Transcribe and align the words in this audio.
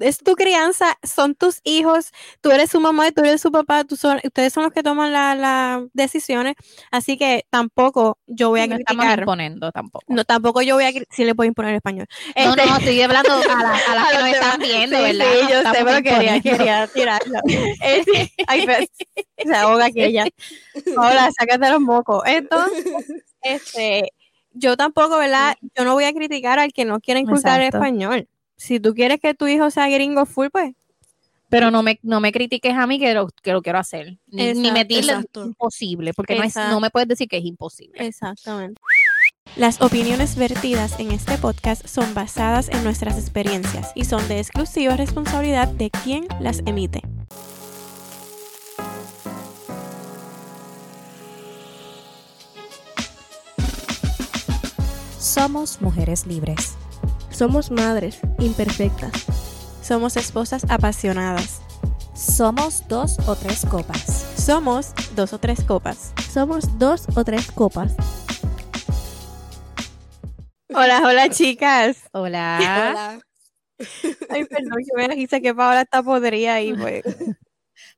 es 0.00 0.18
tu 0.18 0.34
crianza, 0.34 0.96
son 1.02 1.34
tus 1.34 1.60
hijos, 1.64 2.10
tú 2.40 2.50
eres 2.50 2.70
su 2.70 2.80
mamá 2.80 3.08
y 3.08 3.12
tú 3.12 3.20
eres 3.22 3.40
su 3.40 3.52
papá, 3.52 3.84
tú 3.84 3.96
son, 3.96 4.20
ustedes 4.24 4.52
son 4.52 4.64
los 4.64 4.72
que 4.72 4.82
toman 4.82 5.12
las 5.12 5.82
decisiones, 5.92 6.54
así 6.90 7.16
que 7.16 7.44
tampoco 7.50 8.18
yo 8.26 8.48
voy 8.48 8.60
a 8.60 8.66
no 8.66 8.74
criticar. 8.76 8.96
estamos 8.96 9.18
imponiendo 9.18 9.72
tampoco. 9.72 10.04
No, 10.08 10.24
tampoco 10.24 10.62
yo 10.62 10.74
voy 10.74 10.84
a, 10.84 10.90
sí 11.10 11.24
le 11.24 11.34
puedo 11.34 11.46
imponer 11.48 11.74
español. 11.74 12.06
No, 12.36 12.50
Este- 12.50 12.66
no, 12.66 12.76
estoy 12.78 13.00
hablando 13.02 13.32
a, 13.34 13.62
la- 13.62 13.80
a 13.88 13.94
las 13.94 14.08
que 14.10 14.18
nos 14.18 14.28
están 14.28 14.60
viendo, 14.60 14.96
Sí, 14.96 15.02
¿verdad? 15.02 15.26
Sí, 15.32 15.42
No 15.42 15.50
yo 15.50 15.62
sé, 15.72 15.84
pero 15.84 16.02
quería, 16.02 16.40
quería 16.40 16.86
tirarlo. 16.88 17.38
Este, 17.82 18.32
ay, 18.46 18.64
pues, 18.66 18.88
se 19.44 19.54
ahoga 19.54 19.86
aquella. 19.86 20.26
Ahora, 20.96 21.30
sácate 21.38 21.70
los 21.70 21.80
mocos. 21.80 22.22
Entonces, 22.26 22.84
este, 23.42 24.12
yo 24.52 24.76
tampoco, 24.76 25.16
¿verdad? 25.18 25.56
Yo 25.76 25.84
no 25.84 25.94
voy 25.94 26.04
a 26.04 26.12
criticar 26.12 26.58
al 26.58 26.72
que 26.72 26.84
no 26.84 27.00
quiere 27.00 27.20
inculcar 27.20 27.60
el 27.60 27.68
español. 27.68 28.28
Si 28.60 28.78
tú 28.78 28.94
quieres 28.94 29.20
que 29.20 29.32
tu 29.32 29.46
hijo 29.46 29.70
sea 29.70 29.88
gringo 29.88 30.26
full, 30.26 30.48
pues, 30.52 30.74
Pero 31.48 31.70
no 31.70 31.82
me, 31.82 31.98
no 32.02 32.20
me 32.20 32.30
critiques 32.30 32.74
a 32.74 32.86
mí 32.86 32.98
que 32.98 33.14
lo, 33.14 33.28
que 33.42 33.52
lo 33.52 33.62
quiero 33.62 33.78
hacer. 33.78 34.18
Ni, 34.26 34.52
me 34.70 34.84
digas 34.84 35.24
imposible, 35.34 36.12
porque 36.12 36.34
no, 36.34 36.42
es, 36.42 36.50
Exacto. 36.50 36.74
no 36.74 36.78
me 36.78 36.90
puedes 36.90 37.08
decir 37.08 37.26
que 37.26 37.38
es 37.38 37.44
imposible. 37.46 38.06
Exactamente. 38.06 38.78
Las 39.56 39.80
opiniones 39.80 40.36
vertidas 40.36 41.00
en 41.00 41.10
este 41.10 41.38
podcast 41.38 41.86
son 41.86 42.12
basadas 42.12 42.68
en 42.68 42.84
nuestras 42.84 43.18
experiencias 43.18 43.92
y 43.94 44.04
son 44.04 44.28
de 44.28 44.38
exclusiva 44.40 44.94
responsabilidad 44.94 45.66
de 45.66 45.88
quien 45.88 46.26
las 46.38 46.60
emite. 46.66 47.00
Somos 55.18 55.80
mujeres 55.80 56.26
libres. 56.26 56.76
Somos 57.40 57.70
madres 57.70 58.20
imperfectas. 58.38 59.24
Somos 59.80 60.18
esposas 60.18 60.66
apasionadas. 60.68 61.62
Somos 62.14 62.86
dos 62.86 63.16
o 63.26 63.34
tres 63.34 63.64
copas. 63.64 64.04
Somos 64.36 64.92
dos 65.16 65.32
o 65.32 65.38
tres 65.38 65.64
copas. 65.64 66.12
Somos 66.30 66.78
dos 66.78 67.06
o 67.16 67.24
tres 67.24 67.50
copas. 67.50 67.96
Hola, 70.68 71.00
hola 71.02 71.30
chicas. 71.30 72.10
Hola. 72.12 72.58
Hola. 72.60 73.20
Ay, 74.28 74.44
perdón, 74.44 74.76
que 74.84 75.08
me 75.08 75.16
dice 75.16 75.40
que 75.40 75.54
Paola 75.54 75.80
está 75.80 76.02
podrida 76.02 76.60
y 76.60 76.74
pues. 76.74 77.02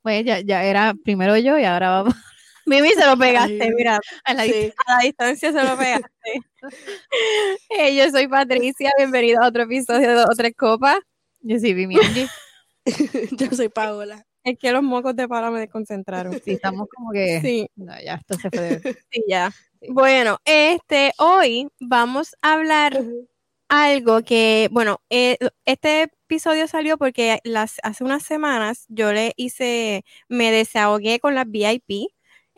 Pues 0.02 0.24
ya, 0.24 0.39
ya 0.39 0.62
era 0.62 0.95
primero 1.05 1.36
yo 1.36 1.58
y 1.58 1.64
ahora 1.64 1.91
vamos 1.91 2.14
Mimi 2.66 2.91
se 2.91 3.06
lo 3.06 3.16
pegaste, 3.16 3.58
Ay, 3.62 3.70
mira. 3.77 3.98
a 4.24 4.34
la 4.34 4.44
Sí. 4.44 4.72
A 4.86 4.94
la 4.96 4.98
distancia 5.02 5.52
se 5.52 5.62
lo 5.64 5.77
pegaste. 5.77 6.10
Yo 7.96 8.10
soy 8.10 8.28
Patricia, 8.28 8.91
bienvenido 8.96 9.42
a 9.42 9.48
otro 9.48 9.62
episodio 9.64 10.08
de 10.08 10.14
Dos 10.14 10.27
o 10.30 10.36
Tres 10.36 10.52
Copas. 10.56 10.98
Yo 11.40 11.58
sí 11.58 11.74
vi 11.74 11.86
mi 11.86 11.96
Angie. 11.96 12.28
Yo 13.38 13.50
soy 13.56 13.68
Paola. 13.68 14.24
Es 14.44 14.58
que 14.58 14.72
los 14.72 14.83
mocos 14.83 15.14
de 15.16 15.28
Paola 15.28 15.50
me 15.50 15.60
desconcentraron. 15.60 16.33
Sí, 16.44 16.52
estamos 16.52 16.88
como 16.94 17.10
que. 17.12 17.40
Sí, 17.40 17.68
No, 17.77 17.92
ya, 18.05 18.14
esto 18.14 18.34
se 18.38 18.50
fue. 18.50 18.60
de- 18.78 18.80
sí, 19.10 19.22
ya. 19.28 19.52
Bueno, 19.88 20.38
este, 20.44 21.12
hoy 21.18 21.68
vamos 21.80 22.36
a 22.42 22.55
hablar 22.55 23.02
algo 23.68 24.22
que, 24.22 24.68
bueno, 24.70 25.00
eh, 25.10 25.38
este 25.64 26.02
episodio 26.02 26.68
salió 26.68 26.98
porque 26.98 27.40
las, 27.44 27.77
hace 27.83 28.05
unas 28.05 28.22
semanas 28.22 28.84
yo 28.88 29.12
le 29.12 29.33
hice, 29.36 30.05
me 30.28 30.50
desahogué 30.52 31.18
con 31.20 31.34
las 31.34 31.46
VIP, 31.50 32.08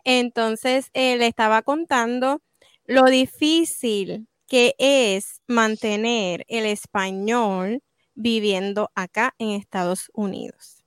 entonces 0.05 0.89
eh, 0.93 1.17
le 1.17 1.27
estaba 1.27 1.61
contando 1.63 2.41
lo 2.85 3.05
difícil 3.05 4.27
que 4.47 4.75
es 4.77 5.41
mantener 5.47 6.45
el 6.47 6.65
español 6.65 7.81
viviendo 8.13 8.91
acá 8.95 9.33
en 9.39 9.49
Estados 9.49 10.09
Unidos. 10.13 10.83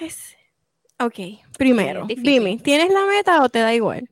Es- 0.00 0.36
ok, 1.00 1.14
primero, 1.56 2.06
dime, 2.06 2.58
¿tienes 2.62 2.92
la 2.92 3.04
meta 3.06 3.42
o 3.42 3.48
te 3.48 3.58
da 3.58 3.74
igual? 3.74 4.08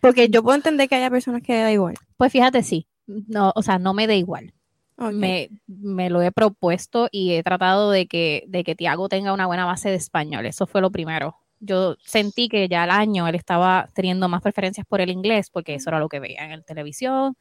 Porque 0.00 0.28
yo 0.28 0.42
puedo 0.42 0.56
entender 0.56 0.88
que 0.88 0.94
haya 0.96 1.10
personas 1.10 1.42
que 1.42 1.52
le 1.54 1.60
da 1.60 1.72
igual. 1.72 1.94
Pues 2.16 2.32
fíjate, 2.32 2.62
sí. 2.62 2.86
No, 3.06 3.52
o 3.54 3.62
sea, 3.62 3.78
no 3.78 3.92
me 3.92 4.06
da 4.06 4.14
igual. 4.14 4.54
Me, 5.18 5.50
me 5.66 6.10
lo 6.10 6.22
he 6.22 6.30
propuesto 6.32 7.08
y 7.10 7.32
he 7.32 7.42
tratado 7.42 7.90
de 7.90 8.06
que, 8.06 8.44
de 8.48 8.64
que 8.64 8.74
Tiago 8.74 9.08
tenga 9.08 9.32
una 9.32 9.46
buena 9.46 9.64
base 9.64 9.88
de 9.90 9.96
español. 9.96 10.46
Eso 10.46 10.66
fue 10.66 10.80
lo 10.80 10.90
primero. 10.90 11.36
Yo 11.60 11.96
sentí 12.02 12.48
que 12.48 12.68
ya 12.68 12.82
al 12.84 12.90
año 12.90 13.28
él 13.28 13.34
estaba 13.34 13.88
teniendo 13.94 14.28
más 14.28 14.42
preferencias 14.42 14.86
por 14.86 15.00
el 15.00 15.10
inglés 15.10 15.50
porque 15.50 15.74
eso 15.74 15.90
era 15.90 15.98
lo 16.00 16.08
que 16.08 16.18
veía 16.20 16.44
en 16.44 16.50
la 16.58 16.62
televisión 16.62 17.36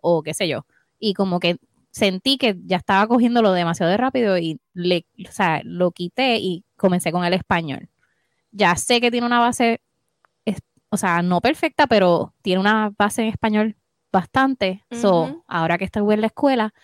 o 0.00 0.22
qué 0.22 0.34
sé 0.34 0.48
yo. 0.48 0.66
Y 0.98 1.14
como 1.14 1.38
que 1.40 1.56
sentí 1.90 2.38
que 2.38 2.56
ya 2.64 2.78
estaba 2.78 3.06
cogiéndolo 3.06 3.52
demasiado 3.52 3.90
de 3.90 3.98
rápido 3.98 4.36
y 4.38 4.60
le, 4.74 5.06
o 5.28 5.32
sea, 5.32 5.60
lo 5.64 5.90
quité 5.92 6.38
y 6.38 6.64
comencé 6.76 7.12
con 7.12 7.24
el 7.24 7.34
español. 7.34 7.88
Ya 8.50 8.74
sé 8.76 9.00
que 9.00 9.10
tiene 9.10 9.26
una 9.26 9.40
base, 9.40 9.80
es- 10.44 10.60
o 10.90 10.96
sea, 10.96 11.22
no 11.22 11.40
perfecta, 11.40 11.86
pero 11.86 12.34
tiene 12.42 12.60
una 12.60 12.92
base 12.98 13.22
en 13.22 13.28
español 13.28 13.76
bastante. 14.12 14.84
So, 14.90 15.42
ahora 15.46 15.78
que 15.78 15.84
estuve 15.84 16.14
en 16.14 16.20
la 16.22 16.26
escuela, 16.28 16.74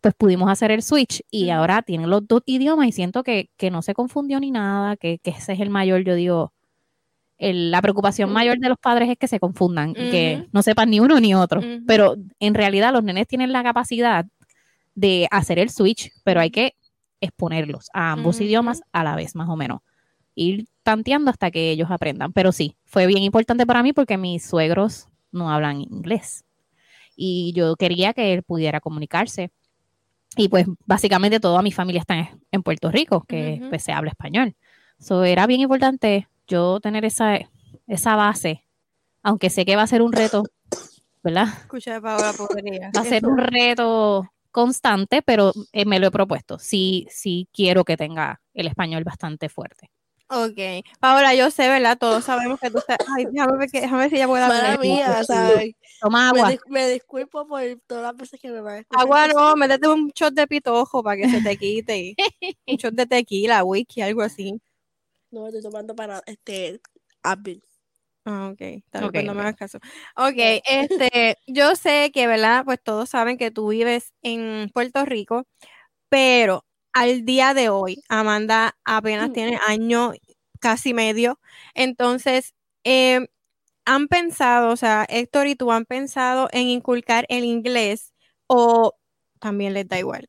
pues 0.00 0.14
pudimos 0.14 0.50
hacer 0.50 0.70
el 0.70 0.82
switch 0.82 1.22
y 1.30 1.50
ahora 1.50 1.82
tienen 1.82 2.10
los 2.10 2.26
dos 2.26 2.42
idiomas 2.46 2.88
y 2.88 2.92
siento 2.92 3.22
que, 3.22 3.50
que 3.56 3.70
no 3.70 3.82
se 3.82 3.94
confundió 3.94 4.40
ni 4.40 4.50
nada, 4.50 4.96
que, 4.96 5.18
que 5.18 5.30
ese 5.30 5.52
es 5.54 5.60
el 5.60 5.70
mayor, 5.70 6.02
yo 6.04 6.14
digo, 6.14 6.52
el- 7.38 7.70
la 7.70 7.80
preocupación 7.82 8.30
mayor 8.32 8.58
de 8.58 8.68
los 8.68 8.78
padres 8.78 9.08
es 9.10 9.16
que 9.18 9.28
se 9.28 9.38
confundan 9.40 9.90
y 9.90 9.94
que 10.10 10.42
no 10.52 10.62
sepan 10.62 10.90
ni 10.90 11.00
uno 11.00 11.20
ni 11.20 11.34
otro. 11.34 11.60
Pero 11.86 12.16
en 12.40 12.54
realidad 12.54 12.92
los 12.92 13.04
nenes 13.04 13.26
tienen 13.28 13.52
la 13.52 13.62
capacidad 13.62 14.26
de 14.94 15.28
hacer 15.30 15.58
el 15.58 15.70
switch, 15.70 16.10
pero 16.24 16.40
hay 16.40 16.50
que 16.50 16.74
exponerlos 17.20 17.88
a 17.92 18.12
ambos 18.12 18.40
idiomas 18.46 18.82
a 18.92 19.04
la 19.04 19.16
vez, 19.16 19.34
más 19.36 19.48
o 19.48 19.56
menos. 19.56 19.80
Ir 20.34 20.66
tanteando 20.82 21.30
hasta 21.30 21.50
que 21.50 21.70
ellos 21.70 21.90
aprendan. 21.90 22.32
Pero 22.32 22.52
sí, 22.52 22.76
fue 22.84 23.06
bien 23.06 23.22
importante 23.22 23.66
para 23.66 23.82
mí 23.82 23.92
porque 23.92 24.16
mis 24.16 24.44
suegros 24.44 25.08
no 25.32 25.50
hablan 25.50 25.80
inglés. 25.80 26.44
Y 27.16 27.52
yo 27.54 27.76
quería 27.76 28.12
que 28.14 28.32
él 28.32 28.42
pudiera 28.44 28.80
comunicarse. 28.80 29.50
Y 30.36 30.48
pues 30.48 30.66
básicamente 30.86 31.40
toda 31.40 31.62
mi 31.62 31.72
familia 31.72 32.00
está 32.00 32.16
en, 32.16 32.28
en 32.52 32.62
Puerto 32.62 32.90
Rico, 32.90 33.24
que 33.26 33.60
pues, 33.68 33.82
se 33.82 33.92
habla 33.92 34.10
español. 34.10 34.54
So, 34.98 35.24
era 35.24 35.46
bien 35.46 35.60
importante 35.60 36.28
yo 36.46 36.80
tener 36.80 37.04
esa, 37.04 37.38
esa 37.86 38.16
base, 38.16 38.64
aunque 39.22 39.50
sé 39.50 39.64
que 39.64 39.76
va 39.76 39.82
a 39.82 39.86
ser 39.86 40.02
un 40.02 40.12
reto, 40.12 40.44
¿verdad? 41.22 41.48
Escucha 41.60 41.94
de 41.94 42.00
Paola 42.00 42.32
podría. 42.32 42.90
Va 42.96 43.02
a 43.02 43.04
ser 43.04 43.26
un 43.26 43.38
reto 43.38 44.28
constante, 44.50 45.22
pero 45.22 45.52
eh, 45.72 45.84
me 45.84 46.00
lo 46.00 46.08
he 46.08 46.10
propuesto. 46.10 46.58
Sí, 46.58 47.06
sí 47.10 47.48
quiero 47.52 47.84
que 47.84 47.96
tenga 47.96 48.40
el 48.54 48.66
español 48.66 49.04
bastante 49.04 49.48
fuerte. 49.48 49.90
Ok. 50.30 50.84
Paola, 51.00 51.34
yo 51.34 51.50
sé, 51.50 51.68
¿verdad? 51.68 51.96
Todos 51.98 52.24
sabemos 52.24 52.58
que 52.60 52.70
tú 52.70 52.78
estás. 52.78 52.98
Ay, 53.16 53.26
déjame 53.30 53.56
ver, 53.56 53.70
que- 53.70 53.80
déjame 53.80 54.02
ver 54.02 54.10
si 54.10 54.18
ya 54.18 54.26
puedo 54.26 54.46
Mala 54.46 54.72
hablar. 54.72 54.80
mía, 54.80 55.24
¿sabes? 55.24 55.74
Toma 56.00 56.32
Me, 56.32 56.40
agua. 56.40 56.52
dis- 56.52 56.60
me 56.68 56.88
disculpo 56.88 57.46
por 57.46 57.62
todas 57.86 58.02
las 58.04 58.16
veces 58.16 58.40
que 58.40 58.50
me 58.50 58.60
van 58.60 58.74
a 58.74 58.78
escuchar. 58.80 59.02
Agua 59.02 59.28
no, 59.28 59.56
métete 59.56 59.88
un 59.88 60.08
shot 60.14 60.34
de 60.34 60.46
pitojo 60.46 61.02
para 61.02 61.16
que 61.16 61.28
se 61.30 61.40
te 61.40 61.56
quite. 61.56 62.14
un 62.66 62.76
shot 62.78 62.94
de 62.94 63.06
tequila, 63.06 63.64
whisky, 63.64 64.02
algo 64.02 64.22
así. 64.22 64.60
No 65.30 65.46
estoy 65.46 65.62
tomando 65.62 65.94
para 65.94 66.22
este 66.26 66.80
Advil. 67.22 67.62
Ah, 68.24 68.50
ok. 68.52 68.60
Está 68.60 68.98
bien, 69.00 69.08
Ok, 69.08 69.12
pues 69.14 69.24
no 69.24 69.34
me 69.34 69.40
hagas 69.40 69.56
caso. 69.56 69.78
Ok, 70.16 70.34
este, 70.68 71.38
yo 71.46 71.74
sé 71.74 72.10
que, 72.12 72.26
¿verdad? 72.26 72.64
Pues 72.66 72.78
todos 72.82 73.08
saben 73.08 73.38
que 73.38 73.50
tú 73.50 73.68
vives 73.68 74.12
en 74.22 74.70
Puerto 74.74 75.04
Rico, 75.06 75.46
pero 76.10 76.64
al 77.00 77.24
día 77.24 77.54
de 77.54 77.68
hoy, 77.70 78.02
Amanda 78.08 78.76
apenas 78.84 79.30
Mm. 79.30 79.32
tiene 79.32 79.58
año, 79.66 80.12
casi 80.60 80.94
medio. 80.94 81.40
Entonces, 81.74 82.54
eh, 82.84 83.28
¿han 83.86 84.08
pensado, 84.08 84.70
o 84.72 84.76
sea, 84.76 85.06
Héctor 85.08 85.48
y 85.48 85.56
tú 85.56 85.72
han 85.72 85.86
pensado 85.86 86.48
en 86.52 86.68
inculcar 86.68 87.26
el 87.28 87.44
inglés 87.44 88.14
o 88.48 88.94
también 89.40 89.74
les 89.74 89.88
da 89.88 89.98
igual? 89.98 90.28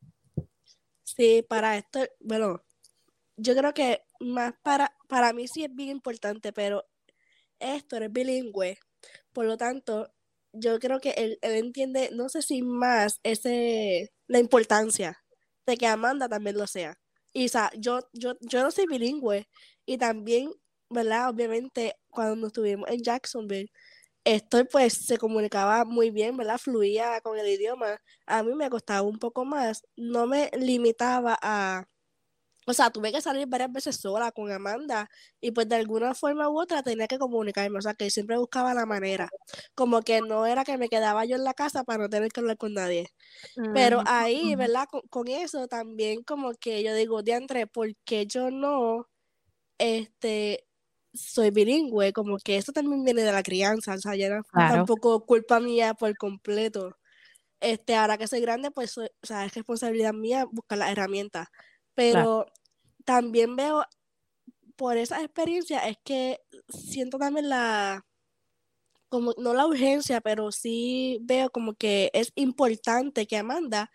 Sí, 1.03 1.43
para 1.47 1.77
esto, 1.77 1.99
bueno, 2.19 2.63
yo 3.37 3.55
creo 3.55 3.73
que 3.73 4.03
más 4.19 4.53
para, 4.63 4.95
para 5.09 5.33
mí 5.33 5.47
sí 5.47 5.63
es 5.65 5.75
bien 5.75 5.89
importante, 5.91 6.53
pero 6.53 6.85
Héctor 7.59 8.03
es 8.03 8.13
bilingüe, 8.13 8.79
por 9.33 9.45
lo 9.45 9.57
tanto, 9.57 10.13
yo 10.53 10.79
creo 10.79 10.99
que 11.01 11.11
él, 11.11 11.39
él 11.43 11.53
entiende, 11.55 12.09
no 12.13 12.29
sé 12.29 12.41
si 12.43 12.61
más 12.63 13.19
ese, 13.23 14.13
la 14.27 14.39
importancia 14.39 15.19
de 15.69 15.77
que 15.77 15.87
Amanda 15.87 16.27
también 16.29 16.57
lo 16.57 16.67
sea. 16.67 16.97
Y 17.33 17.47
yo, 17.77 17.99
yo, 18.13 18.33
yo 18.41 18.63
no 18.63 18.71
soy 18.71 18.87
bilingüe 18.87 19.47
y 19.85 19.97
también, 19.97 20.51
¿verdad? 20.89 21.29
Obviamente, 21.29 21.95
cuando 22.09 22.47
estuvimos 22.47 22.89
en 22.89 23.03
Jacksonville, 23.03 23.71
Héctor 24.25 24.67
pues 24.71 24.93
se 24.93 25.17
comunicaba 25.17 25.85
muy 25.85 26.11
bien, 26.11 26.37
¿verdad? 26.37 26.57
Fluía 26.59 27.21
con 27.21 27.37
el 27.39 27.47
idioma. 27.47 28.01
A 28.25 28.43
mí 28.43 28.53
me 28.55 28.69
costaba 28.69 29.01
un 29.03 29.19
poco 29.19 29.45
más, 29.45 29.83
no 29.95 30.27
me 30.27 30.51
limitaba 30.57 31.37
a, 31.41 31.85
o 32.69 32.73
sea, 32.73 32.91
tuve 32.91 33.11
que 33.11 33.19
salir 33.19 33.47
varias 33.47 33.71
veces 33.71 33.95
sola 33.95 34.31
con 34.31 34.51
Amanda 34.51 35.09
y 35.41 35.49
pues 35.49 35.67
de 35.67 35.75
alguna 35.75 36.13
forma 36.13 36.47
u 36.49 36.61
otra 36.61 36.83
tenía 36.83 37.07
que 37.07 37.17
comunicarme, 37.17 37.79
o 37.79 37.81
sea, 37.81 37.95
que 37.95 38.11
siempre 38.11 38.37
buscaba 38.37 38.75
la 38.75 38.85
manera, 38.85 39.27
como 39.73 40.03
que 40.03 40.21
no 40.21 40.45
era 40.45 40.63
que 40.63 40.77
me 40.77 40.87
quedaba 40.87 41.25
yo 41.25 41.35
en 41.35 41.43
la 41.43 41.55
casa 41.55 41.83
para 41.83 42.03
no 42.03 42.09
tener 42.09 42.31
que 42.31 42.41
hablar 42.41 42.57
con 42.57 42.75
nadie. 42.75 43.07
Pero 43.73 44.03
ahí, 44.05 44.55
¿verdad? 44.55 44.87
Con, 45.09 45.27
eso 45.29 45.67
también 45.67 46.21
como 46.23 46.53
que 46.53 46.83
yo 46.83 46.93
digo, 46.93 47.23
diantre, 47.23 47.65
¿por 47.65 47.89
qué 48.05 48.27
yo 48.27 48.51
no, 48.51 49.07
este, 49.79 50.67
soy 51.11 51.49
bilingüe? 51.49 52.13
Como 52.13 52.37
que 52.37 52.57
eso 52.57 52.71
también 52.71 53.03
viene 53.03 53.23
de 53.23 53.31
la 53.31 53.41
crianza, 53.41 53.95
o 53.95 53.99
sea, 53.99 54.15
ya 54.15 54.29
no 54.29 54.43
tampoco 54.53 55.25
culpa 55.25 55.59
mía 55.59 55.95
por 55.95 56.15
completo. 56.17 56.95
Este, 57.61 57.95
ahora 57.95 58.19
que 58.19 58.27
soy 58.27 58.41
grande, 58.41 58.69
pues, 58.69 58.95
o 58.97 59.07
sea, 59.23 59.45
es 59.45 59.55
responsabilidad 59.55 60.13
mía 60.13 60.45
buscar 60.51 60.77
las 60.77 60.91
herramientas. 60.91 61.47
Pero 61.99 62.45
también 63.05 63.55
veo, 63.55 63.85
por 64.75 64.97
esa 64.97 65.21
experiencia, 65.23 65.79
es 65.87 65.97
que 66.03 66.39
siento 66.69 67.17
también 67.17 67.49
la, 67.49 68.05
como, 69.09 69.33
no 69.37 69.53
la 69.53 69.67
urgencia, 69.67 70.21
pero 70.21 70.51
sí 70.51 71.19
veo 71.23 71.49
como 71.51 71.75
que 71.75 72.11
es 72.13 72.31
importante 72.35 73.27
que 73.27 73.37
Amanda 73.37 73.91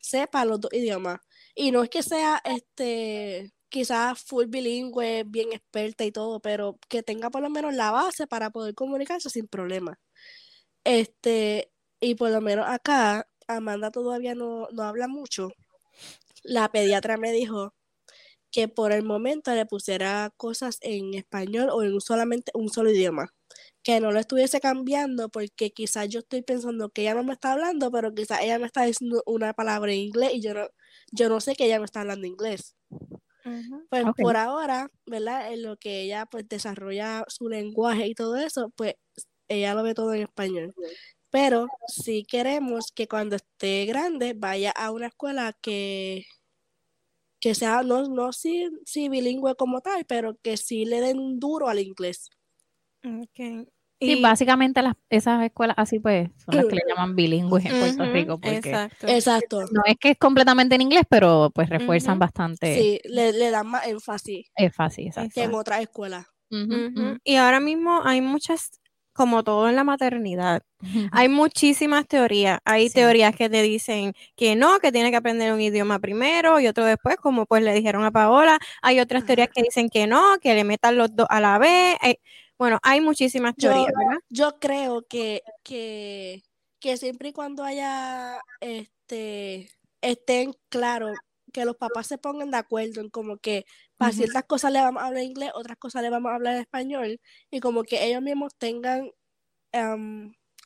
sepa 0.00 0.44
los 0.44 0.60
dos 0.60 0.72
idiomas. 0.74 1.20
Y 1.54 1.72
no 1.72 1.82
es 1.84 1.90
que 1.90 2.02
sea, 2.02 2.42
este, 2.44 3.52
quizás 3.68 4.22
full 4.22 4.46
bilingüe, 4.48 5.24
bien 5.26 5.52
experta 5.52 6.04
y 6.04 6.12
todo, 6.12 6.40
pero 6.40 6.78
que 6.88 7.02
tenga 7.02 7.30
por 7.30 7.42
lo 7.42 7.50
menos 7.50 7.74
la 7.74 7.90
base 7.92 8.26
para 8.26 8.50
poder 8.50 8.74
comunicarse 8.74 9.30
sin 9.30 9.48
problema. 9.48 9.98
Este, 10.84 11.72
y 12.00 12.14
por 12.16 12.30
lo 12.30 12.40
menos 12.40 12.66
acá, 12.68 13.28
Amanda 13.48 13.90
todavía 13.90 14.34
no, 14.34 14.68
no 14.72 14.82
habla 14.84 15.08
mucho. 15.08 15.50
La 16.42 16.70
pediatra 16.70 17.16
me 17.18 17.32
dijo 17.32 17.74
que 18.50 18.68
por 18.68 18.92
el 18.92 19.04
momento 19.04 19.54
le 19.54 19.66
pusiera 19.66 20.32
cosas 20.36 20.78
en 20.82 21.14
español 21.14 21.68
o 21.70 21.82
en 21.82 22.00
solamente 22.00 22.52
un 22.54 22.68
solo 22.68 22.90
idioma. 22.90 23.32
Que 23.82 24.00
no 24.00 24.12
lo 24.12 24.20
estuviese 24.20 24.60
cambiando 24.60 25.28
porque 25.30 25.70
quizás 25.72 26.08
yo 26.08 26.20
estoy 26.20 26.42
pensando 26.42 26.90
que 26.90 27.02
ella 27.02 27.14
no 27.14 27.24
me 27.24 27.32
está 27.32 27.52
hablando, 27.52 27.90
pero 27.90 28.14
quizás 28.14 28.40
ella 28.42 28.58
me 28.58 28.66
está 28.66 28.84
diciendo 28.84 29.22
una 29.26 29.54
palabra 29.54 29.92
en 29.92 29.98
inglés 30.00 30.32
y 30.34 30.42
yo 30.42 30.54
no, 30.54 30.68
yo 31.12 31.28
no 31.28 31.40
sé 31.40 31.54
que 31.54 31.66
ella 31.66 31.78
me 31.78 31.86
está 31.86 32.00
hablando 32.00 32.26
inglés. 32.26 32.76
Pues 33.88 34.04
por 34.16 34.36
ahora, 34.36 34.90
¿verdad? 35.06 35.52
En 35.52 35.62
lo 35.62 35.76
que 35.76 36.02
ella 36.02 36.26
pues 36.26 36.48
desarrolla 36.48 37.24
su 37.28 37.48
lenguaje 37.48 38.06
y 38.06 38.14
todo 38.14 38.36
eso, 38.36 38.70
pues 38.76 38.94
ella 39.48 39.74
lo 39.74 39.82
ve 39.82 39.94
todo 39.94 40.14
en 40.14 40.22
español. 40.22 40.74
Pero 41.30 41.68
si 41.86 42.24
queremos 42.24 42.92
que 42.92 43.08
cuando 43.08 43.36
esté 43.36 43.86
grande 43.86 44.34
vaya 44.36 44.72
a 44.72 44.90
una 44.92 45.08
escuela 45.08 45.56
que 45.60 46.26
que 47.40 47.54
sea, 47.54 47.82
no, 47.82 48.06
no 48.08 48.32
sí, 48.32 48.68
bilingüe 49.08 49.54
como 49.56 49.80
tal, 49.80 50.04
pero 50.04 50.36
que 50.42 50.56
sí 50.56 50.84
le 50.84 51.00
den 51.00 51.40
duro 51.40 51.68
al 51.68 51.78
inglés. 51.78 52.30
Okay. 53.02 53.66
Sí, 53.98 54.20
básicamente 54.22 54.80
las, 54.80 54.94
esas 55.10 55.42
escuelas 55.44 55.76
así 55.78 55.98
pues 55.98 56.30
son 56.44 56.56
las 56.56 56.66
que 56.66 56.76
le 56.76 56.82
llaman 56.88 57.14
bilingües 57.14 57.64
en 57.66 57.78
Puerto 57.78 58.12
Rico. 58.12 58.40
exacto. 58.42 59.06
exacto. 59.06 59.60
No 59.72 59.82
es 59.84 59.96
que 59.98 60.10
es 60.10 60.18
completamente 60.18 60.74
en 60.74 60.82
inglés, 60.82 61.02
pero 61.08 61.50
pues 61.54 61.68
refuerzan 61.68 62.18
bastante. 62.18 62.74
Sí, 62.74 63.00
le, 63.04 63.32
le, 63.32 63.50
dan 63.50 63.66
más 63.66 63.86
énfasis. 63.86 64.50
Énfasis, 64.54 65.08
exacto. 65.08 65.32
Que 65.34 65.42
en 65.42 65.54
otras 65.54 65.80
escuelas. 65.82 66.26
Y 67.24 67.36
ahora 67.36 67.60
mismo 67.60 68.00
hay 68.02 68.20
muchas 68.20 68.79
como 69.12 69.42
todo 69.44 69.68
en 69.68 69.76
la 69.76 69.84
maternidad, 69.84 70.62
hay 71.12 71.28
muchísimas 71.28 72.06
teorías. 72.06 72.58
Hay 72.64 72.90
teorías 72.90 73.34
que 73.34 73.50
te 73.50 73.62
dicen 73.62 74.14
que 74.36 74.56
no, 74.56 74.78
que 74.80 74.92
tiene 74.92 75.10
que 75.10 75.16
aprender 75.16 75.52
un 75.52 75.60
idioma 75.60 75.98
primero 75.98 76.60
y 76.60 76.66
otro 76.66 76.84
después, 76.84 77.16
como 77.16 77.46
pues 77.46 77.62
le 77.62 77.74
dijeron 77.74 78.04
a 78.04 78.10
Paola. 78.10 78.58
Hay 78.82 79.00
otras 79.00 79.24
teorías 79.24 79.48
que 79.54 79.62
dicen 79.62 79.88
que 79.88 80.06
no, 80.06 80.38
que 80.40 80.54
le 80.54 80.64
metan 80.64 80.96
los 80.96 81.14
dos 81.14 81.26
a 81.30 81.40
la 81.40 81.58
vez. 81.58 81.96
bueno, 82.58 82.78
hay 82.82 83.00
muchísimas 83.00 83.54
teorías, 83.56 83.86
yo, 83.86 83.98
¿verdad? 83.98 84.22
Yo 84.28 84.58
creo 84.58 85.02
que, 85.08 85.42
que, 85.62 86.42
que 86.78 86.96
siempre 86.96 87.30
y 87.30 87.32
cuando 87.32 87.64
haya 87.64 88.40
este 88.60 89.70
estén 90.02 90.54
claros 90.68 91.16
que 91.52 91.64
los 91.64 91.76
papás 91.76 92.06
se 92.06 92.18
pongan 92.18 92.50
de 92.50 92.58
acuerdo 92.58 93.00
en 93.00 93.10
como 93.10 93.38
que 93.38 93.66
para 94.00 94.12
ciertas 94.12 94.44
cosas 94.44 94.72
le 94.72 94.80
vamos 94.80 95.02
a 95.02 95.08
hablar 95.08 95.22
inglés, 95.22 95.50
otras 95.54 95.76
cosas 95.76 96.00
le 96.00 96.08
vamos 96.08 96.32
a 96.32 96.36
hablar 96.36 96.56
español, 96.56 97.20
y 97.50 97.60
como 97.60 97.82
que 97.82 98.02
ellos 98.02 98.22
mismos 98.22 98.54
tengan 98.56 99.12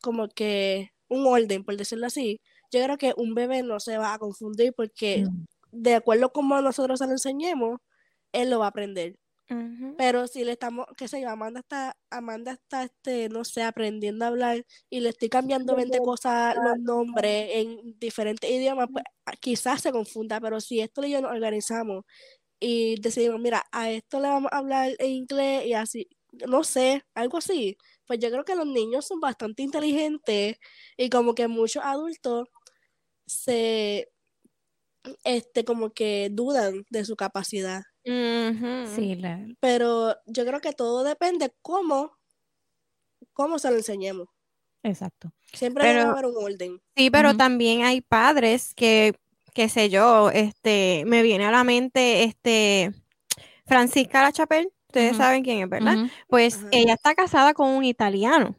como 0.01 0.29
que 0.29 0.93
un 1.09 1.27
orden, 1.27 1.65
por 1.65 1.77
decirlo 1.77 2.07
así. 2.07 2.41
Yo 2.71 2.81
creo 2.85 2.97
que 2.97 3.13
un 3.17 3.35
bebé 3.35 3.65
no 3.65 3.81
se 3.81 3.99
va 3.99 4.15
a 4.15 4.19
confundir 4.21 4.73
porque 4.73 5.27
de 5.73 5.95
acuerdo 5.97 6.27
a 6.27 6.33
como 6.33 6.61
nosotros 6.61 7.01
se 7.01 7.07
lo 7.07 7.11
enseñemos, 7.11 7.81
él 8.31 8.51
lo 8.51 8.61
va 8.61 8.67
a 8.67 8.69
aprender. 8.69 9.19
Pero 9.99 10.29
si 10.29 10.45
le 10.45 10.53
estamos, 10.53 10.87
qué 10.97 11.09
sé 11.09 11.21
yo, 11.21 11.29
Amanda 11.29 11.59
está, 11.59 11.97
Amanda 12.11 12.53
está, 12.53 12.85
este, 12.85 13.29
no 13.31 13.45
sé, 13.45 13.65
aprendiendo 13.65 14.25
a 14.25 14.29
hablar 14.29 14.65
y 14.89 15.01
le 15.01 15.09
estoy 15.09 15.29
cambiando 15.29 15.75
20 15.75 15.99
cosas, 15.99 16.55
los 16.55 16.79
nombres 16.79 17.49
en 17.53 17.99
diferentes 17.99 18.49
idiomas, 18.49 18.89
pues 18.93 19.05
ah, 19.27 19.33
quizás 19.41 19.83
se 19.83 19.91
confunda, 19.91 20.41
pero 20.41 20.61
si 20.61 20.81
esto 20.81 21.05
y 21.05 21.11
yo 21.11 21.21
nos 21.21 21.33
organizamos 21.33 22.05
y 22.65 22.97
decidimos, 22.97 23.41
mira, 23.41 23.63
a 23.73 23.91
esto 23.91 24.21
le 24.21 24.29
vamos 24.29 24.51
a 24.51 24.57
hablar 24.57 24.93
en 24.99 25.11
inglés 25.11 25.67
y 25.67 25.75
así, 25.75 26.09
no 26.49 26.65
sé, 26.65 27.05
algo 27.15 27.37
así, 27.37 27.77
pues 28.07 28.19
yo 28.21 28.31
creo 28.31 28.45
que 28.47 28.57
los 28.57 28.67
niños 28.67 29.07
son 29.07 29.21
bastante 29.21 29.63
inteligentes 29.63 30.57
y 30.97 31.11
como 31.11 31.35
que 31.35 31.47
muchos 31.47 31.85
adultos 31.85 32.49
se, 33.27 34.11
este, 35.25 35.67
como 35.67 35.93
que 35.93 36.31
dudan 36.33 36.87
de 36.89 37.05
su 37.05 37.17
capacidad. 37.17 37.83
Sí, 38.03 39.21
pero 39.61 40.17
yo 40.25 40.47
creo 40.47 40.61
que 40.63 40.73
todo 40.73 41.05
depende 41.05 41.55
cómo, 41.61 42.17
cómo 43.35 43.59
se 43.59 43.71
lo 43.71 43.77
enseñemos. 43.77 44.29
Exacto. 44.83 45.33
Siempre 45.53 45.87
debe 45.87 46.01
haber 46.01 46.27
un 46.27 46.43
orden. 46.43 46.83
Sí, 46.97 47.11
pero 47.11 47.37
también 47.37 47.83
hay 47.85 48.01
padres 48.01 48.75
que, 48.75 49.15
qué 49.55 49.69
sé 49.71 49.91
yo, 49.91 50.31
este, 50.31 51.05
me 51.07 51.23
viene 51.23 51.47
a 51.47 51.51
la 51.53 51.65
mente, 51.65 52.25
este, 52.25 52.93
Francisca 53.67 54.23
La 54.23 54.33
Chapelle, 54.33 54.71
ustedes 54.89 55.17
saben 55.17 55.45
quién 55.45 55.61
es, 55.61 55.69
¿verdad? 55.69 56.01
Pues 56.29 56.67
ella 56.71 56.95
está 56.95 57.15
casada 57.15 57.55
con 57.55 57.71
un 57.71 57.85
italiano. 57.85 58.57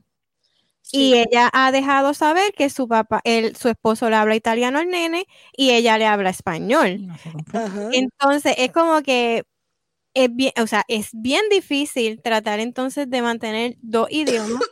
Y 0.92 1.16
ella 1.16 1.50
ha 1.54 1.72
dejado 1.72 2.14
saber 2.14 2.54
que 2.54 2.70
su 2.70 2.88
papá, 2.88 3.22
él, 3.26 3.56
su 3.56 3.70
esposo 3.70 4.10
le 4.10 4.16
habla 4.18 4.36
italiano 4.36 4.80
al 4.80 4.88
nene 4.90 5.26
y 5.58 5.72
ella 5.72 5.98
le 5.98 6.06
habla 6.06 6.30
español. 6.30 7.08
Entonces 7.92 8.56
es 8.58 8.72
como 8.72 9.02
que 9.04 9.44
es 10.16 10.30
bien, 10.36 10.54
o 10.62 10.68
sea, 10.68 10.84
es 10.88 11.10
bien 11.14 11.44
difícil 11.52 12.22
tratar 12.22 12.60
entonces 12.62 13.10
de 13.10 13.22
mantener 13.22 13.78
dos 13.82 14.08
idiomas. 14.12 14.64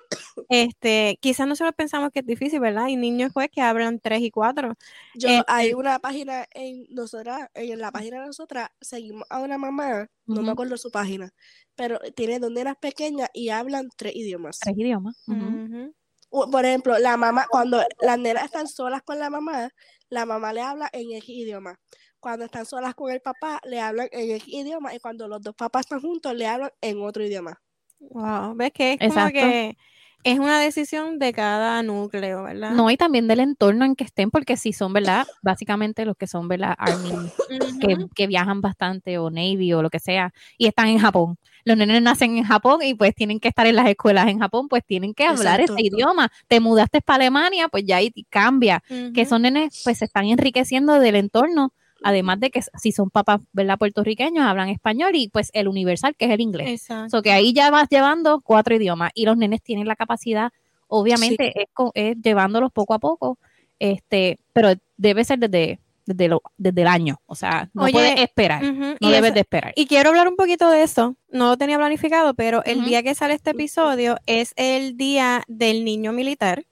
Este, 0.49 1.17
quizás 1.21 1.47
nosotros 1.47 1.73
pensamos 1.75 2.11
que 2.11 2.19
es 2.19 2.25
difícil, 2.25 2.59
¿verdad? 2.59 2.85
Hay 2.85 2.95
niños 2.95 3.31
pues 3.33 3.49
que 3.51 3.61
hablan 3.61 3.99
tres 3.99 4.21
y 4.21 4.31
cuatro. 4.31 4.73
Yo, 5.15 5.29
hay 5.47 5.67
este 5.67 5.75
una 5.75 5.99
página 5.99 6.45
en 6.53 6.85
nosotras, 6.89 7.49
en 7.53 7.79
la 7.79 7.91
página 7.91 8.19
de 8.21 8.27
nosotras, 8.27 8.69
seguimos 8.81 9.25
a 9.29 9.39
una 9.39 9.57
mamá, 9.57 10.07
no 10.25 10.41
me 10.41 10.51
acuerdo 10.51 10.77
su 10.77 10.91
página, 10.91 11.31
pero 11.75 11.99
tiene 12.15 12.39
dos 12.39 12.51
nenas 12.51 12.77
pequeñas 12.77 13.29
y 13.33 13.49
hablan 13.49 13.89
tres 13.95 14.15
idiomas. 14.15 14.59
Tres 14.59 14.77
idiomas 14.77 15.15
por 16.51 16.65
ejemplo, 16.65 16.97
la 16.97 17.15
mamá, 17.15 17.45
cuando 17.49 17.79
las 18.01 18.17
nenas 18.17 18.45
están 18.45 18.67
solas 18.67 19.03
con 19.03 19.19
la 19.19 19.29
mamá, 19.29 19.69
la 20.09 20.25
mamá 20.25 20.51
le 20.51 20.61
habla 20.61 20.89
en 20.91 21.11
el 21.11 21.23
idioma. 21.27 21.79
Cuando 22.19 22.45
están 22.45 22.65
solas 22.65 22.95
con 22.95 23.11
el 23.11 23.21
papá, 23.21 23.59
le 23.65 23.79
hablan 23.79 24.07
en 24.11 24.31
el 24.31 24.41
idioma. 24.47 24.95
Y 24.95 24.99
cuando 24.99 25.27
los 25.27 25.41
dos 25.41 25.53
papás 25.55 25.81
están 25.81 26.01
juntos, 26.01 26.33
le 26.33 26.47
hablan 26.47 26.71
en 26.81 27.01
otro 27.03 27.23
idioma. 27.23 27.61
Wow, 27.99 28.55
¿ves 28.55 28.71
que 28.73 28.97
es 28.99 29.13
como 29.13 29.27
que 29.27 29.77
es 30.23 30.39
una 30.39 30.59
decisión 30.59 31.19
de 31.19 31.33
cada 31.33 31.81
núcleo, 31.83 32.43
¿verdad? 32.43 32.71
No, 32.71 32.89
y 32.89 32.97
también 32.97 33.27
del 33.27 33.39
entorno 33.39 33.85
en 33.85 33.95
que 33.95 34.03
estén, 34.03 34.31
porque 34.31 34.57
si 34.57 34.73
son, 34.73 34.93
¿verdad? 34.93 35.25
Básicamente 35.41 36.05
los 36.05 36.15
que 36.17 36.27
son, 36.27 36.47
¿verdad? 36.47 36.75
Army, 36.77 37.11
que, 37.79 38.07
que, 38.15 38.27
viajan 38.27 38.61
bastante, 38.61 39.17
o 39.17 39.29
Navy, 39.29 39.73
o 39.73 39.81
lo 39.81 39.89
que 39.89 39.99
sea, 39.99 40.33
y 40.57 40.67
están 40.67 40.87
en 40.87 40.99
Japón. 40.99 41.37
Los 41.65 41.77
nenes 41.77 42.01
nacen 42.01 42.37
en 42.37 42.43
Japón 42.43 42.81
y 42.83 42.93
pues 42.93 43.15
tienen 43.15 43.39
que 43.39 43.47
estar 43.47 43.65
en 43.65 43.75
las 43.75 43.87
escuelas 43.87 44.27
en 44.27 44.39
Japón, 44.39 44.67
pues 44.67 44.83
tienen 44.85 45.13
que 45.13 45.25
hablar 45.25 45.61
ese 45.61 45.75
idioma. 45.77 46.29
Te 46.47 46.59
mudaste 46.59 47.01
para 47.01 47.23
Alemania, 47.23 47.69
pues 47.69 47.85
ya 47.85 47.97
ahí 47.97 48.11
cambia. 48.29 48.83
Que 49.13 49.25
son 49.25 49.43
nenes, 49.43 49.81
pues 49.83 49.99
se 49.99 50.05
están 50.05 50.25
enriqueciendo 50.25 50.99
del 50.99 51.15
entorno 51.15 51.73
Además 52.03 52.39
de 52.39 52.51
que 52.51 52.61
si 52.79 52.91
son 52.91 53.09
papás, 53.09 53.41
¿verdad? 53.51 53.77
Puertorriqueños, 53.77 54.45
hablan 54.45 54.69
español 54.69 55.15
y 55.15 55.29
pues 55.29 55.49
el 55.53 55.67
universal, 55.67 56.15
que 56.17 56.25
es 56.25 56.31
el 56.31 56.41
inglés. 56.41 56.69
Exacto. 56.69 57.21
que 57.21 57.31
ahí 57.31 57.53
ya 57.53 57.69
vas 57.71 57.87
llevando 57.89 58.41
cuatro 58.41 58.75
idiomas 58.75 59.11
y 59.13 59.25
los 59.25 59.37
nenes 59.37 59.61
tienen 59.61 59.87
la 59.87 59.95
capacidad, 59.95 60.51
obviamente, 60.87 61.53
es, 61.93 62.15
llevándolos 62.21 62.71
poco 62.71 62.93
a 62.93 62.99
poco, 62.99 63.39
este, 63.79 64.39
pero 64.53 64.73
debe 64.97 65.23
ser 65.23 65.39
desde, 65.39 65.79
desde, 66.05 66.27
lo, 66.27 66.41
desde 66.57 66.81
el 66.81 66.87
año. 66.87 67.21
O 67.25 67.35
sea, 67.35 67.69
no 67.73 67.87
puedes 67.87 68.19
esperar. 68.19 68.63
no 68.63 69.09
debes 69.09 69.33
de 69.33 69.39
esperar. 69.41 69.73
Y 69.75 69.87
quiero 69.87 70.09
hablar 70.09 70.27
un 70.27 70.35
poquito 70.35 70.69
de 70.69 70.83
eso. 70.83 71.15
No 71.29 71.49
lo 71.49 71.57
tenía 71.57 71.77
planificado, 71.77 72.33
pero 72.33 72.63
el 72.65 72.85
día 72.85 73.03
que 73.03 73.15
sale 73.15 73.33
este 73.33 73.51
episodio 73.51 74.17
es 74.25 74.53
el 74.55 74.97
día 74.97 75.43
del 75.47 75.83
niño 75.83 76.11
militar. 76.11 76.65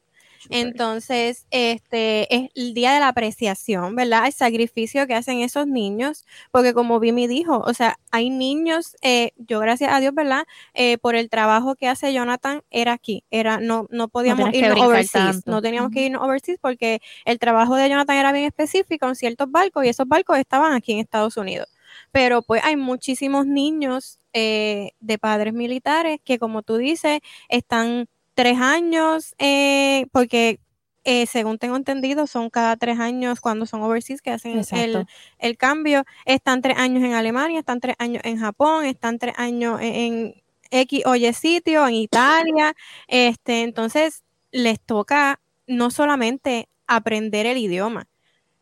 Entonces, 0.50 1.46
este 1.52 2.34
es 2.34 2.50
el 2.56 2.74
día 2.74 2.94
de 2.94 3.00
la 3.00 3.10
apreciación, 3.10 3.96
¿verdad? 3.96 4.26
El 4.26 4.34
sacrificio 4.34 5.08
que 5.08 5.16
hacen 5.16 5.40
esos 5.42 5.68
niños, 5.68 6.26
porque 6.52 6.74
como 6.74 7.00
Vimi 7.00 7.28
dijo, 7.28 7.60
o 7.60 7.74
sea, 7.74 7.98
hay 8.12 8.30
niños, 8.30 8.96
eh, 9.02 9.32
yo 9.38 9.60
gracias 9.60 9.94
a 9.94 10.00
Dios, 10.00 10.14
¿verdad? 10.14 10.46
Eh, 10.74 10.98
por 10.98 11.16
el 11.16 11.30
trabajo 11.30 11.76
que 11.76 11.88
hace 11.88 12.14
Jonathan, 12.14 12.64
era 12.72 12.94
aquí, 12.94 13.24
era, 13.32 13.60
no, 13.60 13.88
no 13.90 14.08
podíamos 14.08 14.54
irnos 14.54 14.80
overseas, 14.82 15.36
tanto. 15.36 15.52
no 15.52 15.62
teníamos 15.62 15.92
que 15.92 16.06
irnos 16.06 16.24
overseas 16.24 16.58
porque 16.62 17.02
el 17.26 17.40
trabajo 17.40 17.76
de 17.76 17.90
Jonathan 17.90 18.18
era 18.18 18.32
bien 18.32 18.46
específico 18.46 19.08
en 19.08 19.16
ciertos 19.16 19.52
barcos 19.52 19.86
y 19.86 19.90
esos 19.90 20.08
barcos 20.08 20.38
estaban 20.38 20.74
aquí 20.74 20.94
en 20.94 21.00
Estados 21.00 21.38
Unidos. 21.38 21.68
Pero 22.12 22.42
pues 22.42 22.64
hay 22.64 22.76
muchísimos 22.76 23.46
niños 23.46 24.20
eh, 24.34 24.92
de 25.00 25.18
padres 25.18 25.54
militares 25.54 26.20
que, 26.24 26.40
como 26.40 26.64
tú 26.64 26.78
dices, 26.78 27.20
están 27.50 28.08
tres 28.34 28.60
años, 28.60 29.36
eh, 29.40 30.08
porque 30.12 30.60
eh, 31.04 31.26
según 31.26 31.58
tengo 31.58 31.76
entendido, 31.76 32.28
son 32.28 32.50
cada 32.50 32.78
tres 32.78 33.00
años 33.00 33.42
cuando 33.42 33.66
son 33.66 33.82
overseas 33.82 34.22
que 34.22 34.32
hacen 34.32 34.62
el, 34.72 35.06
el 35.40 35.58
cambio. 35.58 36.04
Están 36.26 36.62
tres 36.62 36.78
años 36.78 37.04
en 37.04 37.14
Alemania, 37.14 37.60
están 37.60 37.80
tres 37.80 37.96
años 38.00 38.22
en 38.24 38.38
Japón, 38.38 38.86
están 38.86 39.18
tres 39.18 39.34
años 39.38 39.82
en, 39.82 39.96
en 39.96 40.44
X 40.70 41.04
o 41.06 41.16
Y 41.16 41.34
sitio, 41.34 41.88
en 41.88 41.96
Italia. 41.96 42.76
Este, 43.08 43.64
entonces, 43.64 44.24
les 44.52 44.80
toca 44.80 45.40
no 45.68 45.90
solamente 45.92 46.70
aprender 46.88 47.46
el 47.46 47.58
idioma, 47.58 48.08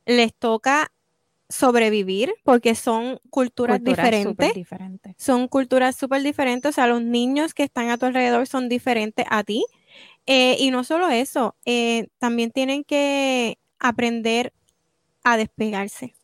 les 0.06 0.34
toca 0.34 0.92
sobrevivir 1.50 2.34
porque 2.44 2.76
son 2.76 3.20
culturas 3.30 3.80
Cultura 3.80 3.84
diferentes 3.84 4.54
diferente. 4.54 5.16
son 5.18 5.48
culturas 5.50 5.96
súper 5.98 6.24
diferentes, 6.24 6.70
o 6.70 6.74
sea, 6.74 6.88
los 6.88 7.02
niños 7.04 7.54
que 7.54 7.64
están 7.64 7.90
a 7.90 7.98
tu 7.98 8.06
alrededor 8.08 8.48
son 8.48 8.70
diferentes 8.70 9.26
a 9.30 9.44
ti. 9.44 9.66
Eh, 10.28 10.58
y 10.60 10.72
no 10.72 10.84
solo 10.86 11.10
eso, 11.10 11.56
eh, 11.66 12.08
también 12.20 12.52
tienen 12.52 12.84
que 12.86 13.60
aprender 13.80 14.54
a 15.24 15.38
despegarse, 15.38 16.16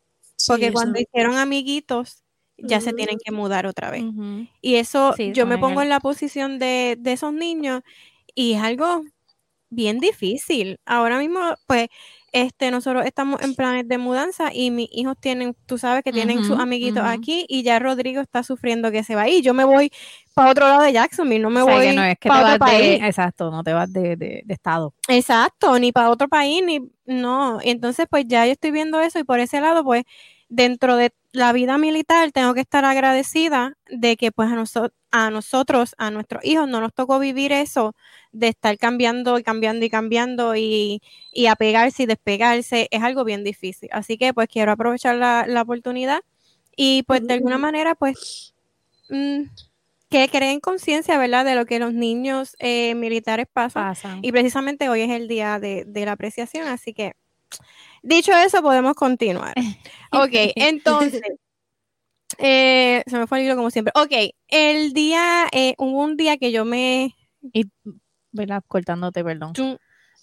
porque 0.45 0.71
cuando 0.71 0.99
hicieron 0.99 1.37
amiguitos, 1.37 2.23
ya 2.57 2.81
se 2.81 2.93
tienen 2.93 3.17
Ujú. 3.17 3.21
que 3.23 3.31
mudar 3.33 3.67
otra 3.67 3.91
vez. 3.91 4.07
Y 4.61 4.75
eso, 4.77 5.17
Sí, 5.17 5.33
yo 5.33 5.45
me 5.47 5.59
pongo 5.59 5.81
en 5.83 5.89
la 5.89 5.99
posición 6.01 6.59
de, 6.59 6.97
de 6.99 7.13
esos 7.13 7.33
niños 7.33 7.81
y 8.35 8.53
es 8.53 8.61
algo 8.63 9.03
bien 9.69 9.99
difícil. 9.99 10.79
Ahora 10.85 11.19
mismo, 11.19 11.41
pues, 11.67 11.89
este, 12.35 12.69
nosotros 12.69 13.05
estamos 13.05 13.41
en 13.41 13.55
planes 13.55 13.87
de 13.87 13.97
mudanza 13.97 14.53
y 14.53 14.69
mis 14.69 14.89
hijos 14.91 15.15
tienen, 15.19 15.55
tú 15.65 15.77
sabes 15.77 16.03
que 16.03 16.11
tienen 16.11 16.43
sus 16.43 16.51
Ujú, 16.51 16.61
amiguitos 16.63 17.01
ujú. 17.03 17.11
aquí 17.11 17.45
y 17.47 17.63
ya 17.63 17.79
Rodrigo 17.79 18.21
está 18.21 18.43
sufriendo 18.43 18.91
que 18.91 19.03
se 19.05 19.15
va 19.15 19.29
y 19.29 19.41
yo 19.41 19.53
me 19.53 19.63
voy 19.63 19.89
para 20.33 20.51
otro 20.51 20.67
lado 20.67 20.81
de 20.81 20.91
Jacksonville, 20.91 21.41
no 21.41 21.49
me 21.49 21.61
O 21.61 21.65
sea, 21.65 21.75
voy 21.75 21.95
no 21.95 22.03
es 22.03 22.17
que 22.19 22.27
para 22.27 22.55
otro 22.55 22.65
de, 22.65 22.95
país. 22.95 22.99
exacto, 23.03 23.51
no 23.51 23.63
te 23.63 23.71
vas 23.71 23.91
de, 23.91 24.17
de, 24.17 24.41
de 24.43 24.53
estado. 24.53 24.93
Exacto, 25.07 25.79
ni 25.79 25.93
para 25.93 26.09
otro 26.09 26.27
país, 26.27 26.61
ni 26.63 26.79
no. 27.05 27.59
Entonces, 27.63 28.05
pues 28.09 28.25
ya 28.27 28.45
yo 28.45 28.51
estoy 28.51 28.71
viendo 28.71 28.99
eso 28.99 29.17
y 29.19 29.23
por 29.23 29.39
ese 29.39 29.61
lado, 29.61 29.83
pues 29.85 30.03
dentro 30.49 30.97
de 30.97 31.13
la 31.35 31.53
vida 31.53 31.77
militar 31.77 32.31
tengo 32.31 32.53
que 32.53 32.61
estar 32.61 32.85
agradecida 32.85 33.73
de 33.89 34.17
que 34.17 34.31
pues 34.31 34.51
a, 34.51 34.55
noso- 34.55 34.91
a 35.11 35.29
nosotros, 35.29 35.93
a 35.97 36.11
nuestros 36.11 36.43
hijos, 36.45 36.67
no 36.67 36.81
nos 36.81 36.93
tocó 36.93 37.19
vivir 37.19 37.51
eso 37.51 37.93
de 38.31 38.47
estar 38.49 38.77
cambiando 38.77 39.37
y 39.39 39.43
cambiando 39.43 39.85
y 39.85 39.89
cambiando 39.89 40.55
y, 40.55 41.01
y 41.31 41.47
apegarse 41.47 42.03
y 42.03 42.05
despegarse. 42.07 42.87
Es 42.91 43.03
algo 43.03 43.23
bien 43.23 43.43
difícil. 43.43 43.89
Así 43.91 44.17
que 44.17 44.33
pues 44.33 44.47
quiero 44.49 44.71
aprovechar 44.71 45.15
la, 45.15 45.45
la 45.47 45.61
oportunidad 45.61 46.21
y 46.75 47.03
pues 47.03 47.25
de 47.25 47.33
alguna 47.35 47.57
manera 47.57 47.95
pues 47.95 48.53
mm, 49.09 49.43
que 50.09 50.29
creen 50.29 50.59
conciencia, 50.59 51.17
¿verdad? 51.17 51.45
De 51.45 51.55
lo 51.55 51.65
que 51.65 51.79
los 51.79 51.93
niños 51.93 52.55
eh, 52.59 52.95
militares 52.95 53.47
pasan. 53.51 53.83
Pasan. 53.89 54.19
Y 54.23 54.31
precisamente 54.31 54.89
hoy 54.89 55.01
es 55.01 55.11
el 55.11 55.27
día 55.27 55.59
de, 55.59 55.85
de 55.85 56.05
la 56.05 56.13
apreciación, 56.13 56.67
así 56.67 56.93
que 56.93 57.13
dicho 58.03 58.31
eso, 58.33 58.61
podemos 58.61 58.95
continuar. 58.95 59.53
Ok, 60.11 60.31
entonces, 60.55 61.21
eh, 62.37 63.03
se 63.05 63.17
me 63.17 63.27
fue 63.27 63.39
el 63.39 63.45
hilo 63.45 63.57
como 63.57 63.69
siempre. 63.69 63.91
Ok, 63.95 64.33
el 64.47 64.93
día, 64.93 65.47
eh, 65.51 65.73
hubo 65.77 66.03
un 66.03 66.15
día 66.15 66.37
que 66.37 66.53
yo 66.53 66.63
me... 66.63 67.13
Y, 67.51 67.65
¿verdad? 68.31 68.63
Cortándote, 68.67 69.25
perdón. 69.25 69.53
chum, 69.53 69.77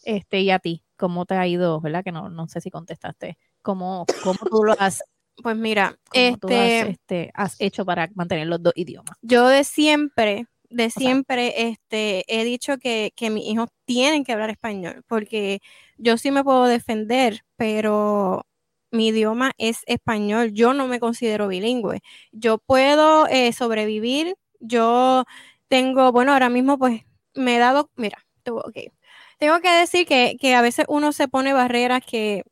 Este, 0.04 0.40
y 0.40 0.50
a 0.50 0.58
ti, 0.60 0.82
¿cómo 0.96 1.26
te 1.26 1.34
ha 1.34 1.46
ido? 1.46 1.80
¿Verdad? 1.82 2.02
Que 2.04 2.12
no, 2.12 2.30
no 2.30 2.48
sé 2.48 2.62
si 2.62 2.70
contestaste. 2.70 3.36
¿Cómo, 3.60 4.06
cómo 4.22 4.38
tú 4.50 4.64
lo 4.64 4.74
has, 4.78 5.02
Pues 5.42 5.56
mira, 5.56 5.98
cómo 6.08 6.38
tú 6.38 6.48
has, 6.48 6.54
este, 6.54 6.90
este, 6.90 7.30
has 7.34 7.60
hecho 7.60 7.84
para 7.84 8.08
mantener 8.14 8.46
los 8.46 8.62
dos 8.62 8.72
idiomas? 8.76 9.16
yo 9.20 9.46
de 9.48 9.64
siempre, 9.64 10.46
de 10.72 10.90
sea- 10.90 11.00
siempre, 11.00 11.68
este, 11.68 12.24
he 12.28 12.44
dicho 12.44 12.78
que, 12.78 13.12
que 13.16 13.30
mis 13.30 13.44
hijos 13.46 13.68
tienen 13.84 14.24
que 14.24 14.32
hablar 14.32 14.50
español, 14.50 15.02
porque 15.08 15.60
yo 15.98 16.16
sí 16.18 16.30
me 16.30 16.44
puedo 16.44 16.66
defender, 16.66 17.40
pero 17.56 18.46
mi 18.90 19.08
idioma 19.08 19.52
es 19.58 19.80
español. 19.86 20.52
Yo 20.52 20.74
no 20.74 20.86
me 20.86 21.00
considero 21.00 21.48
bilingüe. 21.48 22.00
Yo 22.32 22.58
puedo 22.58 23.26
eh, 23.28 23.52
sobrevivir. 23.52 24.34
Yo 24.60 25.24
tengo, 25.68 26.12
bueno, 26.12 26.32
ahora 26.32 26.48
mismo 26.50 26.78
pues 26.78 27.02
me 27.34 27.56
he 27.56 27.58
dado, 27.58 27.90
mira. 27.96 28.18
Tengo 29.38 29.60
que 29.60 29.70
decir 29.70 30.06
que, 30.06 30.36
que 30.40 30.54
a 30.54 30.62
veces 30.62 30.86
uno 30.88 31.12
se 31.12 31.28
pone 31.28 31.52
barreras 31.52 32.02
que, 32.06 32.44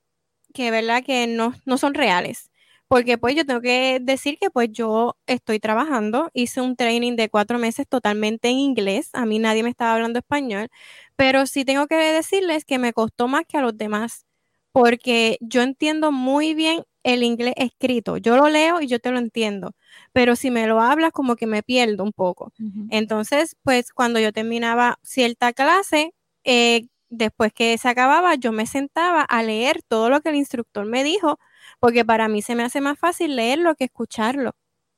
que 0.55 0.71
verdad 0.71 1.05
que 1.05 1.27
no, 1.29 1.55
no 1.67 1.79
son 1.79 1.95
reales. 1.95 2.50
Porque 2.91 3.19
pues 3.19 3.37
yo 3.37 3.47
tengo 3.47 3.61
que 3.61 4.01
decir 4.03 4.37
que 4.37 4.51
pues 4.51 4.69
yo 4.73 5.17
estoy 5.29 5.61
trabajando, 5.61 6.29
hice 6.35 6.61
un 6.61 6.75
training 6.75 7.15
de 7.15 7.29
cuatro 7.29 7.57
meses 7.61 7.87
totalmente 7.89 8.49
en 8.49 8.57
inglés, 8.59 9.11
a 9.13 9.27
mí 9.27 9.39
nadie 9.39 9.63
me 9.63 9.71
estaba 9.71 9.95
hablando 9.95 10.19
español, 10.19 10.69
pero 11.15 11.47
sí 11.47 11.65
tengo 11.65 11.87
que 11.87 11.95
decirles 11.95 12.65
que 12.65 12.79
me 12.81 12.93
costó 12.93 13.29
más 13.29 13.45
que 13.47 13.59
a 13.59 13.61
los 13.61 13.79
demás, 13.79 14.27
porque 14.73 15.39
yo 15.41 15.63
entiendo 15.63 16.11
muy 16.11 16.53
bien 16.55 16.83
el 17.05 17.23
inglés 17.23 17.55
escrito, 17.59 18.17
yo 18.17 18.37
lo 18.37 18.49
leo 18.49 18.81
y 18.81 18.89
yo 18.89 18.99
te 18.99 19.13
lo 19.13 19.19
entiendo, 19.21 19.73
pero 20.13 20.35
si 20.35 20.51
me 20.51 20.67
lo 20.67 20.81
hablas 20.81 21.13
como 21.13 21.37
que 21.37 21.47
me 21.47 21.63
pierdo 21.63 22.03
un 22.03 22.13
poco. 22.13 22.53
Entonces, 22.89 23.55
pues 23.63 23.93
cuando 23.93 24.19
yo 24.19 24.33
terminaba 24.33 24.99
cierta 25.05 25.53
clase, 25.53 26.13
eh, 26.43 26.89
después 27.09 27.53
que 27.53 27.79
se 27.79 27.89
acababa, 27.89 28.35
yo 28.35 28.51
me 28.51 28.67
sentaba 28.67 29.23
a 29.23 29.45
leer 29.45 29.81
todo 29.87 30.11
lo 30.11 30.21
que 30.23 30.31
el 30.31 30.35
instructor 30.37 30.87
me 30.87 31.05
dijo, 31.05 31.39
porque 31.81 32.05
para 32.05 32.29
mí 32.29 32.43
se 32.43 32.55
me 32.55 32.63
hace 32.63 32.81
más 32.81 32.99
fácil 32.99 33.37
leerlo 33.37 33.75
que 33.75 33.85
escucharlo. 33.85 34.53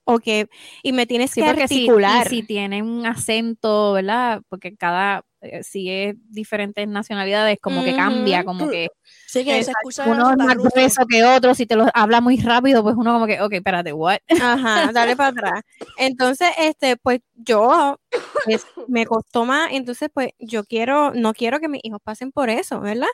O 0.05 0.19
que, 0.19 0.49
y 0.83 0.93
me 0.93 1.07
tienes 1.07 1.31
Sí, 1.31 1.41
que 1.41 1.47
porque 1.47 1.69
si, 1.69 1.85
y 1.85 1.89
articular. 1.95 2.27
si 2.29 2.43
tiene 2.43 2.83
un 2.83 3.07
acento, 3.07 3.93
¿verdad? 3.93 4.43
Porque 4.49 4.77
cada, 4.77 5.23
eh, 5.41 5.63
si 5.63 5.89
es 5.91 6.17
diferentes 6.29 6.89
nacionalidades, 6.89 7.59
como 7.63 7.85
que 7.85 7.95
cambia, 7.95 8.43
como 8.45 8.69
que 8.69 8.89
Sí, 9.27 9.45
que 9.45 9.53
se 9.55 9.61
Exacto. 9.61 9.89
escucha 9.89 10.09
uno 10.11 10.31
es 10.33 10.37
más 10.39 10.57
grueso 10.57 11.07
que 11.07 11.25
otro, 11.25 11.55
si 11.55 11.67
te 11.67 11.77
lo 11.77 11.87
habla 11.95 12.21
muy 12.21 12.37
rápido, 12.39 12.83
pues 12.83 12.97
uno 12.99 13.13
como 13.15 13.27
que, 13.27 13.41
ok, 13.41 13.53
espérate, 13.53 13.93
what? 13.93 14.19
Ajá, 14.29 14.91
dale 14.93 15.17
para 15.17 15.29
atrás. 15.31 15.63
Entonces, 15.97 16.49
este, 16.59 16.97
pues 16.97 17.21
yo 17.35 17.97
pues, 18.45 18.67
me 18.89 19.07
costó 19.07 19.45
más, 19.45 19.71
entonces 19.73 20.11
pues 20.13 20.31
yo 20.39 20.65
quiero, 20.65 21.13
no 21.15 21.33
quiero 21.33 21.61
que 21.61 21.69
mis 21.69 21.81
hijos 21.85 22.01
pasen 22.03 22.33
por 22.33 22.51
eso, 22.51 22.81
¿verdad? 22.81 23.07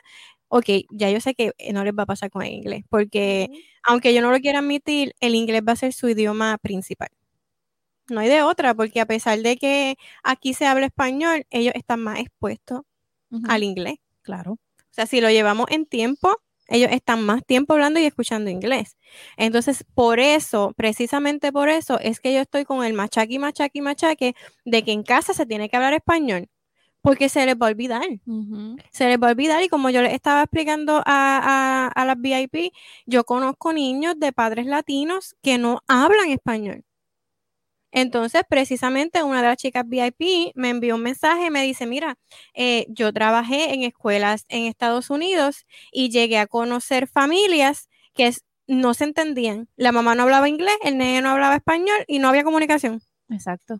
Ok, 0.49 0.65
ya 0.91 1.09
yo 1.11 1.21
sé 1.21 1.35
que 1.35 1.53
eh, 1.57 1.73
no 1.73 1.83
les 1.83 1.93
va 1.93 2.03
a 2.03 2.05
pasar 2.07 2.31
con 2.31 2.41
el 2.43 2.51
inglés, 2.53 2.83
porque 2.89 3.49
aunque 3.83 4.13
yo 4.13 4.21
no 4.21 4.31
lo 4.31 4.39
quiera 4.39 4.59
admitir, 4.59 5.13
el 5.19 5.35
inglés 5.35 5.61
va 5.67 5.73
a 5.73 5.75
ser 5.75 5.93
su 5.93 6.09
idioma 6.09 6.57
principal. 6.59 7.09
No 8.09 8.21
hay 8.21 8.29
de 8.29 8.41
otra, 8.41 8.73
porque 8.73 8.99
a 9.01 9.05
pesar 9.05 9.39
de 9.39 9.57
que 9.57 9.95
aquí 10.23 10.53
se 10.53 10.65
habla 10.65 10.87
español, 10.87 11.45
ellos 11.51 11.73
están 11.75 12.01
más 12.01 12.19
expuestos 12.19 12.81
al 13.47 13.63
inglés. 13.63 13.97
Claro. 14.23 14.53
O 14.53 14.59
sea, 14.91 15.05
si 15.05 15.21
lo 15.21 15.29
llevamos 15.29 15.67
en 15.69 15.85
tiempo, 15.85 16.35
ellos 16.67 16.89
están 16.91 17.23
más 17.23 17.45
tiempo 17.45 17.73
hablando 17.73 17.99
y 17.99 18.05
escuchando 18.05 18.49
inglés. 18.49 18.97
Entonces, 19.37 19.85
por 19.93 20.19
eso, 20.19 20.73
precisamente 20.75 21.51
por 21.51 21.69
eso, 21.69 21.99
es 21.99 22.19
que 22.19 22.33
yo 22.33 22.41
estoy 22.41 22.65
con 22.65 22.83
el 22.83 22.93
machaque, 22.93 23.39
machaque, 23.39 23.81
machaque 23.81 24.35
de 24.65 24.83
que 24.83 24.91
en 24.91 25.03
casa 25.03 25.33
se 25.33 25.45
tiene 25.45 25.69
que 25.69 25.75
hablar 25.77 25.93
español, 25.93 26.47
porque 27.01 27.29
se 27.29 27.45
les 27.45 27.55
va 27.55 27.67
a 27.67 27.69
olvidar. 27.69 28.03
Se 28.91 29.07
les 29.07 29.17
va 29.19 29.27
a 29.29 29.31
olvidar 29.31 29.63
y 29.63 29.69
como 29.69 29.89
yo 29.89 30.01
les 30.01 30.13
estaba 30.13 30.43
explicando 30.43 30.97
a, 30.97 31.03
a, 31.05 31.87
a 31.87 32.05
las 32.05 32.17
VIP, 32.19 32.73
yo 33.05 33.23
conozco 33.25 33.73
niños 33.73 34.19
de 34.19 34.31
padres 34.33 34.65
latinos 34.65 35.35
que 35.41 35.57
no 35.57 35.81
hablan 35.87 36.29
español. 36.29 36.83
Entonces, 37.91 38.43
precisamente 38.47 39.23
una 39.23 39.41
de 39.41 39.47
las 39.47 39.57
chicas 39.57 39.83
VIP 39.87 40.51
me 40.55 40.69
envió 40.69 40.95
un 40.95 41.01
mensaje 41.01 41.47
y 41.47 41.49
me 41.49 41.63
dice, 41.63 41.87
mira, 41.87 42.17
eh, 42.53 42.85
yo 42.89 43.11
trabajé 43.11 43.73
en 43.73 43.83
escuelas 43.83 44.45
en 44.49 44.65
Estados 44.65 45.09
Unidos 45.09 45.65
y 45.91 46.09
llegué 46.09 46.37
a 46.37 46.45
conocer 46.47 47.07
familias 47.07 47.89
que 48.13 48.31
no 48.67 48.93
se 48.93 49.05
entendían. 49.05 49.69
La 49.75 49.91
mamá 49.91 50.13
no 50.13 50.23
hablaba 50.23 50.47
inglés, 50.47 50.75
el 50.83 50.97
nene 50.99 51.21
no 51.21 51.29
hablaba 51.31 51.55
español 51.55 51.97
y 52.07 52.19
no 52.19 52.29
había 52.29 52.43
comunicación. 52.43 53.01
Exacto. 53.29 53.79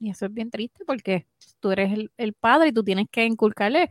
Y 0.00 0.10
eso 0.10 0.26
es 0.26 0.32
bien 0.34 0.50
triste 0.50 0.84
porque 0.86 1.26
tú 1.60 1.70
eres 1.70 1.92
el, 1.92 2.10
el 2.16 2.32
padre 2.32 2.70
y 2.70 2.72
tú 2.72 2.82
tienes 2.82 3.06
que 3.10 3.24
inculcarle, 3.26 3.90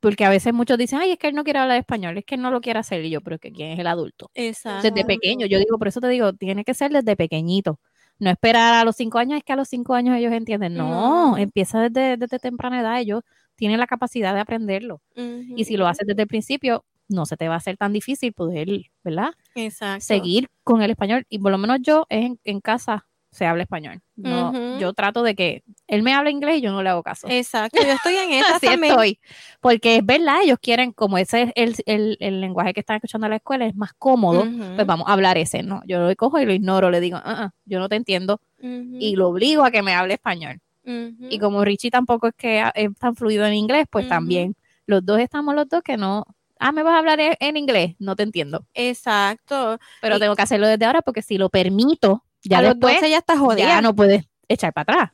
porque 0.00 0.24
a 0.24 0.30
veces 0.30 0.52
muchos 0.52 0.76
dicen, 0.78 0.98
ay, 0.98 1.12
es 1.12 1.18
que 1.18 1.28
él 1.28 1.34
no 1.34 1.44
quiere 1.44 1.58
hablar 1.60 1.78
español, 1.78 2.18
es 2.18 2.24
que 2.24 2.34
él 2.34 2.42
no 2.42 2.50
lo 2.50 2.60
quiere 2.60 2.78
hacer. 2.80 3.04
Y 3.04 3.10
yo, 3.10 3.20
pero 3.20 3.38
que 3.38 3.50
quién 3.52 3.70
es 3.70 3.78
el 3.78 3.86
adulto. 3.86 4.30
Exacto. 4.34 4.82
Desde 4.90 5.04
pequeño, 5.06 5.46
yo 5.46 5.58
digo, 5.58 5.78
por 5.78 5.88
eso 5.88 6.00
te 6.00 6.08
digo, 6.08 6.32
tiene 6.32 6.64
que 6.64 6.74
ser 6.74 6.90
desde 6.92 7.16
pequeñito. 7.16 7.78
No 8.18 8.30
esperar 8.30 8.74
a 8.74 8.84
los 8.84 8.96
cinco 8.96 9.18
años, 9.18 9.38
es 9.38 9.44
que 9.44 9.52
a 9.52 9.56
los 9.56 9.68
cinco 9.68 9.94
años 9.94 10.16
ellos 10.16 10.32
entienden. 10.32 10.74
No, 10.74 11.30
No. 11.30 11.36
empieza 11.38 11.80
desde, 11.88 12.16
desde 12.16 12.38
temprana 12.38 12.80
edad. 12.80 13.00
Ellos 13.00 13.22
tienes 13.54 13.78
la 13.78 13.86
capacidad 13.86 14.34
de 14.34 14.40
aprenderlo. 14.40 15.00
Y 15.16 15.64
si 15.64 15.76
lo 15.76 15.86
haces 15.86 16.06
desde 16.06 16.22
el 16.22 16.28
principio, 16.28 16.84
no 17.08 17.24
se 17.26 17.36
te 17.36 17.48
va 17.48 17.54
a 17.54 17.58
hacer 17.58 17.76
tan 17.76 17.92
difícil 17.92 18.32
poder, 18.32 18.68
¿verdad? 19.02 19.30
Exacto. 19.54 20.04
Seguir 20.04 20.48
con 20.64 20.82
el 20.82 20.90
español. 20.90 21.26
Y 21.28 21.38
por 21.38 21.52
lo 21.52 21.58
menos 21.58 21.78
yo 21.80 22.06
en, 22.10 22.38
en 22.44 22.60
casa 22.60 23.06
se 23.32 23.46
habla 23.46 23.62
español. 23.64 24.00
No. 24.14 24.78
Yo 24.78 24.92
trato 24.92 25.22
de 25.22 25.34
que 25.34 25.64
él 25.88 26.02
me 26.02 26.12
hable 26.14 26.30
inglés 26.30 26.58
y 26.58 26.60
yo 26.60 26.70
no 26.70 26.82
le 26.82 26.90
hago 26.90 27.02
caso. 27.02 27.26
Exacto, 27.30 27.82
yo 27.82 27.92
estoy 27.92 28.14
en 28.16 28.30
esa 28.44 28.56
Así 28.56 28.66
también. 28.66 28.92
estoy. 28.92 29.18
Porque 29.60 29.96
es 29.96 30.06
verdad, 30.06 30.36
ellos 30.44 30.58
quieren, 30.60 30.92
como 30.92 31.16
ese 31.18 31.42
es 31.42 31.52
el, 31.56 31.74
el, 31.86 32.16
el 32.20 32.40
lenguaje 32.42 32.74
que 32.74 32.80
están 32.80 32.96
escuchando 32.96 33.26
en 33.26 33.30
la 33.30 33.36
escuela, 33.36 33.66
es 33.66 33.74
más 33.74 33.94
cómodo, 33.94 34.44
pues 34.76 34.86
vamos 34.86 35.08
a 35.08 35.14
hablar 35.14 35.38
ese, 35.38 35.62
¿no? 35.62 35.82
Yo 35.86 35.98
lo 36.06 36.14
cojo 36.14 36.38
y 36.38 36.44
lo 36.44 36.52
ignoro, 36.52 36.90
le 36.90 37.00
digo, 37.00 37.16
"Ah, 37.16 37.22
ah, 37.44 37.50
yo 37.64 37.78
no 37.80 37.88
te 37.88 37.96
entiendo, 37.96 38.40
y 38.60 39.16
lo 39.16 39.28
obligo 39.28 39.64
a 39.64 39.70
que 39.70 39.82
me 39.82 39.94
hable 39.94 40.14
español. 40.14 40.60
Y 40.84 41.38
como 41.38 41.64
Richie 41.64 41.90
tampoco 41.90 42.26
es 42.28 42.34
que 42.36 42.62
es 42.74 42.90
tan 42.98 43.16
fluido 43.16 43.46
en 43.46 43.54
inglés, 43.54 43.86
pues 43.90 44.06
también 44.08 44.54
los 44.86 45.04
dos 45.06 45.20
estamos 45.20 45.54
los 45.54 45.68
dos 45.68 45.80
que 45.82 45.96
no, 45.96 46.26
ah, 46.58 46.72
me 46.72 46.82
vas 46.82 46.94
a 46.94 46.98
hablar 46.98 47.18
en, 47.20 47.34
en 47.40 47.56
inglés, 47.56 47.94
no 47.98 48.14
te 48.14 48.24
entiendo. 48.24 48.66
Exacto. 48.74 49.78
Pero 50.00 50.16
Y- 50.16 50.20
tengo 50.20 50.36
que 50.36 50.42
hacerlo 50.42 50.66
desde 50.66 50.84
ahora 50.84 51.02
porque 51.02 51.22
si 51.22 51.38
lo 51.38 51.48
permito, 51.48 52.24
ya 52.44 52.58
a 52.58 52.62
después 52.62 52.94
12 52.96 53.10
ya 53.10 53.18
está 53.18 53.38
jodida. 53.38 53.66
ya 53.66 53.80
no 53.80 53.94
puedes 53.94 54.24
echar 54.48 54.72
para 54.72 54.82
atrás. 54.82 55.10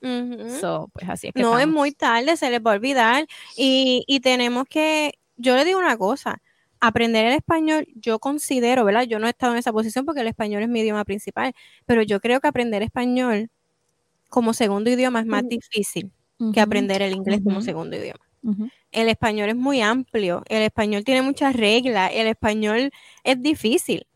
So, 0.60 0.90
pues 0.92 1.08
así 1.08 1.28
es 1.28 1.32
que 1.34 1.42
No 1.42 1.58
es 1.58 1.68
muy 1.68 1.92
tarde, 1.92 2.36
se 2.36 2.50
les 2.50 2.60
va 2.60 2.72
a 2.72 2.74
olvidar. 2.74 3.26
Y, 3.56 4.04
y 4.06 4.20
tenemos 4.20 4.64
que, 4.68 5.12
yo 5.36 5.56
le 5.56 5.64
digo 5.64 5.78
una 5.78 5.96
cosa, 5.96 6.40
aprender 6.80 7.26
el 7.26 7.32
español, 7.34 7.86
yo 7.94 8.18
considero, 8.18 8.84
¿verdad? 8.84 9.02
Yo 9.02 9.18
no 9.18 9.26
he 9.26 9.30
estado 9.30 9.52
en 9.52 9.58
esa 9.58 9.72
posición 9.72 10.04
porque 10.04 10.20
el 10.20 10.26
español 10.28 10.62
es 10.62 10.68
mi 10.68 10.80
idioma 10.80 11.04
principal, 11.04 11.52
pero 11.86 12.02
yo 12.02 12.20
creo 12.20 12.40
que 12.40 12.48
aprender 12.48 12.82
español 12.82 13.50
como 14.28 14.52
segundo 14.52 14.90
idioma 14.90 15.20
es 15.20 15.26
más 15.26 15.42
difícil 15.48 16.12
que 16.52 16.60
aprender 16.60 17.02
el 17.02 17.14
inglés 17.14 17.40
como 17.42 17.60
segundo 17.62 17.96
idioma. 17.96 18.20
El 18.92 19.08
español 19.08 19.48
es 19.48 19.56
muy 19.56 19.80
amplio, 19.80 20.42
el 20.48 20.62
español 20.62 21.04
tiene 21.04 21.22
muchas 21.22 21.54
reglas, 21.54 22.10
el 22.14 22.26
español 22.28 22.90
es 23.24 23.42
difícil. 23.42 24.06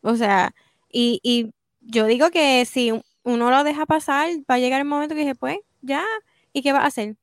O 0.00 0.16
sea, 0.16 0.54
y, 0.90 1.20
y 1.22 1.50
yo 1.82 2.06
digo 2.06 2.30
que 2.30 2.64
si 2.64 2.92
uno 3.22 3.50
lo 3.50 3.64
deja 3.64 3.86
pasar, 3.86 4.28
va 4.50 4.54
a 4.54 4.58
llegar 4.58 4.80
el 4.80 4.86
momento 4.86 5.14
que 5.14 5.22
dice, 5.22 5.34
pues, 5.34 5.58
ya, 5.80 6.04
¿y 6.52 6.62
qué 6.62 6.72
va 6.72 6.80
a 6.80 6.86
hacer? 6.86 7.16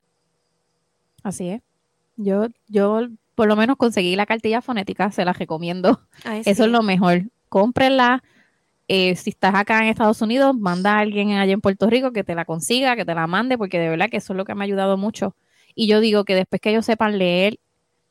Así 1.24 1.50
es. 1.50 1.62
Yo, 2.16 2.48
yo 2.68 3.08
por 3.36 3.48
lo 3.48 3.56
menos 3.56 3.78
conseguí 3.78 4.16
la 4.16 4.26
cartilla 4.26 4.62
fonética, 4.62 5.12
se 5.12 5.24
la 5.26 5.34
recomiendo. 5.34 6.02
Ay, 6.26 6.42
Eso 6.46 6.66
es 6.66 6.72
lo 6.72 6.84
mejor. 6.84 7.24
Cómprenla. 7.48 8.24
Eh, 8.88 9.16
si 9.16 9.30
estás 9.30 9.54
acá 9.56 9.80
en 9.80 9.86
Estados 9.86 10.22
Unidos, 10.22 10.56
manda 10.58 10.96
a 10.96 11.00
alguien 11.00 11.32
allá 11.32 11.54
en 11.54 11.62
Puerto 11.62 11.90
Rico 11.90 12.12
que 12.12 12.24
te 12.24 12.36
la 12.36 12.44
consiga, 12.44 12.96
que 12.96 13.06
te 13.06 13.14
la 13.14 13.28
mande, 13.28 13.58
porque 13.58 13.80
de 13.80 13.88
verdad 13.88 14.10
que 14.10 14.18
eso 14.18 14.34
es 14.34 14.38
lo 14.38 14.46
que 14.46 14.56
me 14.56 14.64
ha 14.64 14.66
ayudado 14.66 14.98
mucho. 14.98 15.36
Y 15.76 15.88
yo 15.88 16.00
digo 16.00 16.26
que 16.26 16.36
después 16.36 16.60
que 16.60 16.72
ellos 16.72 16.86
sepan 16.86 17.18
leer, 17.18 17.60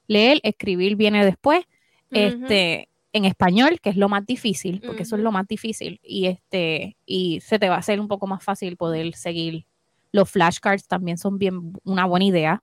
leer, 0.07 0.41
escribir 0.45 0.97
viene 0.97 1.25
después, 1.25 1.65
este, 2.11 2.89
en 3.13 3.25
español, 3.25 3.81
que 3.81 3.91
es 3.91 3.97
lo 3.97 4.09
más 4.09 4.27
difícil, 4.27 4.83
porque 4.85 5.03
eso 5.03 5.17
es 5.17 5.23
lo 5.23 5.33
más 5.33 5.47
difícil. 5.49 6.01
Y 6.03 6.27
este, 6.27 6.97
y 7.07 7.41
se 7.41 7.59
te 7.59 7.69
va 7.69 7.77
a 7.77 7.79
hacer 7.79 8.01
un 8.01 8.09
poco 8.09 8.27
más 8.27 8.43
fácil 8.45 8.77
poder 8.77 9.15
seguir. 9.15 9.67
Los 10.13 10.31
flashcards 10.31 10.87
también 10.87 11.19
son 11.19 11.39
bien 11.39 11.73
una 11.85 12.07
buena 12.07 12.25
idea 12.25 12.63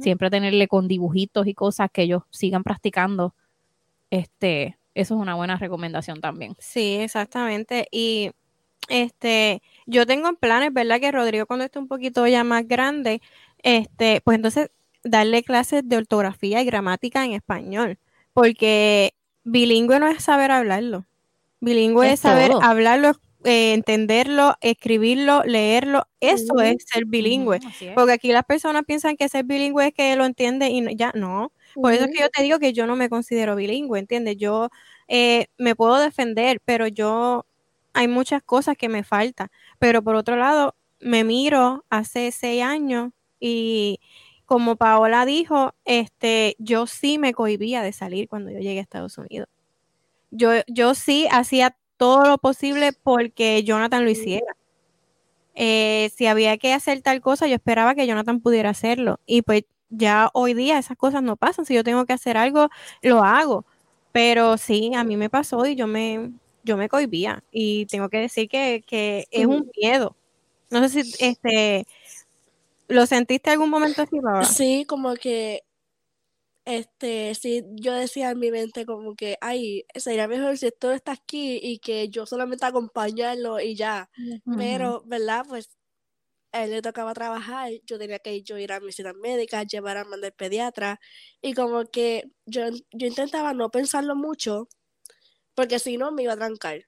siempre 0.00 0.30
tenerle 0.30 0.68
con 0.68 0.88
dibujitos 0.88 1.46
y 1.46 1.54
cosas 1.54 1.90
que 1.92 2.02
ellos 2.02 2.22
sigan 2.30 2.62
practicando. 2.62 3.34
Este, 4.10 4.78
eso 4.94 5.14
es 5.14 5.20
una 5.20 5.34
buena 5.34 5.56
recomendación 5.56 6.20
también. 6.20 6.54
Sí, 6.58 6.96
exactamente. 6.96 7.88
Y 7.90 8.30
este, 8.88 9.62
yo 9.86 10.06
tengo 10.06 10.28
en 10.28 10.36
planes, 10.36 10.72
¿verdad? 10.72 11.00
Que 11.00 11.12
Rodrigo 11.12 11.46
cuando 11.46 11.64
esté 11.64 11.78
un 11.78 11.88
poquito 11.88 12.26
ya 12.26 12.44
más 12.44 12.66
grande, 12.68 13.22
este, 13.62 14.20
pues 14.20 14.36
entonces 14.36 14.70
darle 15.02 15.42
clases 15.42 15.88
de 15.88 15.96
ortografía 15.96 16.62
y 16.62 16.64
gramática 16.64 17.24
en 17.24 17.32
español, 17.32 17.98
porque 18.32 19.14
bilingüe 19.44 20.00
no 20.00 20.08
es 20.08 20.22
saber 20.24 20.50
hablarlo. 20.50 21.06
Bilingüe 21.60 22.06
es, 22.08 22.14
Es 22.14 22.20
saber 22.20 22.50
todo. 22.50 22.62
hablarlo, 22.62 23.12
eh, 23.44 23.72
entenderlo, 23.74 24.56
escribirlo, 24.60 25.42
leerlo. 25.44 26.04
Eso 26.20 26.60
es 26.60 26.76
ser 26.86 27.04
bilingüe. 27.06 27.56
Es. 27.58 27.92
Porque 27.94 28.12
aquí 28.12 28.32
las 28.32 28.44
personas 28.44 28.84
piensan 28.86 29.16
que 29.16 29.28
ser 29.28 29.44
bilingüe 29.44 29.88
es 29.88 29.94
que 29.94 30.16
lo 30.16 30.24
entiende 30.26 30.68
y 30.68 30.80
no- 30.82 30.90
ya 30.90 31.12
no. 31.14 31.52
Por 31.74 31.92
eso 31.92 32.04
es 32.04 32.10
que 32.12 32.20
yo 32.22 32.28
te 32.30 32.42
digo 32.42 32.58
que 32.58 32.72
yo 32.72 32.86
no 32.86 32.96
me 32.96 33.08
considero 33.08 33.56
bilingüe, 33.56 33.98
¿entiendes? 33.98 34.36
Yo 34.38 34.70
eh, 35.08 35.46
me 35.58 35.74
puedo 35.76 35.98
defender, 35.98 36.60
pero 36.64 36.86
yo 36.88 37.46
hay 37.94 38.08
muchas 38.08 38.42
cosas 38.42 38.76
que 38.76 38.88
me 38.88 39.04
faltan. 39.04 39.48
Pero 39.78 40.02
por 40.02 40.16
otro 40.16 40.36
lado, 40.36 40.74
me 41.00 41.24
miro 41.24 41.84
hace 41.90 42.30
seis 42.32 42.62
años 42.62 43.10
y 43.40 44.00
como 44.46 44.76
Paola 44.76 45.26
dijo, 45.26 45.74
este, 45.84 46.56
yo 46.58 46.86
sí 46.86 47.18
me 47.18 47.34
cohibía 47.34 47.82
de 47.82 47.92
salir 47.92 48.28
cuando 48.28 48.50
yo 48.50 48.58
llegué 48.58 48.78
a 48.78 48.82
Estados 48.82 49.18
Unidos. 49.18 49.48
Yo, 50.30 50.50
yo 50.68 50.94
sí 50.94 51.28
hacía 51.30 51.76
todo 51.96 52.26
lo 52.26 52.38
posible 52.38 52.92
porque 52.92 53.62
Jonathan 53.64 54.04
lo 54.04 54.10
hiciera. 54.10 54.56
Eh, 55.54 56.10
si 56.16 56.26
había 56.26 56.56
que 56.58 56.72
hacer 56.72 57.00
tal 57.02 57.20
cosa, 57.20 57.46
yo 57.46 57.54
esperaba 57.54 57.94
que 57.94 58.06
Jonathan 58.06 58.40
pudiera 58.40 58.70
hacerlo. 58.70 59.20
Y 59.26 59.42
pues 59.42 59.64
ya 59.90 60.30
hoy 60.34 60.54
día 60.54 60.78
esas 60.78 60.96
cosas 60.96 61.22
no 61.22 61.36
pasan. 61.36 61.64
Si 61.64 61.74
yo 61.74 61.84
tengo 61.84 62.04
que 62.06 62.12
hacer 62.12 62.36
algo, 62.36 62.68
lo 63.02 63.22
hago. 63.24 63.64
Pero 64.12 64.56
sí, 64.58 64.92
a 64.94 65.04
mí 65.04 65.16
me 65.16 65.30
pasó 65.30 65.66
y 65.66 65.76
yo 65.76 65.86
me, 65.86 66.32
yo 66.64 66.76
me 66.76 66.88
cohibía. 66.88 67.44
Y 67.50 67.86
tengo 67.86 68.08
que 68.08 68.18
decir 68.18 68.48
que, 68.48 68.82
que 68.86 69.26
es 69.30 69.46
un 69.46 69.70
miedo. 69.80 70.16
No 70.70 70.86
sé 70.88 71.04
si 71.04 71.14
este 71.24 71.86
lo 72.88 73.06
sentiste 73.06 73.50
algún 73.50 73.70
momento 73.70 74.02
así. 74.02 74.16
Sí, 74.42 74.84
como 74.86 75.14
que, 75.14 75.62
este, 76.66 77.34
sí, 77.34 77.62
yo 77.74 77.92
decía 77.92 78.30
en 78.30 78.38
mi 78.38 78.50
mente 78.50 78.86
como 78.86 79.14
que, 79.16 79.36
ay, 79.40 79.84
sería 79.96 80.28
mejor 80.28 80.56
si 80.58 80.66
esto 80.68 80.92
está 80.92 81.12
aquí 81.12 81.58
y 81.62 81.78
que 81.78 82.08
yo 82.08 82.26
solamente 82.26 82.64
acompañarlo 82.66 83.60
y 83.60 83.76
ya. 83.76 84.10
Pero, 84.54 85.02
¿verdad? 85.06 85.44
Pues 85.48 85.70
a 86.52 86.64
él 86.64 86.70
le 86.72 86.82
tocaba 86.82 87.14
trabajar, 87.14 87.70
yo 87.86 87.98
tenía 87.98 88.18
que 88.20 88.42
yo 88.42 88.58
ir 88.58 88.72
a 88.72 88.80
mis 88.80 88.96
citas 88.96 89.14
médicas, 89.16 89.66
llevar 89.68 89.98
a 89.98 90.04
mandar 90.04 90.34
pediatra 90.34 91.00
y 91.42 91.54
como 91.54 91.84
que 91.86 92.24
yo, 92.46 92.68
yo 92.92 93.06
intentaba 93.08 93.54
no 93.54 93.70
pensarlo 93.70 94.16
mucho 94.16 94.68
porque 95.54 95.78
si 95.80 95.96
no 95.98 96.12
me 96.12 96.24
iba 96.24 96.34
a 96.34 96.36
trancar. 96.36 96.86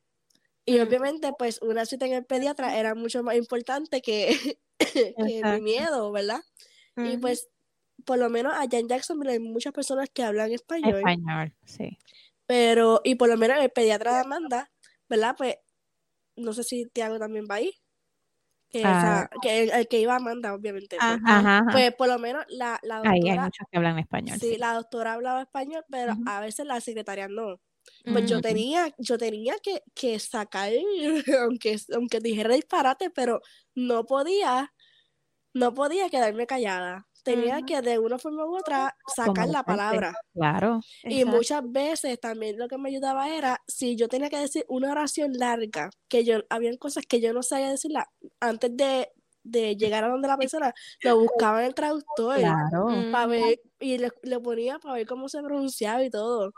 Y 0.66 0.78
Mm. 0.78 0.82
obviamente 0.82 1.32
pues 1.38 1.60
una 1.62 1.86
cita 1.86 2.06
en 2.06 2.14
el 2.14 2.26
pediatra 2.26 2.78
era 2.78 2.94
mucho 2.96 3.22
más 3.24 3.36
importante 3.36 4.02
que, 4.02 4.28
que 5.14 5.14
mi 5.44 5.60
miedo, 5.62 6.12
¿verdad? 6.12 6.40
Y 6.96 7.16
pues 7.18 7.48
por 8.04 8.18
lo 8.18 8.30
menos 8.30 8.54
allá 8.56 8.78
en 8.78 8.88
Jacksonville 8.88 9.32
hay 9.32 9.38
muchas 9.40 9.72
personas 9.72 10.08
que 10.12 10.22
hablan 10.22 10.52
español, 10.52 10.96
Español, 10.98 11.54
sí. 11.64 11.98
pero 12.46 13.00
y 13.04 13.14
por 13.16 13.28
lo 13.28 13.36
menos 13.36 13.58
el 13.58 13.70
pediatra 13.70 14.14
de 14.14 14.20
Amanda, 14.20 14.70
¿verdad? 15.08 15.34
Pues 15.36 15.56
no 16.36 16.52
sé 16.52 16.64
si 16.64 16.86
Tiago 16.86 17.18
también 17.18 17.46
va 17.50 17.56
ahí. 17.56 17.72
Que, 18.70 18.80
o 18.82 18.88
Ah. 18.88 19.28
sea, 19.30 19.30
que 19.42 19.62
el, 19.64 19.70
el 19.70 19.88
que 19.88 20.00
iba 20.00 20.16
Amanda, 20.16 20.54
obviamente. 20.54 20.96
pues. 20.98 21.02
Ajá. 21.02 21.38
Ajá, 21.38 21.58
ajá. 21.58 21.72
Pues 21.72 21.94
por 21.94 22.08
lo 22.08 22.18
menos 22.18 22.44
la, 22.48 22.78
la 22.82 22.98
Ahí 23.00 23.06
hay 23.14 23.20
doctora, 23.20 23.44
muchos 23.44 23.66
que 23.70 23.76
hablan 23.78 23.98
español. 23.98 24.38
sí, 24.40 24.50
sí. 24.52 24.56
la 24.58 24.74
doctora 24.74 25.12
hablaba 25.14 25.42
español, 25.42 25.84
pero 25.90 26.14
a 26.26 26.40
veces 26.40 26.66
la 26.66 26.80
secretaria 26.80 27.28
no. 27.28 27.60
Pues 28.10 28.26
yo 28.26 28.38
Ujú. 28.38 28.42
tenía, 28.42 28.94
yo 28.98 29.18
tenía 29.18 29.56
que, 29.62 29.82
que 29.94 30.18
sacar, 30.18 30.72
aunque, 31.42 31.76
aunque 31.94 32.20
dijera 32.20 32.54
disparate, 32.54 33.10
pero 33.10 33.40
no 33.74 34.04
podía, 34.06 34.72
no 35.54 35.74
podía 35.74 36.10
quedarme 36.10 36.46
callada. 36.46 37.08
Tenía 37.24 37.62
que 37.62 37.82
de 37.82 37.98
una 37.98 38.18
forma 38.18 38.46
u 38.46 38.56
otra 38.58 38.96
sacar 39.06 39.48
la 39.48 39.64
palabra. 39.64 40.14
Claro. 40.34 40.80
Y 41.08 41.24
Exacto. 41.24 41.30
muchas 41.36 41.62
veces 41.70 42.20
también 42.20 42.58
lo 42.58 42.68
que 42.68 42.78
me 42.78 42.88
ayudaba 42.90 43.30
era 43.30 43.62
si 43.68 43.96
yo 43.96 44.08
tenía 44.08 44.30
que 44.30 44.38
decir 44.38 44.64
una 44.68 44.92
oración 44.92 45.32
larga, 45.34 45.90
que 46.08 46.24
yo, 46.24 46.40
habían 46.50 46.76
cosas 46.76 47.04
que 47.08 47.20
yo 47.20 47.32
no 47.32 47.42
sabía 47.42 47.70
decirla 47.70 48.10
antes 48.40 48.76
de, 48.76 49.08
de 49.50 49.76
llegar 49.76 50.04
a 50.04 50.08
donde 50.08 50.28
la 50.28 50.36
persona, 50.36 50.72
lo 51.02 51.18
buscaba 51.20 51.60
en 51.60 51.66
el 51.68 51.74
traductor 51.74 52.38
Claro. 52.38 52.86
para 53.12 53.26
Ujú. 53.26 53.30
ver, 53.30 53.60
y 53.80 53.98
le, 53.98 54.10
le 54.22 54.40
ponía 54.40 54.78
para 54.78 54.94
ver 54.94 55.06
cómo 55.06 55.28
se 55.28 55.42
pronunciaba 55.42 56.02
y 56.04 56.10
todo. 56.10 56.52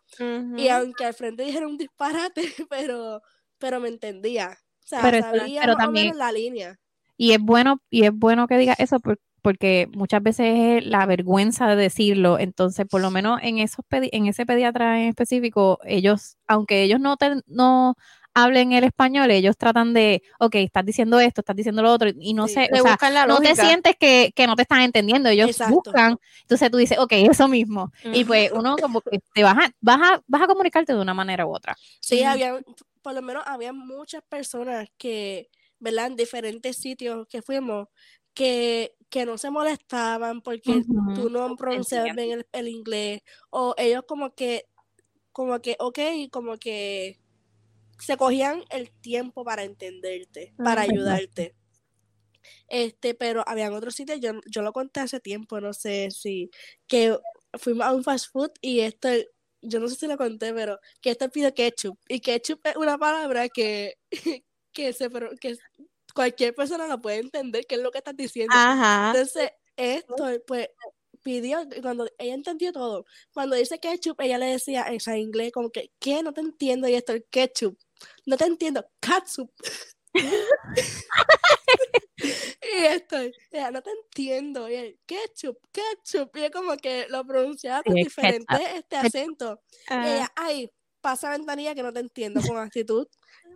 Y 0.56 0.68
aunque 0.68 1.04
al 1.04 1.14
frente 1.14 1.44
dijera 1.44 1.66
un 1.66 1.76
disparate, 1.78 2.42
pero, 2.70 3.22
pero 3.58 3.80
me 3.80 3.88
entendía. 3.88 4.56
O 4.84 4.86
sea, 4.86 5.02
Pero 5.02 5.18
eso- 5.18 5.36
sabía 5.36 5.60
pero 5.62 5.74
más 5.74 5.82
o 5.82 5.86
también- 5.86 6.06
menos 6.06 6.18
la 6.18 6.32
línea. 6.32 6.78
Y 7.16 7.32
es 7.32 7.40
bueno, 7.40 7.80
y 7.90 8.04
es 8.04 8.12
bueno 8.14 8.46
que 8.46 8.56
digas 8.58 8.78
eso 8.78 9.00
por- 9.00 9.18
porque 9.42 9.88
muchas 9.92 10.22
veces 10.22 10.46
es 10.82 10.86
la 10.86 11.06
vergüenza 11.06 11.66
de 11.68 11.76
decirlo. 11.76 12.38
Entonces, 12.38 12.86
por 12.86 13.00
lo 13.00 13.10
menos 13.10 13.40
en 13.42 13.58
esos 13.58 13.84
pedi- 13.88 14.10
en 14.12 14.26
ese 14.26 14.46
pediatra 14.46 15.00
en 15.02 15.08
específico, 15.08 15.78
ellos, 15.84 16.36
aunque 16.46 16.82
ellos 16.82 17.00
no 17.00 17.16
te, 17.16 17.40
no 17.46 17.94
hablen 18.34 18.72
el 18.72 18.84
español, 18.84 19.30
ellos 19.32 19.56
tratan 19.56 19.92
de, 19.94 20.22
ok, 20.38 20.54
estás 20.56 20.84
diciendo 20.84 21.18
esto, 21.18 21.40
estás 21.40 21.56
diciendo 21.56 21.82
lo 21.82 21.92
otro, 21.92 22.10
y 22.20 22.34
no 22.34 22.46
Sí. 22.46 22.54
sé, 22.54 22.68
o 22.72 22.76
sea, 22.82 22.96
no 23.26 23.40
te 23.40 23.56
sientes 23.56 23.96
que, 23.98 24.32
que 24.36 24.46
no 24.46 24.54
te 24.54 24.62
están 24.62 24.82
entendiendo, 24.82 25.28
ellos 25.28 25.48
Exacto. 25.48 25.74
buscan, 25.74 26.18
entonces 26.42 26.70
tú 26.70 26.76
dices, 26.76 26.98
ok, 26.98 27.12
eso 27.14 27.48
mismo. 27.48 27.90
Y 28.12 28.24
pues 28.24 28.52
uno 28.52 28.76
como 28.76 29.00
que 29.00 29.20
te 29.34 29.42
vas 29.42 29.56
a, 29.58 29.70
vas 29.80 29.98
a, 30.00 30.22
vas 30.28 30.42
a 30.42 30.46
comunicarte 30.46 30.94
de 30.94 31.00
una 31.00 31.14
manera 31.14 31.46
u 31.46 31.54
otra. 31.54 31.76
Sí, 32.00 32.22
había, 32.22 32.60
por 33.02 33.14
lo 33.14 33.22
menos 33.22 33.42
había 33.46 33.72
muchas 33.72 34.22
personas 34.28 34.88
que, 34.96 35.48
¿verdad? 35.80 36.06
En 36.06 36.16
diferentes 36.16 36.76
sitios 36.76 37.26
que 37.28 37.42
fuimos, 37.42 37.88
que, 38.38 38.94
que 39.10 39.26
no 39.26 39.36
se 39.36 39.50
molestaban 39.50 40.42
porque 40.42 40.84
tú 41.16 41.28
no 41.28 41.56
pronunciabas 41.56 42.14
bien 42.14 42.30
el, 42.30 42.46
el 42.52 42.68
inglés, 42.68 43.20
o 43.50 43.74
ellos 43.76 44.04
como 44.06 44.32
que, 44.32 44.66
como 45.32 45.60
que, 45.60 45.74
ok, 45.80 45.98
como 46.30 46.56
que 46.56 47.18
se 47.98 48.16
cogían 48.16 48.62
el 48.70 48.92
tiempo 48.92 49.42
para 49.42 49.64
entenderte, 49.64 50.54
para 50.56 50.82
Ujú. 50.82 50.92
ayudarte. 50.92 51.56
Este, 52.68 53.16
pero 53.16 53.42
habían 53.44 53.74
otros 53.74 53.96
sitios, 53.96 54.20
yo, 54.20 54.34
yo 54.46 54.62
lo 54.62 54.72
conté 54.72 55.00
hace 55.00 55.18
tiempo, 55.18 55.60
no 55.60 55.72
sé 55.72 56.12
si, 56.12 56.48
que 56.86 57.18
fuimos 57.54 57.88
a 57.88 57.92
un 57.92 58.04
fast 58.04 58.30
food 58.30 58.52
y 58.60 58.80
esto, 58.80 59.08
yo 59.62 59.80
no 59.80 59.88
sé 59.88 59.96
si 59.96 60.06
lo 60.06 60.16
conté, 60.16 60.54
pero 60.54 60.78
que 61.00 61.10
esto 61.10 61.28
pidió 61.28 61.52
ketchup. 61.52 61.98
Y 62.08 62.20
ketchup 62.20 62.60
es 62.62 62.76
una 62.76 62.98
palabra 62.98 63.48
que, 63.48 63.94
que, 64.72 64.92
se, 64.92 65.10
que 65.40 65.56
cualquier 66.14 66.54
persona 66.54 66.86
lo 66.86 67.00
puede 67.00 67.18
entender, 67.18 67.64
qué 67.68 67.76
es 67.76 67.80
lo 67.82 67.90
que 67.90 67.98
estás 67.98 68.16
diciendo. 68.16 68.54
Ajá. 68.56 69.12
Entonces, 69.14 69.50
esto, 69.76 70.16
pues, 70.46 70.68
pidió, 71.22 71.66
cuando 71.82 72.06
ella 72.18 72.34
entendió 72.34 72.72
todo, 72.72 73.04
cuando 73.32 73.56
dice 73.56 73.78
ketchup, 73.78 74.20
ella 74.20 74.38
le 74.38 74.46
decía 74.46 74.86
en 74.88 75.16
inglés 75.18 75.52
como 75.52 75.70
que, 75.70 75.90
¿qué? 75.98 76.22
No 76.22 76.32
te 76.32 76.40
entiendo, 76.40 76.88
y 76.88 76.94
esto, 76.94 77.12
el 77.12 77.24
ketchup. 77.30 77.78
No 78.26 78.36
te 78.36 78.44
entiendo, 78.44 78.86
catsup. 79.00 79.50
y 82.62 82.84
esto, 82.84 83.16
ella, 83.50 83.70
no 83.70 83.82
te 83.82 83.90
entiendo, 83.90 84.68
y 84.68 84.74
él, 84.74 84.98
ketchup, 85.06 85.58
ketchup, 85.72 86.36
y 86.36 86.44
es 86.44 86.50
como 86.50 86.76
que 86.76 87.06
lo 87.08 87.24
pronunciaba 87.26 87.82
con 87.82 87.94
Sí, 87.96 88.04
ketchup. 88.04 88.46
este 88.76 88.96
acento. 88.96 89.62
Y 89.70 89.84
Ah, 89.88 90.14
ella, 90.16 90.32
ay, 90.36 90.70
pasa 91.00 91.30
ventanilla 91.30 91.74
que 91.74 91.82
no 91.82 91.92
te 91.92 92.00
entiendo 92.00 92.40
con 92.46 92.56
actitud. 92.58 93.06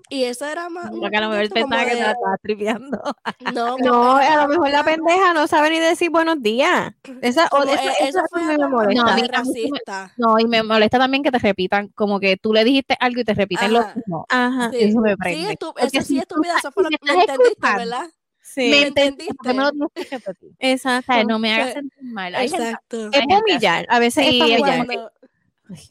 Y 0.09 0.25
eso 0.25 0.45
era 0.47 0.69
más. 0.69 0.91
Porque 0.91 1.17
a 1.17 1.21
lo 1.21 1.31
mejor 1.31 1.49
pensaba 1.51 1.85
que 1.85 1.91
te 1.93 2.01
la 2.01 2.07
de- 2.07 2.13
estabas 2.13 2.41
tripeando. 2.43 3.03
No, 3.55 3.77
No, 3.79 4.17
a 4.17 4.37
lo 4.43 4.49
mejor 4.49 4.71
la 4.71 4.85
pendeja 4.85 5.33
no 5.35 5.47
sabe 5.47 5.71
ni 5.71 5.79
decir 5.81 6.11
buenos 6.11 6.43
días. 6.43 6.93
Esa, 7.21 7.49
o- 7.53 7.63
eso, 7.63 7.73
eh, 7.75 7.93
eso 8.01 8.09
eso 8.09 8.19
es 8.19 8.25
fue 8.31 8.43
lo 8.43 8.49
que 8.51 8.59
me 8.59 8.69
molesta. 8.69 9.03
No, 9.03 9.09
a 9.11 9.15
mí- 9.17 9.23
bastante 9.23 9.37
a 9.37 9.43
mí 9.43 9.53
sí 9.53 9.63
me- 9.63 9.71
racista. 9.79 10.13
No, 10.17 10.39
y 10.39 10.47
me 10.47 10.63
molesta 10.63 10.99
también 10.99 11.23
que 11.23 11.31
te 11.31 11.39
repitan, 11.39 11.89
como 11.89 12.21
que 12.21 12.37
tú 12.37 12.53
le 12.53 12.65
dijiste 12.65 12.97
algo 13.01 13.21
y 13.21 13.25
te 13.25 13.35
repiten 13.35 13.73
lo 13.73 13.81
Ajá. 13.81 13.95
mismo. 13.97 14.27
Ajá, 14.29 14.71
Sí, 14.71 14.79
Eso 14.81 15.01
me 15.01 15.11
sí, 15.11 15.17
prende. 15.19 15.49
estu- 15.59 15.73
Porque 15.75 15.87
eso 15.87 16.01
sí, 16.01 16.05
si 16.07 16.15
tú 16.15 16.21
estúpida, 16.21 16.55
eso 16.59 16.73
fue 16.73 16.83
lo 16.85 16.91
me 16.91 16.99
que 16.99 17.05
me 17.15 17.21
entendiste, 17.21 17.69
¿verdad? 17.77 18.07
sí, 18.41 18.61
me 18.61 18.69
¿Me 18.81 18.87
entendiste, 18.89 19.35
¿por 19.35 19.47
qué 19.47 19.53
me 19.55 19.63
lo 19.63 19.69
entendiste? 19.69 19.93
tienes 19.95 20.11
que 20.11 20.17
repetir? 20.19 20.51
exacto. 20.59 21.13
O 21.13 21.15
sea, 21.15 21.25
no 21.25 21.39
me 21.39 21.55
hagas 21.55 21.73
sentir 21.75 22.03
mal. 22.03 22.35
Gente- 22.35 22.57
Exacto. 22.57 23.11
Es 23.13 23.23
humillar, 23.27 23.87
a 23.89 23.99
veces 23.99 24.27
Sí, 24.27 24.41
es 24.41 24.51
es 24.51 24.61
humillar. 24.61 24.87
Cuando, 24.87 25.13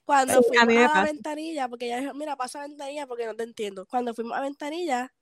cuando 0.05 0.41
Sí, 0.41 0.57
a 0.57 0.65
fuimos 0.65 0.67
mí 0.67 0.75
me 0.75 0.85
a, 0.85 0.87
la 0.93 1.03
pasa. 1.03 1.03
ventanilla, 1.03 1.69
porque 1.69 1.85
ella 1.87 1.99
dijo, 2.01 2.13
mira, 2.13 2.35
pasa 2.35 2.59
a 2.63 2.67
ventanilla 2.67 3.07
porque 3.07 3.25
no 3.25 3.35
te 3.35 3.43
entiendo. 3.43 3.85
Cuando 3.87 4.13
fuimos 4.13 4.37
a 4.37 4.41
ventanilla, 4.41 5.13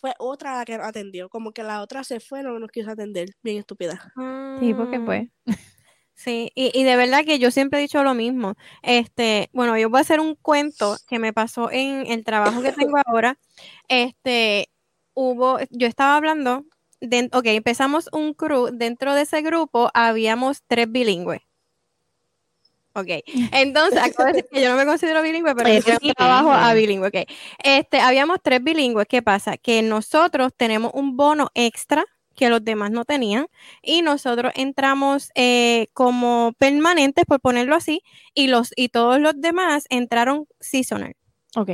fue 0.00 0.14
otra 0.18 0.58
la 0.58 0.64
que 0.64 0.76
nos 0.78 0.86
atendió. 0.86 1.28
Como 1.28 1.52
que 1.52 1.62
la 1.62 1.80
otra 1.82 2.04
se 2.04 2.20
fue, 2.20 2.42
no 2.42 2.58
nos 2.58 2.70
quiso 2.70 2.90
atender. 2.90 3.30
Bien 3.42 3.58
estúpida. 3.58 4.12
Sí, 4.60 4.74
porque 4.74 4.98
Mm, 4.98 5.04
pues. 5.04 5.28
Sí, 6.14 6.52
y, 6.54 6.70
y 6.78 6.84
de 6.84 6.96
verdad 6.96 7.24
que 7.24 7.38
yo 7.40 7.50
siempre 7.50 7.78
he 7.80 7.82
dicho 7.82 8.02
lo 8.04 8.14
mismo. 8.14 8.54
Este, 8.82 9.50
bueno, 9.52 9.76
yo 9.78 9.90
voy 9.90 9.98
a 9.98 10.02
hacer 10.02 10.20
un 10.20 10.36
cuento 10.36 10.96
que 11.08 11.18
me 11.18 11.32
pasó 11.32 11.70
en 11.72 12.06
el 12.06 12.24
trabajo 12.24 12.62
que 12.62 12.72
tengo 12.72 12.98
ahora. 13.06 13.38
Este, 13.88 14.70
hubo, 15.14 15.58
yo 15.70 15.86
estaba 15.88 16.16
hablando, 16.16 16.64
de, 17.00 17.28
ok, 17.32 17.46
empezamos 17.46 18.08
un 18.12 18.32
crew, 18.34 18.68
dentro 18.72 19.14
de 19.14 19.22
ese 19.22 19.42
grupo 19.42 19.90
habíamos 19.94 20.62
tres 20.66 20.90
bilingües. 20.90 21.40
Ok, 22.94 23.08
entonces, 23.52 23.98
acabo 24.00 24.26
de 24.28 24.32
decir 24.34 24.48
que 24.52 24.62
yo 24.62 24.70
no 24.70 24.76
me 24.76 24.86
considero 24.86 25.20
bilingüe, 25.22 25.54
pero 25.54 25.68
Eres 25.68 25.84
yo 25.84 26.14
trabajo 26.14 26.52
a 26.52 26.72
bilingüe. 26.74 27.10
bilingüe, 27.10 27.22
ok. 27.24 27.30
Este, 27.64 28.00
habíamos 28.00 28.38
tres 28.42 28.62
bilingües, 28.62 29.06
¿qué 29.08 29.20
pasa? 29.22 29.56
Que 29.56 29.82
nosotros 29.82 30.52
tenemos 30.56 30.92
un 30.94 31.16
bono 31.16 31.50
extra 31.54 32.04
que 32.36 32.48
los 32.48 32.64
demás 32.64 32.90
no 32.90 33.04
tenían 33.04 33.46
y 33.82 34.02
nosotros 34.02 34.52
entramos 34.56 35.30
eh, 35.34 35.86
como 35.92 36.52
permanentes, 36.58 37.24
por 37.26 37.40
ponerlo 37.40 37.76
así, 37.76 38.02
y, 38.34 38.48
los, 38.48 38.72
y 38.76 38.88
todos 38.88 39.20
los 39.20 39.40
demás 39.40 39.86
entraron 39.88 40.46
seasonal. 40.60 41.14
Ok. 41.56 41.70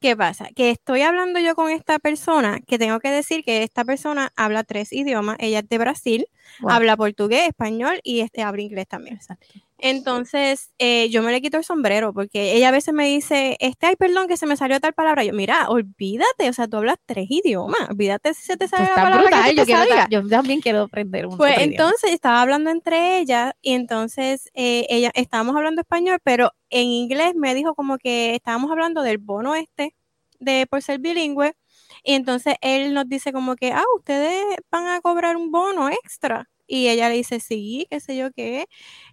¿Qué 0.00 0.16
pasa? 0.16 0.48
Que 0.56 0.70
estoy 0.70 1.02
hablando 1.02 1.38
yo 1.40 1.54
con 1.54 1.70
esta 1.70 1.98
persona, 1.98 2.58
que 2.66 2.78
tengo 2.78 3.00
que 3.00 3.10
decir 3.10 3.44
que 3.44 3.62
esta 3.62 3.84
persona 3.84 4.32
habla 4.34 4.64
tres 4.64 4.92
idiomas, 4.94 5.36
ella 5.40 5.58
es 5.58 5.68
de 5.68 5.78
Brasil, 5.78 6.26
Wow. 6.60 6.70
habla 6.72 6.96
portugués, 6.96 7.46
español 7.48 8.00
y 8.02 8.20
este, 8.20 8.42
habla 8.42 8.62
inglés 8.62 8.88
también. 8.88 9.16
Exacto. 9.16 9.46
Entonces, 9.82 10.70
eh, 10.78 11.08
yo 11.10 11.22
me 11.22 11.32
le 11.32 11.40
quito 11.40 11.56
el 11.56 11.64
sombrero 11.64 12.12
porque 12.12 12.52
ella 12.54 12.68
a 12.68 12.72
veces 12.72 12.94
me 12.94 13.06
dice, 13.06 13.56
este, 13.60 13.86
ay, 13.86 13.96
perdón, 13.96 14.28
que 14.28 14.36
se 14.36 14.46
me 14.46 14.56
salió 14.56 14.78
tal 14.80 14.92
palabra. 14.92 15.24
Yo, 15.24 15.32
mira, 15.32 15.68
olvídate, 15.68 16.48
o 16.48 16.52
sea, 16.52 16.68
tú 16.68 16.76
hablas 16.78 16.96
tres 17.06 17.26
idiomas, 17.28 17.88
olvídate 17.90 18.34
si 18.34 18.42
se 18.42 18.56
te 18.56 18.68
sale 18.68 18.84
la 18.84 18.88
Está 18.90 19.02
palabra 19.02 19.22
brutal. 19.22 19.44
que 19.50 19.54
Yo, 19.56 19.62
te 19.62 19.66
quiero 19.66 19.80
salga. 19.82 20.02
ta- 20.04 20.08
yo 20.10 20.28
también 20.28 20.60
quiero 20.60 20.82
aprender 20.82 21.26
un 21.26 21.36
Pues 21.36 21.52
otro 21.52 21.64
idioma. 21.64 21.84
entonces 21.84 22.12
estaba 22.12 22.42
hablando 22.42 22.70
entre 22.70 23.18
ellas 23.18 23.52
y 23.62 23.72
entonces 23.74 24.50
eh, 24.54 24.86
ella 24.90 25.10
estábamos 25.14 25.56
hablando 25.56 25.80
español, 25.80 26.18
pero 26.22 26.52
en 26.70 26.86
inglés 26.86 27.34
me 27.34 27.54
dijo 27.54 27.74
como 27.74 27.98
que 27.98 28.34
estábamos 28.34 28.70
hablando 28.70 29.02
del 29.02 29.18
bono 29.18 29.54
este 29.54 29.94
de 30.38 30.66
por 30.70 30.80
ser 30.82 30.98
bilingüe 31.00 31.54
y 32.02 32.14
entonces 32.14 32.54
él 32.62 32.94
nos 32.94 33.08
dice 33.08 33.32
como 33.32 33.56
que, 33.56 33.72
ah, 33.72 33.84
ustedes 33.98 34.42
van 34.70 34.86
a 34.86 35.00
cobrar 35.00 35.36
un 35.36 35.50
bono 35.50 35.88
extra 35.90 36.48
y 36.70 36.88
ella 36.88 37.08
le 37.08 37.16
dice 37.16 37.40
sí, 37.40 37.86
qué 37.90 38.00
sé 38.00 38.16
yo 38.16 38.30
qué 38.32 38.66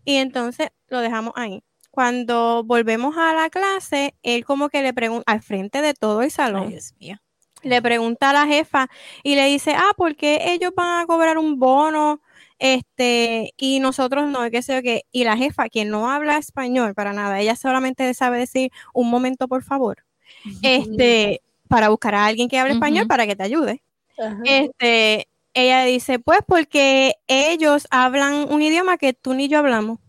y 0.06 0.16
entonces 0.16 0.70
lo 0.88 1.00
dejamos 1.00 1.34
ahí. 1.36 1.62
Cuando 1.92 2.64
volvemos 2.64 3.18
a 3.18 3.34
la 3.34 3.50
clase, 3.50 4.14
él 4.22 4.46
como 4.46 4.70
que 4.70 4.84
le 4.84 4.94
pregunta 4.94 5.24
al 5.32 5.42
frente 5.42 5.82
de 5.82 5.94
todo 5.96 6.22
el 6.22 6.30
salón 6.30 6.66
Ay, 6.68 6.70
Dios 6.74 6.94
mío. 7.00 7.18
le 7.64 7.82
pregunta 7.82 8.30
a 8.30 8.34
la 8.34 8.46
jefa 8.46 8.88
y 9.24 9.36
le 9.36 9.46
dice, 9.48 9.74
ah, 9.76 9.92
¿por 9.98 10.16
qué 10.16 10.54
ellos 10.54 10.72
van 10.76 11.02
a 11.02 11.06
cobrar 11.08 11.40
un 11.40 11.58
bono? 11.60 12.22
Este, 12.60 13.54
y 13.58 13.80
nosotros 13.80 14.30
no, 14.30 14.50
qué 14.52 14.62
sé 14.62 14.76
yo 14.76 14.82
qué. 14.84 15.04
Y 15.12 15.24
la 15.24 15.38
jefa, 15.38 15.70
que 15.70 15.86
no 15.86 16.10
habla 16.10 16.38
español 16.38 16.94
para 16.94 17.14
nada, 17.14 17.40
ella 17.40 17.56
solamente 17.56 18.14
sabe 18.14 18.38
decir 18.40 18.72
un 18.94 19.10
momento, 19.10 19.48
por 19.48 19.64
favor. 19.64 20.04
Este, 20.62 21.42
para 21.68 21.90
buscar 21.90 22.14
a 22.16 22.26
alguien 22.26 22.48
que 22.48 22.60
hable 22.60 22.74
español 22.74 23.08
para 23.08 23.26
que 23.26 23.36
te 23.36 23.44
ayude. 23.44 23.84
Ajá. 24.20 24.42
Este, 24.44 25.28
ella 25.58 25.84
dice, 25.86 26.20
pues 26.20 26.40
porque 26.48 27.16
ellos 27.28 27.88
hablan 27.90 28.48
un 28.52 28.62
idioma 28.62 28.98
que 28.98 29.14
tú 29.14 29.34
ni 29.34 29.48
yo 29.48 29.58
hablamos. 29.58 30.00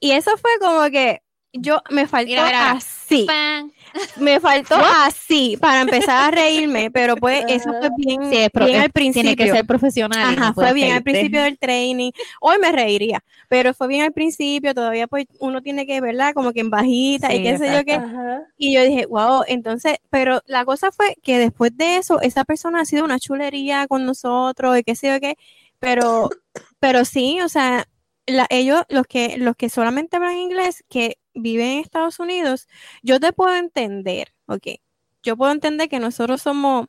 Y 0.00 0.10
eso 0.10 0.32
fue 0.36 0.50
como 0.60 0.90
que 0.90 1.22
yo 1.52 1.80
me 1.90 2.08
faltó 2.08 2.30
Mira, 2.30 2.44
mira, 2.44 2.58
mira. 2.58 2.70
así 2.72 3.24
Pan. 3.26 3.72
Me 4.16 4.40
faltó 4.40 4.76
así 4.76 5.56
para 5.60 5.82
empezar 5.82 6.28
a 6.28 6.30
reírme, 6.30 6.90
pero 6.90 7.16
pues 7.16 7.44
eso 7.48 7.70
fue 7.78 7.90
bien, 7.96 8.30
Sí, 8.30 8.36
es 8.38 8.50
pro- 8.50 8.66
bien 8.66 8.80
al 8.80 8.90
principio. 8.90 9.30
Tiene 9.30 9.36
que 9.36 9.50
ser 9.56 9.66
profesional. 9.66 10.34
Ajá, 10.36 10.48
no 10.48 10.54
fue 10.54 10.72
bien 10.72 10.88
al 10.92 11.04
reírte. 11.04 11.10
principio 11.12 11.42
del 11.42 11.58
training. 11.58 12.10
Hoy 12.40 12.56
me 12.58 12.72
reiría, 12.72 13.22
pero 13.48 13.74
fue 13.74 13.88
bien 13.88 14.02
al 14.02 14.12
principio, 14.12 14.74
todavía 14.74 15.06
pues 15.06 15.26
uno 15.38 15.62
tiene 15.62 15.86
que, 15.86 16.00
¿verdad? 16.00 16.34
Como 16.34 16.52
que 16.52 16.60
en 16.60 16.70
bajita 16.70 17.34
y 17.34 17.42
qué 17.42 17.58
sé 17.58 17.72
yo 17.72 17.84
qué. 17.84 17.94
Ajá. 17.94 18.42
Y 18.56 18.74
yo 18.74 18.82
dije, 18.84 19.06
wow, 19.06 19.42
entonces, 19.46 19.96
pero 20.10 20.40
la 20.46 20.64
cosa 20.64 20.90
fue 20.92 21.16
que 21.22 21.38
después 21.38 21.76
de 21.76 21.96
eso, 21.96 22.20
esa 22.20 22.44
persona 22.44 22.80
ha 22.80 22.84
sido 22.84 23.04
una 23.04 23.18
chulería 23.18 23.86
con 23.86 24.04
nosotros 24.06 24.78
y 24.78 24.82
qué 24.82 24.94
sé 24.96 25.08
yo 25.08 25.20
qué, 25.20 25.36
pero, 25.78 26.30
pero 26.80 27.04
sí, 27.04 27.40
o 27.42 27.48
sea, 27.48 27.86
la- 28.26 28.46
ellos, 28.50 28.82
los 28.88 29.06
que, 29.06 29.36
los 29.38 29.54
que 29.56 29.68
solamente 29.68 30.16
hablan 30.16 30.36
inglés, 30.38 30.82
que 30.88 31.18
viven 31.34 31.66
en 31.66 31.78
Estados 31.80 32.18
Unidos, 32.18 32.68
yo 33.02 33.20
te 33.20 33.32
puedo 33.32 33.54
entender, 33.54 34.34
ok, 34.46 34.68
yo 35.22 35.36
puedo 35.36 35.52
entender 35.52 35.88
que 35.88 35.98
nosotros 35.98 36.42
somos, 36.42 36.86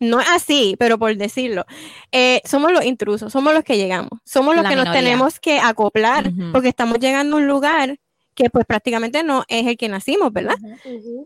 no 0.00 0.20
es 0.20 0.28
así, 0.28 0.76
pero 0.78 0.98
por 0.98 1.16
decirlo, 1.16 1.64
eh, 2.12 2.40
somos 2.44 2.72
los 2.72 2.84
intrusos, 2.84 3.32
somos 3.32 3.54
los 3.54 3.64
que 3.64 3.76
llegamos, 3.76 4.10
somos 4.24 4.54
los 4.54 4.64
La 4.64 4.70
que 4.70 4.76
nos 4.76 4.92
tenemos 4.92 5.40
que 5.40 5.58
acoplar, 5.60 6.30
porque 6.52 6.68
estamos 6.68 6.98
llegando 6.98 7.36
a 7.36 7.40
un 7.40 7.46
lugar 7.46 7.98
que 8.34 8.50
pues 8.50 8.66
prácticamente 8.66 9.22
no 9.22 9.44
es 9.48 9.66
el 9.66 9.76
que 9.76 9.88
nacimos, 9.88 10.32
¿verdad? 10.32 10.56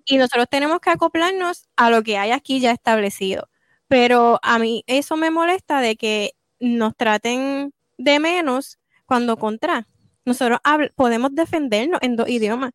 Y 0.05 0.19
nosotros 0.19 0.47
tenemos 0.51 0.81
que 0.81 0.91
acoplarnos 0.91 1.69
a 1.77 1.91
lo 1.91 2.03
que 2.03 2.19
hay 2.19 2.31
aquí 2.33 2.61
ya 2.61 2.71
establecido. 2.71 3.49
Pero 3.89 4.39
a 4.43 4.59
mí 4.59 4.85
eso 4.87 5.17
me 5.17 5.31
molesta 5.31 5.81
de 5.81 5.97
que 5.97 6.35
nos 6.61 6.95
traten 6.97 7.73
de 7.97 8.21
menos 8.21 8.79
cuando 9.07 9.39
contra. 9.39 9.89
Nosotros 10.29 10.61
podemos 10.95 11.35
defendernos 11.35 12.01
en 12.03 12.17
dos 12.17 12.29
idiomas. 12.29 12.71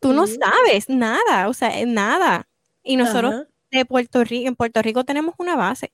Tú 0.00 0.12
no 0.12 0.26
sabes 0.26 0.88
nada, 0.88 1.48
o 1.48 1.54
sea, 1.54 1.72
nada. 1.86 2.46
Y 2.82 2.96
nosotros 2.96 3.34
Ajá. 3.34 3.46
de 3.70 3.84
Puerto 3.84 4.24
Rico, 4.24 4.48
en 4.48 4.56
Puerto 4.56 4.80
Rico 4.82 5.04
tenemos 5.04 5.34
una 5.38 5.56
base. 5.56 5.92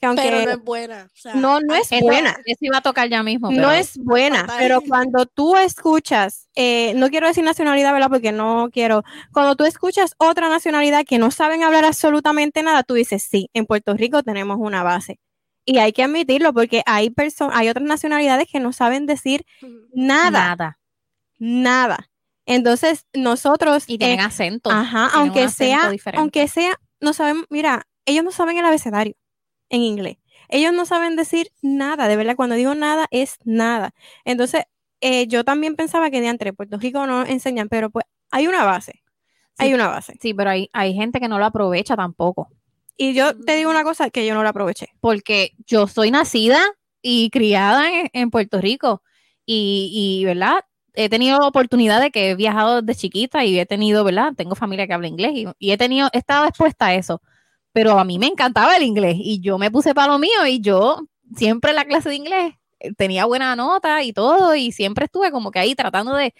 Que 0.00 0.06
aunque 0.06 0.22
Pero 0.22 0.44
no 0.44 0.50
es 0.52 0.64
buena. 0.64 1.10
o 1.12 1.16
sea, 1.16 1.34
no, 1.34 1.60
no 1.60 1.74
es 1.74 1.90
Eso- 1.92 2.00
buena. 2.04 2.36
Eso 2.46 2.58
iba 2.60 2.78
a 2.78 2.80
tocar 2.80 3.08
ya 3.08 3.22
mismo. 3.22 3.50
No 3.50 3.70
es 3.70 3.98
buena, 3.98 4.46
pero 4.58 4.80
cuando 4.80 5.26
tú 5.26 5.56
escuchas, 5.56 6.48
eh, 6.54 6.94
no 6.94 7.10
quiero 7.10 7.26
decir 7.26 7.44
nacionalidad, 7.44 7.92
¿verdad? 7.92 8.08
Porque 8.08 8.32
no 8.32 8.68
quiero, 8.72 9.04
cuando 9.32 9.56
tú 9.56 9.64
escuchas 9.64 10.14
otra 10.18 10.48
nacionalidad 10.48 11.04
que 11.04 11.18
no 11.18 11.30
saben 11.30 11.62
hablar 11.64 11.84
absolutamente 11.84 12.62
nada, 12.62 12.82
tú 12.82 12.94
dices, 12.94 13.22
sí, 13.22 13.50
en 13.52 13.66
Puerto 13.66 13.94
Rico 13.94 14.22
tenemos 14.22 14.56
una 14.60 14.82
base. 14.82 15.18
Y 15.64 15.78
hay 15.78 15.92
que 15.92 16.02
admitirlo 16.02 16.52
porque 16.52 16.82
hay 16.86 17.10
personas, 17.10 17.56
hay 17.56 17.68
otras 17.68 17.86
nacionalidades 17.86 18.48
que 18.50 18.60
no 18.60 18.72
saben 18.72 19.06
decir 19.06 19.46
nada, 19.92 20.30
Nada. 20.30 20.78
nada. 21.38 22.10
Entonces, 22.46 23.06
nosotros, 23.14 23.84
Y 23.86 23.96
tienen 23.98 24.20
eh, 24.20 24.24
acento. 24.24 24.70
ajá, 24.70 25.08
tienen 25.10 25.28
aunque 25.28 25.44
acento 25.44 25.80
sea, 25.82 25.90
diferente. 25.90 26.20
aunque 26.20 26.48
sea, 26.48 26.78
no 27.00 27.12
saben, 27.14 27.44
mira, 27.48 27.86
ellos 28.04 28.22
no 28.24 28.30
saben 28.32 28.58
el 28.58 28.64
abecedario 28.66 29.14
en 29.70 29.80
inglés, 29.80 30.18
ellos 30.50 30.74
no 30.74 30.84
saben 30.84 31.16
decir 31.16 31.50
nada, 31.62 32.06
de 32.08 32.16
verdad, 32.16 32.36
cuando 32.36 32.54
digo 32.54 32.74
nada 32.74 33.06
es 33.10 33.36
nada. 33.44 33.92
Entonces, 34.26 34.64
eh, 35.00 35.26
yo 35.26 35.44
también 35.44 35.74
pensaba 35.76 36.10
que 36.10 36.20
de 36.20 36.28
entre 36.28 36.52
Puerto 36.52 36.76
Rico 36.76 37.06
no 37.06 37.24
enseñan, 37.24 37.68
pero 37.70 37.88
pues 37.90 38.04
hay 38.30 38.46
una 38.46 38.64
base, 38.64 39.02
hay 39.56 39.72
una 39.72 39.88
base. 39.88 40.14
Sí, 40.20 40.34
pero 40.34 40.50
hay, 40.50 40.68
hay 40.74 40.92
gente 40.94 41.20
que 41.20 41.28
no 41.28 41.38
lo 41.38 41.46
aprovecha 41.46 41.96
tampoco. 41.96 42.50
Y 42.96 43.14
yo 43.14 43.36
te 43.36 43.56
digo 43.56 43.70
una 43.70 43.84
cosa 43.84 44.10
que 44.10 44.26
yo 44.26 44.34
no 44.34 44.42
la 44.42 44.50
aproveché. 44.50 44.88
Porque 45.00 45.52
yo 45.66 45.86
soy 45.86 46.10
nacida 46.10 46.60
y 47.02 47.30
criada 47.30 47.90
en, 47.90 48.08
en 48.12 48.30
Puerto 48.30 48.60
Rico 48.60 49.02
y, 49.46 49.90
y, 50.20 50.24
¿verdad? 50.24 50.60
He 50.94 51.08
tenido 51.08 51.38
oportunidad 51.46 52.00
de 52.00 52.10
que 52.10 52.30
he 52.30 52.34
viajado 52.36 52.82
desde 52.82 53.00
chiquita 53.00 53.44
y 53.44 53.58
he 53.58 53.66
tenido, 53.66 54.04
¿verdad? 54.04 54.32
Tengo 54.36 54.54
familia 54.54 54.86
que 54.86 54.94
habla 54.94 55.08
inglés 55.08 55.32
y, 55.34 55.46
y 55.58 55.72
he 55.72 55.76
tenido, 55.78 56.08
he 56.12 56.18
estado 56.18 56.46
expuesta 56.46 56.86
a 56.86 56.94
eso. 56.94 57.20
Pero 57.72 57.98
a 57.98 58.04
mí 58.04 58.18
me 58.18 58.26
encantaba 58.26 58.76
el 58.76 58.84
inglés 58.84 59.16
y 59.18 59.40
yo 59.40 59.58
me 59.58 59.70
puse 59.70 59.94
para 59.94 60.12
lo 60.12 60.18
mío 60.18 60.46
y 60.48 60.60
yo 60.60 61.08
siempre 61.36 61.70
en 61.70 61.76
la 61.76 61.84
clase 61.84 62.08
de 62.10 62.14
inglés 62.16 62.54
eh, 62.80 62.92
tenía 62.94 63.24
buena 63.24 63.56
nota 63.56 64.02
y 64.04 64.12
todo 64.12 64.54
y 64.54 64.72
siempre 64.72 65.06
estuve 65.06 65.30
como 65.32 65.50
que 65.50 65.58
ahí 65.58 65.74
tratando 65.74 66.14
de 66.14 66.34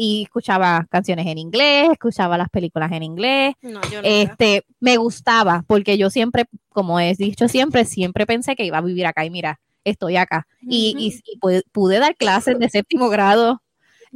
y 0.00 0.22
escuchaba 0.22 0.86
canciones 0.90 1.26
en 1.26 1.38
inglés, 1.38 1.88
escuchaba 1.90 2.38
las 2.38 2.48
películas 2.50 2.92
en 2.92 3.02
inglés. 3.02 3.54
No, 3.62 3.80
yo 3.90 4.00
Este, 4.04 4.64
me 4.78 4.96
gustaba 4.96 5.64
porque 5.66 5.98
yo 5.98 6.08
siempre, 6.08 6.44
como 6.68 7.00
he 7.00 7.14
dicho 7.16 7.48
siempre, 7.48 7.84
siempre 7.84 8.24
pensé 8.24 8.54
que 8.54 8.64
iba 8.64 8.78
a 8.78 8.82
vivir 8.82 9.06
acá 9.06 9.24
y 9.24 9.30
mira, 9.30 9.58
estoy 9.82 10.16
acá. 10.16 10.46
Y, 10.62 10.94
y- 10.98 11.20
y 11.24 11.38
pude, 11.38 11.62
pude 11.72 11.98
dar 11.98 12.14
clases 12.16 12.58
de 12.60 12.68
séptimo 12.68 13.08
grado, 13.08 13.60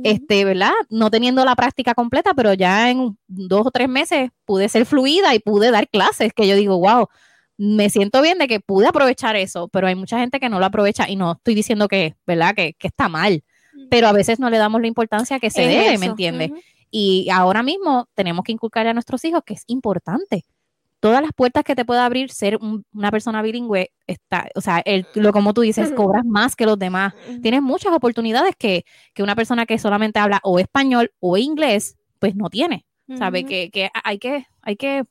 este, 0.04 0.44
¿verdad? 0.44 0.70
No 0.88 1.10
teniendo 1.10 1.44
la 1.44 1.56
práctica 1.56 1.94
completa, 1.94 2.32
pero 2.34 2.54
ya 2.54 2.88
en 2.90 3.18
dos 3.26 3.66
o 3.66 3.70
tres 3.72 3.88
meses 3.88 4.30
pude 4.44 4.68
ser 4.68 4.86
fluida 4.86 5.34
y 5.34 5.40
pude 5.40 5.70
dar 5.72 5.88
clases 5.88 6.32
que 6.32 6.46
yo 6.46 6.54
digo, 6.56 6.78
wow, 6.78 7.08
me 7.58 7.90
siento 7.90 8.22
bien 8.22 8.38
de 8.38 8.46
que 8.48 8.60
pude 8.60 8.86
aprovechar 8.86 9.34
eso, 9.36 9.68
pero 9.68 9.86
hay 9.88 9.94
mucha 9.94 10.18
gente 10.18 10.38
que 10.40 10.48
no 10.48 10.58
lo 10.60 10.66
aprovecha 10.66 11.08
y 11.08 11.16
no 11.16 11.32
estoy 11.32 11.54
diciendo 11.54 11.88
que, 11.88 12.14
¿verdad? 12.26 12.54
Que, 12.54 12.74
que 12.74 12.86
está 12.88 13.08
mal, 13.08 13.42
pero 13.90 14.08
a 14.08 14.12
veces 14.12 14.38
no 14.38 14.50
le 14.50 14.58
damos 14.58 14.80
la 14.80 14.86
importancia 14.86 15.38
que 15.40 15.50
se 15.50 15.62
Es 15.64 15.68
debe, 15.68 15.90
eso. 15.94 16.00
¿me 16.00 16.06
entiendes? 16.06 16.50
Y 16.90 17.28
ahora 17.30 17.62
mismo 17.62 18.08
tenemos 18.14 18.44
que 18.44 18.52
inculcar 18.52 18.86
a 18.86 18.92
nuestros 18.94 19.24
hijos 19.24 19.42
que 19.44 19.54
es 19.54 19.64
importante. 19.66 20.44
Todas 21.00 21.20
las 21.20 21.32
puertas 21.32 21.64
que 21.64 21.74
te 21.74 21.84
pueda 21.84 22.04
abrir 22.06 22.30
ser 22.30 22.56
un- 22.58 22.84
una 22.92 23.10
persona 23.10 23.42
bilingüe, 23.42 23.90
está, 24.06 24.48
o 24.54 24.60
sea, 24.60 24.80
el, 24.84 25.04
lo 25.14 25.32
como 25.32 25.52
tú 25.52 25.62
dices, 25.62 25.90
cobras 25.92 26.24
más 26.24 26.54
que 26.54 26.64
los 26.64 26.78
demás. 26.78 27.12
Tienes 27.42 27.60
muchas 27.62 27.92
oportunidades 27.92 28.54
que, 28.56 28.84
que 29.14 29.22
una 29.24 29.34
persona 29.34 29.66
que 29.66 29.78
solamente 29.78 30.20
habla 30.20 30.38
o 30.44 30.58
español 30.60 31.10
o 31.18 31.36
inglés, 31.36 31.96
pues 32.20 32.36
no 32.36 32.50
tiene. 32.50 32.86
Sabe 33.18 33.44
que, 33.44 33.70
que 33.70 33.90
hay 34.04 34.18
que 34.18 34.46
hay 34.62 34.76
que 34.76 35.02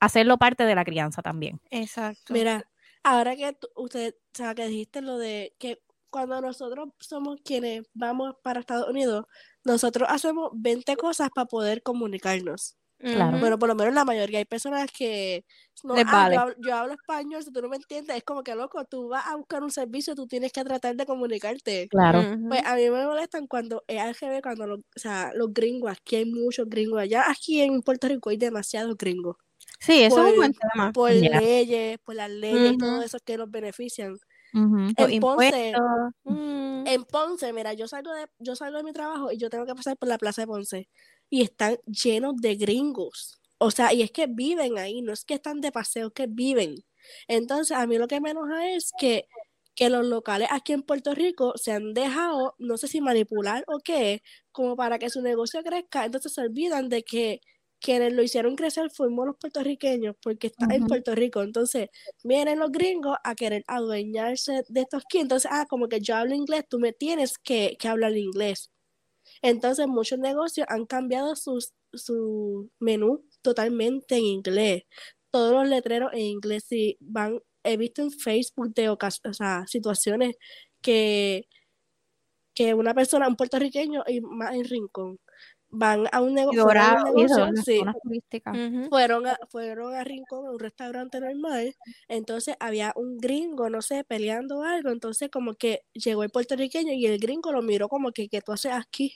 hacerlo 0.00 0.38
parte 0.38 0.64
de 0.64 0.74
la 0.74 0.84
crianza 0.84 1.22
también. 1.22 1.60
Exacto. 1.70 2.32
Mira, 2.32 2.64
ahora 3.02 3.36
que 3.36 3.52
tú- 3.52 3.68
usted, 3.76 4.14
o 4.14 4.36
sea, 4.36 4.54
que 4.54 4.66
dijiste 4.66 5.00
lo 5.02 5.18
de 5.18 5.54
que 5.58 5.78
cuando 6.16 6.40
nosotros 6.40 6.88
somos 7.00 7.38
quienes 7.44 7.82
vamos 7.94 8.34
para 8.42 8.60
Estados 8.60 8.88
Unidos, 8.88 9.24
nosotros 9.64 10.08
hacemos 10.10 10.50
20 10.54 10.96
cosas 10.96 11.28
para 11.34 11.46
poder 11.46 11.82
comunicarnos. 11.82 12.76
claro. 12.98 13.38
Bueno, 13.38 13.58
por 13.58 13.68
lo 13.68 13.74
menos 13.74 13.92
la 13.94 14.04
mayoría. 14.06 14.38
Hay 14.38 14.46
personas 14.46 14.88
que 14.90 15.44
no, 15.84 15.94
Les 15.94 16.04
"Ah, 16.08 16.12
vale. 16.12 16.34
yo, 16.36 16.40
hablo, 16.40 16.54
yo 16.66 16.74
hablo 16.74 16.92
español, 16.94 17.42
si 17.44 17.52
tú 17.52 17.60
no 17.60 17.68
me 17.68 17.76
entiendes, 17.76 18.16
es 18.16 18.24
como 18.24 18.42
que 18.42 18.54
loco, 18.54 18.82
tú 18.86 19.08
vas 19.08 19.26
a 19.26 19.36
buscar 19.36 19.62
un 19.62 19.70
servicio, 19.70 20.14
tú 20.14 20.26
tienes 20.26 20.50
que 20.52 20.64
tratar 20.64 20.96
de 20.96 21.04
comunicarte. 21.04 21.88
Claro. 21.90 22.22
Pues 22.48 22.62
a 22.64 22.74
mí 22.76 22.88
me 22.90 23.04
molestan 23.06 23.46
cuando 23.46 23.84
es 23.86 24.00
al 24.00 24.14
revés, 24.14 24.40
cuando 24.42 24.66
los, 24.66 24.78
o 24.80 24.98
sea, 24.98 25.30
los 25.34 25.52
gringos, 25.52 25.90
aquí 25.92 26.16
hay 26.16 26.24
muchos 26.24 26.66
gringos, 26.70 26.98
allá 27.00 27.24
aquí 27.30 27.60
en 27.60 27.82
Puerto 27.82 28.08
Rico 28.08 28.30
hay 28.30 28.38
demasiados 28.38 28.96
gringos, 28.96 29.36
Sí, 29.78 30.02
eso 30.04 30.16
es 30.16 30.22
por- 30.22 30.30
un 30.32 30.36
buen 30.36 30.52
tema. 30.54 30.92
por 30.92 31.12
leyes, 31.12 31.98
por 32.04 32.14
las 32.14 32.30
leyes 32.30 32.72
y 32.72 32.78
todo 32.78 33.02
eso 33.02 33.18
que 33.24 33.36
los 33.36 33.50
benefician. 33.50 34.16
En 34.56 35.20
Ponce. 35.20 35.74
Mm. 36.24 36.86
en 36.86 37.04
Ponce, 37.04 37.52
mira, 37.52 37.74
yo 37.74 37.86
salgo 37.86 38.12
de, 38.12 38.26
yo 38.38 38.56
salgo 38.56 38.78
de 38.78 38.84
mi 38.84 38.92
trabajo 38.92 39.30
y 39.30 39.36
yo 39.38 39.50
tengo 39.50 39.66
que 39.66 39.74
pasar 39.74 39.96
por 39.96 40.08
la 40.08 40.18
plaza 40.18 40.42
de 40.42 40.46
Ponce 40.46 40.88
y 41.28 41.42
están 41.42 41.76
llenos 41.86 42.36
de 42.36 42.56
gringos. 42.56 43.40
O 43.58 43.70
sea, 43.70 43.92
y 43.92 44.02
es 44.02 44.10
que 44.10 44.26
viven 44.26 44.78
ahí, 44.78 45.02
no 45.02 45.12
es 45.12 45.24
que 45.24 45.34
están 45.34 45.60
de 45.60 45.72
paseo, 45.72 46.08
es 46.08 46.12
que 46.12 46.26
viven. 46.26 46.76
Entonces, 47.28 47.76
a 47.76 47.86
mí 47.86 47.98
lo 47.98 48.08
que 48.08 48.20
me 48.20 48.30
enoja 48.30 48.70
es 48.70 48.92
que, 48.98 49.26
que 49.74 49.90
los 49.90 50.06
locales 50.06 50.48
aquí 50.50 50.72
en 50.72 50.82
Puerto 50.82 51.14
Rico 51.14 51.54
se 51.56 51.72
han 51.72 51.94
dejado, 51.94 52.54
no 52.58 52.76
sé 52.76 52.88
si 52.88 53.00
manipular 53.00 53.64
o 53.66 53.78
qué, 53.84 54.22
como 54.52 54.76
para 54.76 54.98
que 54.98 55.10
su 55.10 55.22
negocio 55.22 55.62
crezca. 55.62 56.04
Entonces 56.04 56.32
se 56.34 56.40
olvidan 56.42 56.88
de 56.88 57.02
que 57.04 57.40
quienes 57.86 58.14
lo 58.14 58.22
hicieron 58.24 58.56
crecer 58.56 58.90
fuimos 58.90 59.26
los 59.26 59.36
puertorriqueños, 59.36 60.16
porque 60.20 60.48
está 60.48 60.66
en. 60.74 60.88
Puerto 60.88 61.14
Rico. 61.14 61.42
Entonces, 61.42 61.88
vienen 62.24 62.58
los 62.58 62.72
gringos 62.72 63.16
a 63.22 63.36
querer 63.36 63.62
adueñarse 63.68 64.64
de 64.68 64.80
estos 64.80 65.04
aquí. 65.04 65.18
Entonces, 65.18 65.48
ah, 65.54 65.66
como 65.68 65.88
que 65.88 66.00
yo 66.00 66.16
hablo 66.16 66.34
inglés, 66.34 66.64
tú 66.68 66.80
me 66.80 66.92
tienes 66.92 67.38
que, 67.38 67.76
que 67.78 67.86
hablar 67.86 68.16
inglés. 68.16 68.72
Entonces, 69.40 69.86
muchos 69.86 70.18
negocios 70.18 70.66
han 70.68 70.84
cambiado 70.86 71.36
sus, 71.36 71.74
su 71.92 72.72
menú 72.80 73.24
totalmente 73.40 74.16
en 74.16 74.24
inglés. 74.24 74.82
Todos 75.30 75.52
los 75.52 75.68
letreros 75.68 76.12
en 76.12 76.22
inglés. 76.22 76.64
Si 76.68 76.96
van, 76.98 77.40
he 77.62 77.76
visto 77.76 78.02
en 78.02 78.10
Facebook 78.10 78.74
de 78.74 78.88
o 78.88 78.98
sea, 79.32 79.64
situaciones 79.68 80.34
que, 80.80 81.46
que 82.52 82.74
una 82.74 82.94
persona, 82.94 83.28
un 83.28 83.36
puertorriqueño 83.36 84.02
y 84.08 84.20
más 84.22 84.56
en 84.56 84.64
Rincón, 84.64 85.20
van 85.76 86.06
a 86.12 86.20
un, 86.22 86.38
a 86.38 86.44
eso, 87.16 87.48
negocio, 87.48 87.52
sí, 87.56 87.88
fueron 88.88 89.26
a, 89.26 89.38
fueron 89.50 89.94
a 89.94 90.04
Rincón, 90.04 90.46
a 90.46 90.50
un 90.52 90.58
restaurante 90.58 91.20
normal, 91.20 91.74
entonces 92.08 92.56
había 92.60 92.92
un 92.96 93.18
gringo, 93.18 93.70
no 93.70 93.82
sé, 93.82 94.04
peleando 94.04 94.62
algo, 94.62 94.90
entonces 94.90 95.30
como 95.30 95.54
que 95.54 95.82
llegó 95.92 96.22
el 96.24 96.30
puertorriqueño 96.30 96.92
y 96.92 97.06
el 97.06 97.18
gringo 97.18 97.52
lo 97.52 97.62
miró 97.62 97.88
como 97.88 98.12
que, 98.12 98.28
¿qué 98.28 98.40
tú 98.42 98.52
haces 98.52 98.72
aquí? 98.72 99.14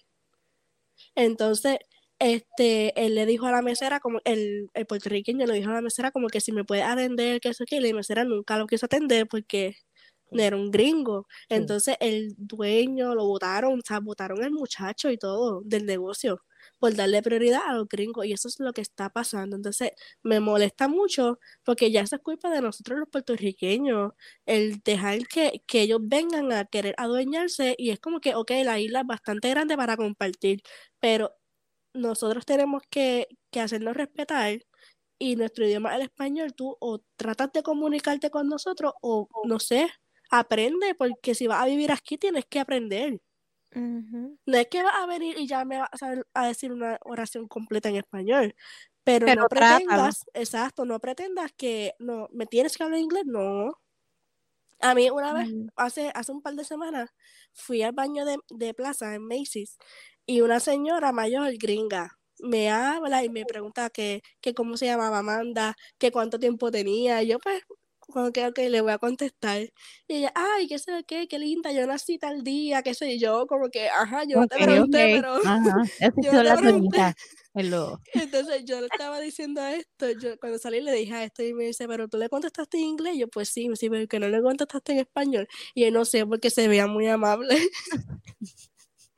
Entonces, 1.15 1.79
este, 2.19 2.93
él 3.05 3.15
le 3.15 3.27
dijo 3.27 3.47
a 3.47 3.53
la 3.53 3.63
mesera, 3.63 4.01
como 4.01 4.21
el, 4.25 4.69
el 4.75 4.87
puertorriqueño 4.87 5.47
le 5.47 5.55
dijo 5.55 5.71
a 5.71 5.75
la 5.75 5.81
mesera 5.83 6.11
como 6.11 6.29
que 6.29 6.41
si 6.41 6.53
me 6.53 6.65
puede 6.65 6.83
atender, 6.83 7.41
que 7.41 7.49
eso 7.51 7.65
que, 7.67 7.77
y 7.77 7.81
la 7.81 7.95
mesera 7.95 8.25
nunca 8.25 8.59
lo 8.59 8.67
quiso 8.67 8.87
atender 8.87 9.27
porque 9.29 9.77
no 10.31 10.43
era 10.43 10.57
un 10.57 10.71
gringo. 10.71 11.27
Entonces, 11.49 11.97
el 12.01 12.35
dueño 12.39 13.15
lo 13.15 13.27
votaron, 13.27 13.79
o 13.81 13.83
sea, 13.87 14.01
votaron 14.01 14.43
al 14.45 14.53
muchacho 14.53 15.11
y 15.11 15.19
todo 15.19 15.63
del 15.65 15.87
negocio 15.87 16.43
por 16.81 16.95
darle 16.97 17.23
prioridad 17.23 17.63
a 17.67 17.75
los 17.75 17.89
gringos 17.89 18.27
y 18.27 18.33
eso 18.33 18.49
es 18.49 18.57
lo 18.61 18.73
que 18.73 18.81
está 18.83 19.11
pasando. 19.11 19.57
Entonces, 19.57 19.93
me 20.25 20.41
molesta 20.41 20.89
mucho 20.89 21.39
porque 21.65 21.93
ya 21.93 22.03
eso 22.03 22.17
es 22.17 22.23
culpa 22.23 22.51
de 22.51 22.63
nosotros 22.63 22.99
los 23.01 23.09
puertorriqueños, 23.11 24.13
el 24.47 24.81
dejar 24.85 25.27
que, 25.29 25.63
que 25.67 25.83
ellos 25.83 26.01
vengan 26.03 26.53
a 26.53 26.65
querer 26.67 26.95
adueñarse 26.99 27.75
y 27.79 27.91
es 27.91 28.01
como 28.01 28.21
que, 28.21 28.35
ok, 28.35 28.51
la 28.65 28.81
isla 28.81 29.01
es 29.03 29.07
bastante 29.07 29.51
grande 29.51 29.77
para 29.77 29.97
compartir, 29.97 30.63
pero 31.01 31.33
nosotros 31.95 32.47
tenemos 32.47 32.83
que, 32.91 33.29
que 33.51 33.61
hacernos 33.61 33.97
respetar 33.97 34.61
y 35.19 35.37
nuestro 35.37 35.67
idioma 35.67 35.91
es 35.93 35.97
el 35.97 36.03
español, 36.05 36.55
tú 36.55 36.77
o 36.81 37.01
tratas 37.17 37.53
de 37.53 37.63
comunicarte 37.63 38.31
con 38.31 38.49
nosotros 38.49 38.93
o 39.03 39.29
no 39.45 39.61
sé, 39.61 39.89
aprende 40.31 40.95
porque 40.97 41.35
si 41.35 41.47
vas 41.47 41.63
a 41.63 41.67
vivir 41.67 41.93
aquí 41.93 42.19
tienes 42.19 42.47
que 42.47 42.61
aprender. 42.61 43.21
No 43.73 44.57
es 44.59 44.67
que 44.69 44.83
vas 44.83 44.95
a 44.97 45.07
venir 45.07 45.39
y 45.39 45.47
ya 45.47 45.65
me 45.65 45.79
vas 45.79 45.91
a, 46.35 46.47
decir 46.47 46.73
una 46.73 46.99
oración 47.03 47.47
completa 47.47 47.89
en 47.89 47.97
español, 47.97 48.55
pero, 49.05 49.27
Pero 49.27 49.43
no 49.43 49.49
trátalo. 49.49 49.79
pretendas, 49.79 50.25
exacto, 50.35 50.85
no 50.85 50.99
pretendas 50.99 51.53
que 51.57 51.95
no, 51.99 52.29
me 52.33 52.47
tienes 52.47 52.77
que 52.77 52.83
hablar 52.83 53.01
inglés, 53.01 53.25
no. 53.27 53.75
A 54.81 54.95
mí 54.95 55.11
una 55.11 55.35
vez, 55.35 55.49
Mm. 55.53 55.69
hace, 55.77 56.11
hace 56.15 56.33
un 56.33 56.43
par 56.43 56.55
de 56.55 56.65
semanas, 56.65 57.11
fui 57.53 57.83
al 57.83 57.93
baño 57.93 58.25
de, 58.25 58.39
de 58.51 58.75
plaza 58.75 59.15
en 59.15 59.27
Macy's 59.27 59.79
y 60.27 60.41
una 60.41 60.59
señora 60.61 61.13
mayor 61.13 61.53
gringa 61.59 62.21
me 62.43 62.71
habla 62.71 63.25
y 63.25 63.29
me 63.29 63.45
pregunta 63.45 63.91
que, 63.91 64.23
que 64.41 64.55
cómo 64.55 64.77
se 64.77 64.87
llamaba 64.87 65.19
Amanda, 65.19 65.77
que 65.99 66.11
cuánto 66.11 66.39
tiempo 66.39 66.71
tenía, 66.71 67.23
y 67.23 67.29
yo 67.29 67.39
pues 67.39 67.63
como 68.11 68.33
que 68.33 68.47
ok, 68.47 68.59
le 68.69 68.81
voy 68.81 68.93
a 68.93 68.99
contestar. 68.99 69.61
Y 70.09 70.15
ella, 70.17 70.33
ay, 70.35 70.67
qué 70.69 70.79
sé 70.79 71.05
qué, 71.07 71.29
qué 71.29 71.39
linda, 71.39 71.73
yo 71.73 71.87
nací 71.87 72.19
tal 72.19 72.43
día, 72.43 72.83
qué 72.83 72.95
sé 72.95 73.19
yo, 73.19 73.47
como 73.47 73.69
que, 73.69 73.89
ajá, 73.89 74.25
yo 74.25 74.41
no 74.41 74.47
te 74.47 74.57
pregunté, 74.57 75.05
ok. 75.05 75.11
pero 75.13 75.35
Ajá. 75.45 75.75
Yo 76.25 76.33
no 76.33 76.43
las 76.43 76.61
pregunté. 76.61 77.15
entonces 78.15 78.65
yo 78.65 78.81
le 78.81 78.87
estaba 78.87 79.21
diciendo 79.21 79.61
esto, 79.67 80.11
yo 80.21 80.39
cuando 80.39 80.59
salí 80.59 80.81
le 80.81 80.93
dije 80.93 81.15
a 81.15 81.25
esto 81.25 81.43
y 81.43 81.53
me 81.53 81.65
dice, 81.65 81.89
pero 81.89 82.09
tú 82.09 82.17
le 82.19 82.29
contestaste 82.29 82.79
en 82.79 82.85
inglés, 82.85 83.17
yo 83.19 83.29
pues 83.29 83.49
sí, 83.49 83.69
sí, 83.75 83.91
pero 83.91 84.07
que 84.07 84.21
no 84.21 84.29
le 84.29 84.41
contestaste 84.43 84.93
en 84.93 84.99
español. 84.99 85.49
Y 85.75 85.85
yo 85.85 85.91
no 85.91 86.05
sé, 86.05 86.27
porque 86.27 86.51
se 86.51 86.69
veía 86.69 86.87
muy 86.87 87.09
amable. 87.09 87.57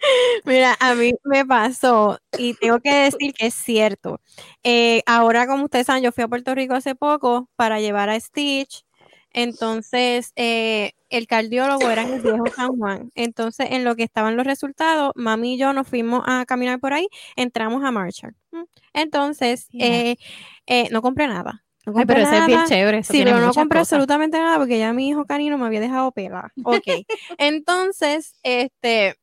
Mira, 0.45 0.77
a 0.81 0.95
mí 0.95 1.12
me 1.25 1.45
pasó 1.45 2.19
y 2.37 2.55
tengo 2.55 2.81
que 2.81 2.93
decir 2.93 3.33
que 3.33 3.47
es 3.47 3.55
cierto. 3.55 4.21
Eh, 4.62 5.03
ahora, 5.07 5.47
como 5.47 5.65
ustedes 5.65 5.87
saben, 5.87 6.03
yo 6.03 6.12
fui 6.12 6.25
a 6.25 6.29
Puerto 6.29 6.55
Rico 6.55 6.75
hace 6.75 6.95
poco 6.95 7.49
para 7.57 7.81
llevar 7.81 8.11
a 8.11 8.19
Stitch. 8.19 8.85
Entonces, 9.35 10.33
eh, 10.37 10.93
el 11.09 11.27
cardiólogo 11.27 11.88
era 11.88 12.03
en 12.03 12.15
el 12.15 12.21
viejo 12.21 12.45
San 12.55 12.77
Juan. 12.77 13.11
Entonces, 13.15 13.69
en 13.71 13.85
lo 13.85 13.97
que 13.97 14.03
estaban 14.03 14.37
los 14.37 14.47
resultados, 14.47 15.12
mami 15.15 15.55
y 15.55 15.59
yo 15.59 15.73
nos 15.73 15.88
fuimos 15.88 16.23
a 16.27 16.45
caminar 16.45 16.81
por 16.81 16.93
ahí, 16.93 17.09
entramos 17.37 17.83
a 17.85 17.91
Marshall. 17.91 18.35
Mm. 18.51 18.62
Entonces, 18.93 19.69
eh, 19.73 20.17
no 20.91 21.01
compré 21.01 21.29
nada. 21.29 21.65
No 21.85 21.95
Ay, 21.97 22.05
pero 22.07 22.21
ese 22.21 22.38
es 22.38 22.47
bien 22.47 22.59
nada. 22.59 22.69
chévere. 22.69 23.03
Sí, 23.03 23.23
pero 23.25 23.41
no 23.41 23.53
compré 23.53 23.81
cosas. 23.81 23.95
absolutamente 23.95 24.38
nada 24.38 24.57
porque 24.59 24.79
ya 24.79 24.93
mi 24.93 25.09
hijo 25.09 25.25
canino 25.25 25.59
me 25.59 25.67
había 25.67 25.81
dejado 25.81 26.12
pelar. 26.12 26.53
Ok. 26.62 26.87
Entonces, 27.38 28.35
este, 28.45 29.17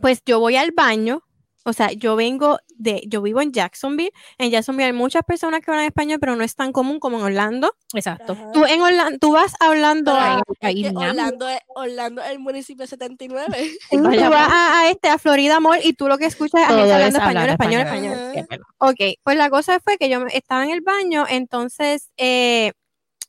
pues 0.00 0.22
yo 0.24 0.40
voy 0.40 0.56
al 0.56 0.72
baño. 0.72 1.22
O 1.64 1.74
sea, 1.74 1.92
yo 1.92 2.16
vengo 2.16 2.58
de, 2.76 3.02
yo 3.08 3.20
vivo 3.20 3.42
en 3.42 3.52
Jacksonville. 3.52 4.12
En 4.38 4.50
Jacksonville 4.50 4.86
hay 4.86 4.92
muchas 4.94 5.22
personas 5.26 5.60
que 5.60 5.70
hablan 5.70 5.84
español, 5.84 6.18
pero 6.18 6.34
no 6.34 6.42
es 6.42 6.54
tan 6.54 6.72
común 6.72 6.98
como 6.98 7.18
en 7.18 7.24
Orlando. 7.24 7.74
Exacto. 7.92 8.32
Ajá. 8.32 8.52
Tú 8.52 8.64
en 8.64 8.80
Orlando, 8.80 9.18
tú 9.18 9.32
vas 9.32 9.52
hablando 9.60 10.12
Pero 10.14 10.24
a, 10.24 10.42
es 10.70 10.74
que. 10.74 10.88
Orlando, 10.96 11.46
es, 11.46 11.58
Orlando 11.74 12.22
es 12.22 12.30
el 12.30 12.38
municipio 12.38 12.86
79. 12.86 13.70
tú 13.90 14.02
vas 14.02 14.18
a, 14.50 14.80
a 14.80 14.90
este, 14.90 15.08
a 15.10 15.18
Florida 15.18 15.60
Mall 15.60 15.80
y 15.84 15.92
tú 15.92 16.08
lo 16.08 16.16
que 16.16 16.24
escuchas 16.26 16.62
es 16.62 16.68
a 16.68 16.74
gente 16.74 16.92
hablando 16.94 17.18
español, 17.18 17.48
español, 17.50 17.80
español. 17.82 18.12
español. 18.34 18.64
Ok, 18.78 19.00
pues 19.22 19.36
la 19.36 19.50
cosa 19.50 19.78
fue 19.80 19.98
que 19.98 20.08
yo 20.08 20.20
me- 20.20 20.34
estaba 20.34 20.64
en 20.64 20.70
el 20.70 20.80
baño, 20.80 21.26
entonces 21.28 22.12
eh, 22.16 22.72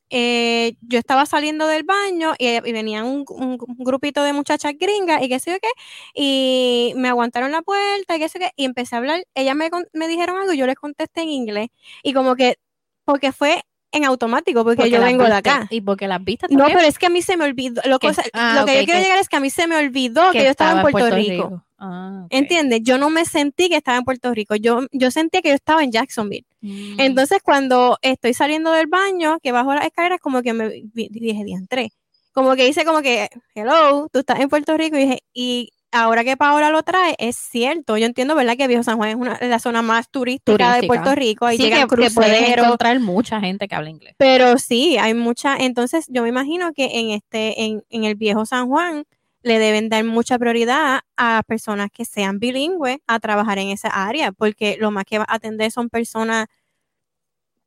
eh, 0.09 0.73
yo 0.81 0.97
estaba 0.99 1.25
saliendo 1.25 1.67
del 1.67 1.83
baño 1.83 2.33
y, 2.37 2.47
y 2.47 2.71
venía 2.71 3.03
un, 3.03 3.25
un- 3.29 3.57
grupito 3.79 4.23
de 4.23 4.33
muchachas 4.33 4.73
gringas 4.79 5.21
y 5.21 5.29
qué 5.29 5.39
sé 5.39 5.51
yo 5.51 5.57
qué, 5.59 5.69
y 6.13 6.93
me 6.95 7.09
aguantaron 7.09 7.51
la 7.51 7.61
puerta 7.61 8.15
y 8.15 8.19
qué 8.19 8.29
sé 8.29 8.39
yo 8.39 8.45
qué, 8.47 8.51
y 8.55 8.65
empecé 8.65 8.95
a 8.95 8.99
hablar, 8.99 9.23
ellas 9.35 9.55
me, 9.55 9.69
me 9.93 10.07
dijeron 10.07 10.37
algo 10.37 10.53
y 10.53 10.57
yo 10.57 10.65
les 10.65 10.75
contesté 10.75 11.21
en 11.21 11.29
inglés, 11.29 11.69
y 12.03 12.13
como 12.13 12.35
que, 12.35 12.57
porque 13.05 13.31
fue 13.31 13.61
en 13.91 14.05
automático, 14.05 14.63
porque, 14.63 14.77
Porque 14.83 14.91
yo 14.91 15.01
vengo 15.01 15.23
de 15.23 15.33
acá. 15.33 15.67
Y 15.71 15.81
porque 15.81 16.07
las 16.07 16.23
vistas 16.23 16.51
No, 16.51 16.65
pero 16.67 16.81
es 16.81 16.99
que 16.99 17.07
a 17.07 17.09
mí 17.09 17.23
se 17.23 17.37
me 17.37 17.45
olvidó, 17.45 17.81
lo, 17.85 17.97
Que- 17.97 18.07
cosa- 18.09 18.23
ah, 18.33 18.57
lo 18.59 18.65
que 18.67 18.73
ok, 18.73 18.79
yo 18.81 18.85
quiero 18.85 18.99
que- 18.99 19.03
llegar 19.03 19.19
es 19.19 19.29
que 19.29 19.35
a 19.37 19.39
mí 19.39 19.49
se 19.49 19.65
me 19.65 19.77
olvidó 19.77 20.31
que, 20.31 20.43
yo 20.43 20.49
estaba 20.49 20.81
en 20.81 20.91
Puerto, 20.91 21.15
Rico. 21.15 21.63
Ah, 21.79 22.21
ok. 22.25 22.27
¿Entiendes? 22.31 22.81
Yo 22.83 22.97
no 22.99 23.09
me 23.09 23.25
sentí 23.25 23.67
que 23.67 23.77
estaba 23.77 23.97
en 23.97 24.03
Puerto 24.03 24.31
Rico. 24.33 24.55
Yo, 24.55 24.81
yo 24.91 25.09
sentí 25.09 25.41
que 25.41 25.49
yo 25.49 25.55
estaba 25.55 25.83
en 25.83 25.91
Jacksonville. 25.91 26.45
Mm. 26.61 26.99
Entonces, 26.99 27.39
cuando 27.43 27.97
estoy 28.01 28.33
saliendo 28.33 28.71
del 28.71 28.87
baño, 28.87 29.39
que 29.41 29.51
bajo 29.51 29.73
las 29.73 29.85
escaleras, 29.85 30.19
como 30.19 30.41
que 30.41 30.53
me 30.53 30.69
dije, 30.93 31.43
diantre. 31.43 31.91
Como 32.31 32.55
que 32.55 32.67
hice 32.67 32.85
como 32.85 33.01
que, 33.01 33.29
hello, 33.55 34.07
tú 34.11 34.19
estás 34.19 34.39
en 34.39 34.49
Puerto 34.49 34.77
Rico. 34.77 34.95
Y 34.97 35.01
dije, 35.01 35.19
y 35.33 35.71
ahora 35.91 36.23
que 36.23 36.37
Paola 36.37 36.69
lo 36.69 36.83
trae, 36.83 37.15
es 37.17 37.35
cierto. 37.35 37.97
Yo 37.97 38.05
entiendo, 38.05 38.35
¿verdad? 38.35 38.55
Que 38.55 38.67
Viejo 38.67 38.83
San 38.83 38.97
Juan 38.97 39.09
es 39.09 39.15
una, 39.15 39.37
la 39.41 39.59
zona 39.59 39.81
más 39.81 40.09
turística, 40.09 40.75
de. 40.75 40.87
Puerto 40.87 41.15
Rico. 41.15 41.45
Ahí 41.45 41.57
Sí, 41.57 41.63
llegan 41.63 41.87
que, 41.87 41.95
que 41.95 42.11
puedes 42.11 42.57
encontrar 42.57 42.99
mucha 42.99 43.39
gente 43.39 43.67
que 43.67 43.75
habla 43.75 43.89
inglés. 43.89 44.15
Pero 44.17 44.57
sí, 44.57 44.97
hay 44.97 45.13
mucha. 45.13 45.57
Entonces, 45.57 46.05
yo 46.07 46.23
me 46.23 46.29
imagino 46.29 46.73
que 46.73 46.99
en 46.99 47.09
este, 47.11 47.63
en, 47.63 47.83
en 47.89 48.03
el 48.03 48.15
viejo 48.15 48.45
San 48.45 48.67
Juan, 48.67 49.05
le 49.41 49.59
deben 49.59 49.89
dar 49.89 50.03
mucha 50.03 50.37
prioridad 50.37 51.01
a 51.17 51.43
personas 51.47 51.89
que 51.91 52.05
sean 52.05 52.39
bilingües 52.39 52.99
a 53.07 53.19
trabajar 53.19 53.57
en 53.59 53.69
esa 53.69 53.89
área, 53.89 54.31
porque 54.31 54.77
lo 54.79 54.91
más 54.91 55.05
que 55.05 55.19
va 55.19 55.25
a 55.27 55.35
atender 55.35 55.71
son 55.71 55.89
personas 55.89 56.47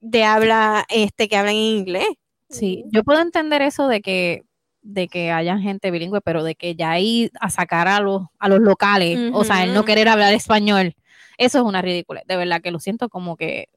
de 0.00 0.24
habla, 0.24 0.85
este, 0.88 1.28
que 1.28 1.37
hablan 1.37 1.54
en 1.54 1.61
inglés. 1.61 2.08
Sí, 2.50 2.85
yo 2.90 3.02
puedo 3.02 3.20
entender 3.20 3.62
eso 3.62 3.88
de 3.88 4.02
que 4.02 4.42
de 4.82 5.06
que 5.06 5.30
haya 5.30 5.58
gente 5.58 5.92
bilingüe, 5.92 6.20
pero 6.22 6.42
de 6.42 6.56
que 6.56 6.74
ya 6.74 6.98
ir 6.98 7.30
a 7.40 7.50
sacar 7.50 7.87
a 7.87 8.00
los 8.00 8.22
a 8.38 8.48
los 8.48 8.58
locales, 8.58 9.30
o 9.32 9.44
sea, 9.44 9.62
el 9.62 9.72
no 9.72 9.85
querer 9.85 10.08
hablar 10.08 10.35
español, 10.35 10.96
eso 11.38 11.58
es 11.58 11.64
una 11.64 11.80
ridícula. 11.82 12.22
De 12.26 12.37
verdad 12.37 12.61
que 12.61 12.72
lo 12.72 12.80
siento 12.80 13.08
como 13.08 13.37
que 13.37 13.68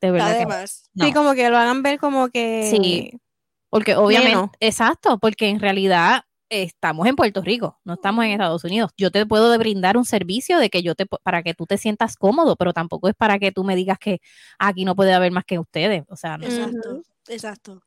de 0.00 0.10
verdad 0.10 0.30
que 0.30 0.36
Además, 0.36 0.90
no. 0.94 1.04
Sí, 1.04 1.12
como 1.12 1.34
que 1.34 1.48
lo 1.50 1.56
hagan 1.56 1.82
ver 1.82 1.98
como 1.98 2.28
que. 2.28 2.68
Sí. 2.70 3.20
Porque 3.70 3.96
obviamente, 3.96 4.56
exacto, 4.60 5.18
porque 5.18 5.48
en 5.48 5.60
realidad 5.60 6.24
estamos 6.50 7.06
en 7.06 7.16
Puerto 7.16 7.42
Rico, 7.42 7.78
no 7.84 7.94
estamos 7.94 8.24
en 8.24 8.32
Estados 8.32 8.64
Unidos. 8.64 8.90
Yo 8.96 9.10
te 9.10 9.26
puedo 9.26 9.56
brindar 9.58 9.96
un 9.96 10.04
servicio 10.04 10.58
de 10.58 10.70
que 10.70 10.82
yo 10.82 10.94
te 10.94 11.06
para 11.06 11.42
que 11.42 11.54
tú 11.54 11.66
te 11.66 11.78
sientas 11.78 12.16
cómodo, 12.16 12.56
pero 12.56 12.72
tampoco 12.72 13.08
es 13.08 13.14
para 13.14 13.38
que 13.38 13.52
tú 13.52 13.64
me 13.64 13.76
digas 13.76 13.98
que 13.98 14.20
aquí 14.58 14.84
no 14.84 14.96
puede 14.96 15.12
haber 15.12 15.32
más 15.32 15.44
que 15.44 15.58
ustedes. 15.58 16.04
O 16.08 16.16
sea, 16.16 16.38
no, 16.38 16.46
exacto, 16.46 17.02
exacto. 17.28 17.82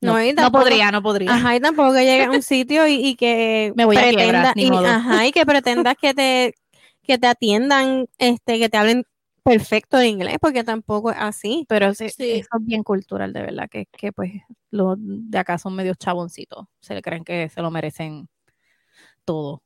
no, 0.00 0.18
No, 0.34 0.52
podría, 0.52 0.90
no 0.90 1.02
podría. 1.02 1.34
Ajá, 1.34 1.56
y 1.56 1.60
tampoco 1.60 1.92
que 1.94 2.04
llegue 2.04 2.24
a 2.24 2.30
un 2.30 2.42
sitio 2.42 2.86
y, 2.86 2.94
y 2.94 3.14
que 3.16 3.72
Me 3.76 3.84
voy 3.84 3.96
a 3.96 4.52
ni 4.54 4.64
y, 4.64 4.70
modo. 4.70 4.86
ajá, 4.86 5.26
y 5.26 5.32
que 5.32 5.44
pretendas 5.46 5.96
que 6.00 6.14
te, 6.14 6.54
que 7.02 7.18
te 7.18 7.26
atiendan, 7.26 8.06
este, 8.18 8.58
que 8.58 8.68
te 8.68 8.76
hablen 8.76 9.04
perfecto 9.46 9.96
de 9.96 10.08
inglés, 10.08 10.36
porque 10.40 10.64
tampoco 10.64 11.10
es 11.10 11.16
así. 11.18 11.64
Pero 11.68 11.94
sí, 11.94 12.06
eso 12.06 12.18
es 12.20 12.46
bien 12.62 12.82
cultural, 12.82 13.32
de 13.32 13.42
verdad, 13.42 13.68
que, 13.70 13.86
que 13.86 14.12
pues 14.12 14.32
los 14.70 14.96
de 14.98 15.38
acá 15.38 15.56
son 15.58 15.76
medios 15.76 15.96
chaboncitos, 15.98 16.66
se 16.80 16.94
le 16.94 17.02
creen 17.02 17.24
que 17.24 17.48
se 17.48 17.62
lo 17.62 17.70
merecen 17.70 18.28
todo. 19.24 19.62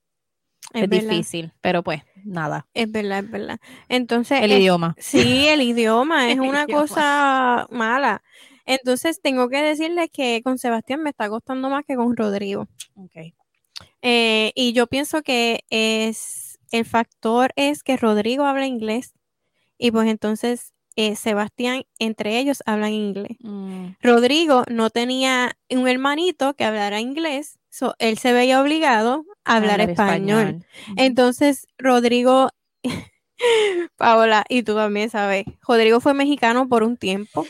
Es, 0.72 0.88
difícil, 0.88 1.52
pero 1.60 1.82
pues 1.82 2.02
nada, 2.24 2.68
Es 2.74 2.92
verdad, 2.92 3.24
es 3.24 3.30
verdad. 3.30 3.58
Entonces, 3.88 4.40
el 4.42 4.52
es- 4.52 4.60
idioma. 4.60 4.94
sí, 4.98 5.48
el 5.48 5.62
idioma 5.62 6.30
es 6.30 6.34
El 6.38 6.40
una 6.42 6.64
idioma. 6.64 6.82
cosa 6.86 7.66
mala. 7.70 8.22
Entonces, 8.66 9.20
tengo 9.20 9.48
que 9.48 9.62
decirle 9.62 10.08
que 10.10 10.42
con 10.44 10.58
Sebastián 10.58 11.02
me 11.02 11.10
está 11.10 11.28
costando 11.28 11.70
más 11.70 11.84
que 11.84 11.96
con 11.96 12.16
Rodrigo. 12.16 12.68
Okay. 12.94 13.34
Eh, 14.02 14.52
y 14.54 14.72
yo 14.72 14.86
pienso 14.86 15.22
que 15.22 15.64
es 15.70 16.60
el 16.70 16.84
factor 16.84 17.52
es 17.56 17.82
que 17.82 17.96
Rodrigo 17.96 18.44
habla 18.44 18.66
inglés 18.66 19.14
y 19.80 19.90
pues 19.90 20.08
entonces 20.08 20.74
eh, 20.94 21.16
Sebastián 21.16 21.84
entre 21.98 22.38
ellos 22.38 22.62
hablan 22.66 22.92
inglés. 22.92 23.36
Mm, 23.40 23.92
Rodrigo 24.02 24.64
no 24.68 24.90
tenía 24.90 25.56
un 25.70 25.88
hermanito 25.88 26.54
que 26.54 26.64
hablara 26.64 27.00
inglés, 27.00 27.58
so, 27.70 27.94
él 27.98 28.18
se 28.18 28.32
veía 28.32 28.60
obligado 28.60 29.24
a 29.44 29.56
hablar, 29.56 29.80
español. 29.80 30.64
Entonces 30.96 31.66
Rodrigo, 31.78 32.50
Paola, 33.96 34.44
y 34.48 34.62
tú 34.62 34.74
también 34.74 35.10
sabes, 35.10 35.44
Rodrigo 35.66 36.00
fue 36.00 36.14
mexicano 36.14 36.68
por 36.68 36.82
un 36.82 36.96
tiempo, 36.96 37.46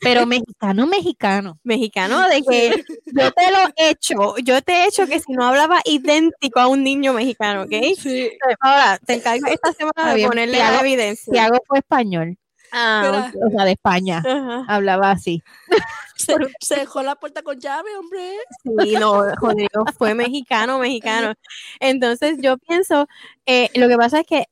Pero 0.00 0.26
mexicano, 0.26 0.86
mexicano. 0.86 1.58
mexicano 1.64 2.28
de 2.28 2.42
que 2.42 2.84
yo 3.06 3.32
te 3.32 3.50
lo 3.50 3.58
he 3.76 3.90
hecho, 3.90 4.36
yo 4.38 4.62
te 4.62 4.72
he 4.72 4.86
hecho 4.86 5.06
que 5.06 5.20
si 5.20 5.32
no 5.32 5.44
hablaba 5.46 5.80
idéntico 5.84 6.60
a 6.60 6.68
un 6.68 6.84
niño 6.84 7.12
mexicano, 7.12 7.62
¿ok? 7.62 7.72
Sí. 7.98 8.30
Ahora, 8.60 8.98
te 9.04 9.14
encargo 9.14 9.46
esta 9.48 9.72
semana 9.72 10.14
de 10.14 10.26
ponerle 10.26 10.58
te 10.58 10.62
la 10.62 10.80
evidencia. 10.80 11.32
Tiago 11.32 11.58
fue 11.66 11.78
español, 11.78 12.36
Ah, 12.72 13.30
o 13.46 13.50
sea, 13.50 13.64
de 13.64 13.72
España. 13.72 14.18
Ajá. 14.18 14.64
Hablaba 14.68 15.10
así. 15.12 15.42
Se, 16.16 16.34
se 16.60 16.76
dejó 16.76 17.02
la 17.02 17.14
puerta 17.16 17.42
con 17.42 17.60
llave, 17.60 17.94
hombre. 17.96 18.38
Sí, 18.64 18.92
no, 18.98 19.22
Rodrigo 19.34 19.84
fue 19.98 20.14
mexicano, 20.14 20.78
mexicano. 20.78 21.34
Entonces 21.78 22.38
yo 22.40 22.56
pienso, 22.56 23.06
eh, 23.44 23.68
lo 23.74 23.86
que 23.86 23.96
pasa 23.98 24.20
es 24.20 24.26
que 24.26 24.46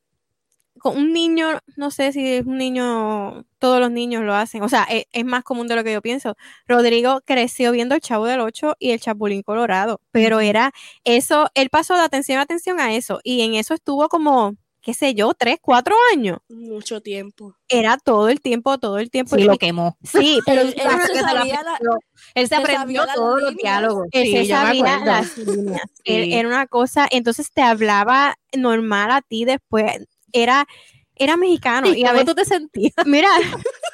con 0.84 0.98
un 0.98 1.14
niño, 1.14 1.60
no 1.76 1.90
sé 1.90 2.12
si 2.12 2.34
es 2.34 2.44
un 2.44 2.58
niño, 2.58 3.46
todos 3.58 3.80
los 3.80 3.90
niños 3.90 4.22
lo 4.22 4.34
hacen, 4.34 4.62
o 4.62 4.68
sea, 4.68 4.86
e- 4.90 5.06
es, 5.12 5.24
más 5.24 5.42
común 5.42 5.66
de 5.66 5.76
lo 5.76 5.82
que 5.82 5.94
yo 5.94 6.02
pienso. 6.02 6.36
Rodrigo 6.68 7.22
creció 7.24 7.72
viendo 7.72 7.94
el 7.94 8.02
Chavo 8.02 8.26
del 8.26 8.40
Ocho 8.40 8.74
y 8.78 8.90
el 8.90 9.00
Chapulín 9.00 9.42
Colorado, 9.42 10.02
pero 10.10 10.40
era 10.40 10.72
eso, 11.02 11.48
él 11.54 11.70
pasó 11.70 11.94
de 11.94 12.02
atención 12.02 12.38
a 12.38 12.42
atención 12.42 12.80
a 12.80 12.94
eso, 12.94 13.18
y 13.24 13.40
en 13.40 13.54
eso 13.54 13.72
estuvo 13.72 14.10
como, 14.10 14.56
qué 14.82 14.92
sé 14.92 15.14
yo, 15.14 15.32
tres, 15.32 15.56
cuatro 15.62 15.94
años. 16.12 16.40
Mucho 16.50 17.00
tiempo. 17.00 17.56
Era 17.66 17.96
todo 17.96 18.28
el 18.28 18.42
tiempo, 18.42 18.76
todo 18.76 18.98
el 18.98 19.10
tiempo. 19.10 19.36
Sí, 19.36 19.42
y- 19.42 19.46
lo 19.46 19.56
quemó. 19.56 19.96
Sí, 20.02 20.38
pero 20.44 20.60
Él- 20.60 20.74
él 20.76 20.90
se 21.06 21.14
sabía 21.18 21.62
la- 21.62 21.72
aprendió. 21.76 21.98
Él 22.34 22.42
se 22.44 22.48
Se 22.48 22.54
aprendió 22.56 22.80
sabía 23.00 23.06
las 23.06 23.14
todos 23.14 23.40
los 23.40 23.54
diálogos. 23.56 24.06
Él 24.12 24.30
se 24.30 24.44
sabía 24.52 24.98
las 25.02 25.38
líneas. 25.38 25.80
Era 26.04 26.46
una 26.46 26.66
cosa, 26.66 27.08
entonces 27.10 27.50
te 27.50 27.62
hablaba 27.62 28.36
normal 28.54 29.10
a 29.12 29.22
ti 29.22 29.46
después. 29.46 30.06
Era, 30.34 30.66
era 31.14 31.36
mexicano. 31.38 31.86
¿Y 31.88 32.00
Y 32.00 32.04
a 32.04 32.08
cómo 32.08 32.20
veces, 32.20 32.26
tú 32.26 32.34
te 32.34 32.44
sentías? 32.44 32.92
mira, 33.06 33.28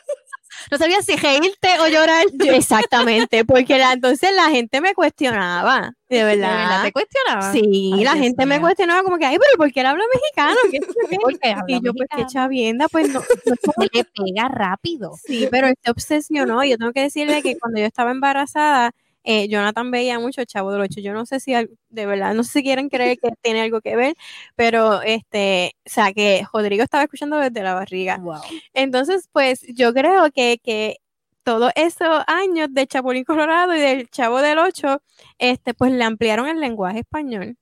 No 0.70 0.78
sabías 0.78 1.04
si 1.04 1.16
reírte 1.16 1.68
o 1.80 1.88
llorar. 1.88 2.26
yo- 2.32 2.52
exactamente, 2.52 3.44
porque 3.44 3.78
la- 3.78 3.92
entonces 3.92 4.30
la 4.34 4.50
gente 4.50 4.80
me 4.80 4.94
cuestionaba, 4.94 5.94
de 6.08 6.18
¿De 6.18 6.24
verdad. 6.24 6.56
verdad 6.58 6.82
te 6.84 6.92
cuestionaba? 6.92 7.52
Sí, 7.52 7.92
Ay, 7.94 8.04
la 8.04 8.12
Dios 8.14 8.24
gente 8.24 8.46
me 8.46 8.60
cuestionaba 8.60 9.02
como 9.02 9.16
que, 9.18 9.26
ay, 9.26 9.38
pero 9.38 9.56
¿por 9.56 9.72
qué 9.72 9.80
él 9.80 9.86
habla 9.86 10.04
mexicano? 10.12 10.56
¿Qué 10.70 10.78
qué?". 10.80 11.16
Porque 11.20 11.50
habla 11.50 11.64
Y 11.66 11.74
yo, 11.82 11.92
pues, 11.94 12.08
qué 12.10 12.16
mexicano. 12.18 12.28
chavienda, 12.30 12.88
pues 12.88 13.08
no, 13.08 13.20
no 13.46 13.86
le 13.92 14.04
pega 14.04 14.48
rápido. 14.48 15.12
Sí, 15.24 15.48
pero 15.50 15.66
él 15.68 15.74
se 15.82 15.90
obsesionó. 15.90 16.62
Yo 16.64 16.76
tengo 16.78 16.92
que 16.92 17.02
decirle 17.02 17.42
que 17.42 17.56
cuando 17.58 17.80
yo 17.80 17.86
estaba 17.86 18.10
embarazada, 18.10 18.92
eh, 19.24 19.48
Jonathan 19.48 19.90
veía 19.90 20.18
mucho 20.18 20.44
Chavo 20.44 20.72
del 20.72 20.82
Ocho. 20.82 21.00
Yo 21.00 21.12
no 21.12 21.26
sé 21.26 21.40
si 21.40 21.52
de 21.52 22.06
verdad, 22.06 22.34
no 22.34 22.44
sé 22.44 22.52
si 22.60 22.62
quieren 22.62 22.88
creer 22.88 23.18
que 23.18 23.30
tiene 23.42 23.62
algo 23.62 23.80
que 23.80 23.96
ver, 23.96 24.14
pero 24.56 25.02
este, 25.02 25.72
o 25.86 25.90
sea, 25.90 26.12
que 26.12 26.44
Rodrigo 26.52 26.82
estaba 26.82 27.04
escuchando 27.04 27.36
desde 27.38 27.62
la 27.62 27.74
barriga. 27.74 28.18
Wow. 28.18 28.40
Entonces, 28.74 29.28
pues 29.32 29.62
yo 29.74 29.92
creo 29.94 30.30
que, 30.32 30.58
que 30.62 30.96
todos 31.42 31.72
esos 31.74 32.22
años 32.26 32.68
de 32.72 32.86
Chapulín 32.86 33.24
Colorado 33.24 33.74
y 33.74 33.80
del 33.80 34.08
Chavo 34.10 34.40
del 34.42 34.58
Ocho, 34.58 35.02
este, 35.38 35.74
pues 35.74 35.92
le 35.92 36.04
ampliaron 36.04 36.48
el 36.48 36.60
lenguaje 36.60 37.00
español. 37.00 37.56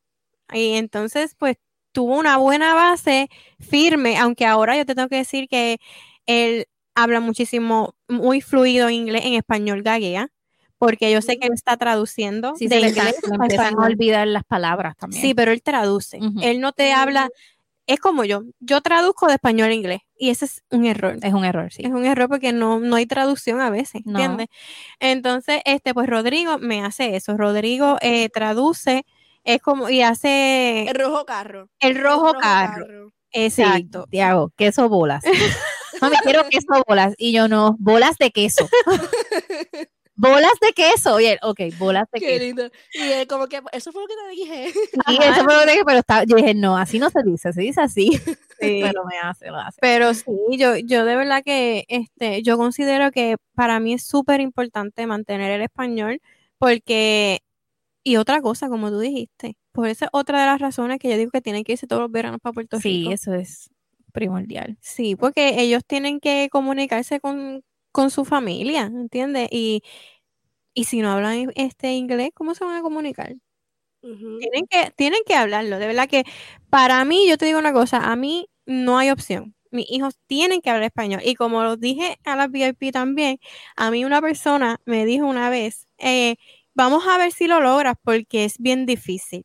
Y 0.52 0.74
entonces, 0.74 1.34
pues 1.38 1.56
tuvo 1.92 2.18
una 2.18 2.36
buena 2.38 2.74
base 2.74 3.28
firme, 3.60 4.18
aunque 4.18 4.46
ahora 4.46 4.76
yo 4.76 4.86
te 4.86 4.94
tengo 4.94 5.08
que 5.08 5.16
decir 5.16 5.48
que 5.48 5.78
él 6.26 6.66
habla 6.94 7.20
muchísimo, 7.20 7.94
muy 8.08 8.40
fluido 8.40 8.90
inglés 8.90 9.24
en 9.24 9.34
español 9.34 9.82
gaguea, 9.82 10.28
porque 10.78 11.10
yo 11.12 11.20
sé 11.22 11.38
que 11.38 11.46
él 11.48 11.54
está 11.54 11.76
traduciendo 11.76 12.54
Sí, 12.56 12.68
de 12.68 12.80
se 12.80 12.88
inglés 12.88 13.16
le 13.22 13.32
a 13.32 13.34
empiezan 13.34 13.64
a 13.66 13.68
español. 13.68 13.92
olvidar 13.92 14.26
las 14.28 14.44
palabras 14.44 14.96
también. 14.96 15.20
Sí, 15.22 15.34
pero 15.34 15.52
él 15.52 15.62
traduce. 15.62 16.18
Él 16.42 16.60
no 16.60 16.72
te 16.72 16.92
habla 16.92 17.28
es 17.86 18.00
como 18.00 18.22
yo, 18.24 18.42
yo 18.60 18.82
traduzco 18.82 19.28
de 19.28 19.34
español 19.34 19.70
a 19.70 19.72
inglés 19.72 20.00
y 20.18 20.28
ese 20.28 20.44
es 20.44 20.62
un 20.70 20.84
error. 20.84 21.16
Es 21.22 21.32
un 21.32 21.46
error, 21.46 21.72
sí. 21.72 21.82
Es 21.86 21.90
un 21.90 22.04
error 22.04 22.28
porque 22.28 22.52
no, 22.52 22.78
no 22.80 22.96
hay 22.96 23.06
traducción 23.06 23.62
a 23.62 23.70
veces, 23.70 24.02
No. 24.04 24.18
¿entiendes? 24.18 24.48
Entonces, 25.00 25.62
este, 25.64 25.94
pues 25.94 26.06
Rodrigo 26.06 26.58
me 26.58 26.84
hace 26.84 27.16
eso. 27.16 27.34
Rodrigo 27.38 27.96
eh, 28.02 28.28
traduce, 28.28 29.06
es 29.42 29.62
como, 29.62 29.88
y 29.88 30.02
hace 30.02 30.82
El 30.86 30.96
rojo 30.96 31.24
carro. 31.24 31.70
el 31.80 31.96
rojo 31.98 32.34
carro. 32.34 33.08
Sí, 33.32 33.44
Exacto. 33.44 34.06
Tiago, 34.10 34.50
queso 34.54 34.90
bolas. 34.90 35.24
Mami, 36.02 36.16
quiero 36.24 36.42
queso 36.50 36.82
bolas. 36.86 37.14
Y 37.16 37.32
yo 37.32 37.48
no, 37.48 37.74
bolas 37.78 38.18
de 38.18 38.30
queso. 38.32 38.68
bolas 40.18 40.52
de 40.60 40.72
queso. 40.74 41.18
Y 41.20 41.26
él, 41.26 41.38
ok, 41.42 41.60
bolas 41.78 42.06
de 42.12 42.20
Qué 42.20 42.26
queso. 42.26 42.44
lindo. 42.44 42.70
Y 42.92 43.00
él 43.12 43.26
como 43.26 43.46
que, 43.46 43.62
eso 43.72 43.90
fue 43.92 44.02
lo 44.02 44.08
que 44.08 44.14
te 44.14 44.28
dije. 44.30 44.72
Y 45.08 45.22
eso 45.22 45.44
fue 45.44 45.54
lo 45.54 45.60
que 45.64 45.70
dije, 45.72 45.84
pero 45.86 45.98
está, 46.00 46.24
yo 46.24 46.36
dije, 46.36 46.54
no, 46.54 46.76
así 46.76 46.98
no 46.98 47.08
se 47.10 47.22
dice, 47.24 47.52
se 47.52 47.60
dice 47.62 47.80
así. 47.80 48.10
Sí. 48.60 48.80
Pero 48.82 49.04
me 49.04 49.16
hace, 49.22 49.46
lo 49.52 49.56
hace. 49.58 49.78
Pero 49.80 50.12
sí, 50.14 50.24
yo, 50.58 50.76
yo 50.78 51.04
de 51.04 51.14
verdad 51.14 51.44
que 51.44 51.84
este, 51.86 52.42
yo 52.42 52.56
considero 52.58 53.12
que 53.12 53.36
para 53.54 53.78
mí 53.78 53.94
es 53.94 54.02
súper 54.04 54.40
importante 54.40 55.06
mantener 55.06 55.52
el 55.52 55.60
español 55.62 56.20
porque, 56.58 57.38
y 58.02 58.16
otra 58.16 58.40
cosa, 58.42 58.68
como 58.68 58.90
tú 58.90 58.98
dijiste, 58.98 59.56
por 59.70 59.86
esa 59.86 60.06
es 60.06 60.10
otra 60.12 60.40
de 60.40 60.46
las 60.46 60.60
razones 60.60 60.98
que 60.98 61.08
yo 61.08 61.16
digo 61.16 61.30
que 61.30 61.40
tienen 61.40 61.62
que 61.62 61.74
irse 61.74 61.86
todos 61.86 62.02
los 62.02 62.10
veranos 62.10 62.40
para 62.42 62.52
Puerto 62.52 62.80
Sí, 62.80 63.02
Rico. 63.02 63.12
eso 63.12 63.32
es 63.34 63.70
primordial. 64.12 64.76
Sí, 64.80 65.14
porque 65.14 65.60
ellos 65.60 65.84
tienen 65.86 66.18
que 66.18 66.48
comunicarse 66.50 67.20
con, 67.20 67.62
con 67.98 68.12
su 68.12 68.24
familia, 68.24 68.82
¿entiendes? 68.82 69.48
Y, 69.50 69.82
y 70.74 70.84
si 70.84 71.00
no 71.00 71.10
hablan 71.12 71.52
este 71.56 71.94
inglés, 71.94 72.30
¿cómo 72.34 72.54
se 72.54 72.64
van 72.64 72.76
a 72.76 72.82
comunicar? 72.82 73.34
Tienen 74.38 74.66
que, 74.68 74.92
tienen 74.96 75.20
que 75.26 75.34
hablarlo. 75.34 75.78
De 75.78 75.86
verdad 75.88 76.08
que 76.08 76.24
para 76.70 77.04
mí, 77.04 77.28
yo 77.28 77.36
te 77.38 77.46
digo 77.46 77.58
una 77.58 77.72
cosa, 77.72 77.98
a 77.98 78.16
mí 78.16 78.48
no 78.66 78.98
hay 78.98 79.10
opción. 79.10 79.54
Mis 79.72 79.90
hijos 79.90 80.14
tienen 80.28 80.60
que 80.60 80.70
hablar 80.70 80.84
español. 80.84 81.20
Y 81.24 81.34
como 81.34 81.62
lo 81.64 81.76
dije 81.76 82.18
a 82.24 82.36
las 82.36 82.50
VIP 82.52 82.92
también, 82.92 83.38
a 83.76 83.90
mí 83.90 84.04
una 84.04 84.20
persona 84.22 84.80
me 84.86 85.04
dijo 85.06 85.26
una 85.26 85.50
vez, 85.50 85.86
eh, 85.98 86.36
vamos 86.74 87.04
a 87.08 87.18
ver 87.18 87.32
si 87.32 87.48
lo 87.48 87.60
logras 87.60 87.96
porque 88.04 88.44
es 88.44 88.58
bien 88.58 88.86
difícil. 88.86 89.44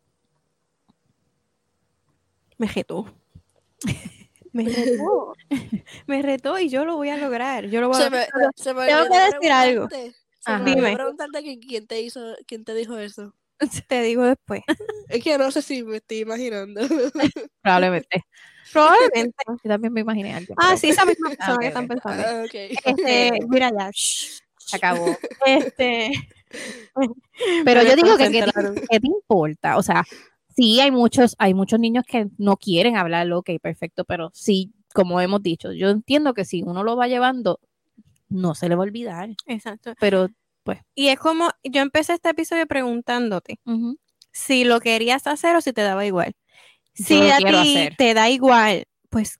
Me 2.57 2.67
retó. 2.67 3.05
Me 4.63 4.63
retó. 4.65 5.33
Me 6.07 6.21
retó 6.21 6.59
y 6.59 6.69
yo 6.69 6.85
lo 6.85 6.95
voy 6.95 7.09
a 7.09 7.17
lograr. 7.17 7.65
Yo 7.65 7.81
lo 7.81 7.89
voy 7.89 8.01
a 8.01 8.05
lograr. 8.05 8.29
se 8.55 8.73
me 8.73 8.85
tengo 8.85 9.05
que 9.09 9.19
decir 9.19 9.51
algo. 9.51 9.87
Ajá. 10.45 10.63
Dime. 10.63 10.93
preguntarte 10.93 11.43
que 11.43 11.59
quién 11.59 11.87
te 11.87 12.01
hizo, 12.01 12.35
quién 12.45 12.63
te 12.63 12.73
dijo 12.75 12.97
eso. 12.97 13.33
Te 13.87 14.01
digo 14.01 14.23
después. 14.23 14.61
Es 15.07 15.23
que 15.23 15.37
no 15.37 15.49
sé 15.51 15.61
si 15.61 15.83
me 15.83 15.97
estoy 15.97 16.19
imaginando. 16.19 16.81
Probablemente. 17.61 18.25
Probablemente. 18.71 19.35
Yo 19.47 19.69
también 19.69 19.93
me 19.93 20.01
imaginé 20.01 20.33
a 20.33 20.37
alguien. 20.37 20.55
Ah, 20.59 20.65
pero 20.69 20.77
sí, 20.77 20.89
esa 20.89 21.05
misma 21.05 21.29
persona 21.29 21.59
que 21.59 21.67
están 21.67 21.87
pensando. 21.87 22.23
Ah, 22.25 22.43
ok. 22.45 22.53
Este, 22.53 23.39
mira 23.47 23.71
ya. 23.71 23.89
shh, 23.91 24.41
Se 24.57 24.75
acabó. 24.75 25.17
Este. 25.45 26.11
Pero 27.63 27.81
Me 27.83 27.89
yo 27.89 27.95
digo 27.95 28.17
que 28.17 28.31
¿qué 28.31 28.43
te, 28.43 28.81
qué 28.89 28.99
te 28.99 29.07
importa? 29.07 29.77
O 29.77 29.83
sea, 29.83 30.03
sí 30.55 30.79
hay 30.79 30.91
muchos, 30.91 31.35
hay 31.39 31.53
muchos 31.53 31.79
niños 31.79 32.03
que 32.07 32.27
no 32.37 32.57
quieren 32.57 32.95
hablarlo, 32.97 33.39
ok, 33.39 33.51
perfecto, 33.61 34.05
pero 34.05 34.29
sí, 34.33 34.73
como 34.93 35.19
hemos 35.21 35.41
dicho, 35.41 35.71
yo 35.73 35.89
entiendo 35.89 36.33
que 36.33 36.45
si 36.45 36.63
uno 36.63 36.83
lo 36.83 36.95
va 36.95 37.07
llevando, 37.07 37.59
no 38.29 38.55
se 38.55 38.69
le 38.69 38.75
va 38.75 38.83
a 38.83 38.87
olvidar. 38.87 39.29
Exacto. 39.45 39.93
Pero, 39.99 40.29
Y 40.95 41.07
es 41.07 41.19
como, 41.19 41.49
yo 41.63 41.81
empecé 41.81 42.13
este 42.13 42.29
episodio 42.29 42.65
preguntándote 42.67 43.59
si 44.31 44.63
lo 44.63 44.79
querías 44.79 45.27
hacer 45.27 45.55
o 45.55 45.61
si 45.61 45.73
te 45.73 45.81
daba 45.81 46.05
igual. 46.05 46.33
Si 46.93 47.29
a 47.29 47.37
ti 47.37 47.45
hacer. 47.45 47.95
te 47.97 48.13
da 48.13 48.29
igual, 48.29 48.85
pues 49.09 49.39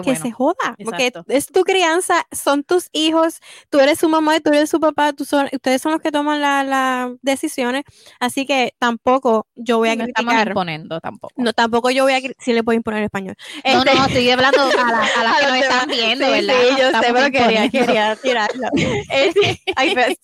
qué 0.00 0.10
que 0.12 0.16
se 0.16 0.30
joda, 0.32 0.54
porque 0.84 1.12
es 1.28 1.46
tu 1.46 1.62
crianza, 1.64 2.26
son 2.32 2.64
tus 2.64 2.88
hijos, 2.92 3.40
tú 3.70 3.78
eres 3.80 3.98
su 3.98 4.08
mamá 4.08 4.36
y 4.36 4.40
tú 4.40 4.50
eres 4.50 4.70
su 4.70 4.80
papá, 4.80 5.12
tú 5.12 5.24
son, 5.24 5.48
ustedes 5.52 5.82
son 5.82 5.92
los 5.92 6.00
que 6.00 6.10
toman 6.10 6.40
las 6.40 6.66
la 6.66 7.14
decisiones, 7.22 7.82
así 8.20 8.46
que 8.46 8.74
tampoco 8.78 9.46
yo 9.54 9.78
voy 9.78 9.90
a 9.90 9.96
no 9.96 10.04
estamos 10.04 10.30
criticar. 10.32 10.48
imponiendo 10.48 11.00
tampoco. 11.00 11.34
No, 11.36 11.52
tampoco 11.52 11.90
yo 11.90 12.04
voy 12.04 12.12
a 12.14 12.20
si 12.38 12.52
le 12.52 12.62
puedo 12.64 12.76
imponer 12.76 13.02
español. 13.02 13.34
No, 13.64 13.78
Este- 13.82 13.94
no, 13.94 14.06
estoy 14.06 14.30
hablando 14.30 14.62
a, 14.62 14.90
la- 14.90 15.08
a 15.16 15.22
las 15.24 15.40
que 15.40 15.46
nos 15.46 15.56
están 15.56 15.88
viendo, 15.88 16.24
Sí, 16.26 16.30
¿verdad? 16.32 16.54
Sí, 16.62 16.70
No 16.72 16.78
yo 16.78 16.90
sé, 17.00 17.12
pero 17.12 17.30
quería, 17.30 17.68
quería 17.68 18.16
tirarlo. 18.16 18.68
Este, 19.10 19.60
ay, 19.76 19.94
pues, 19.94 20.16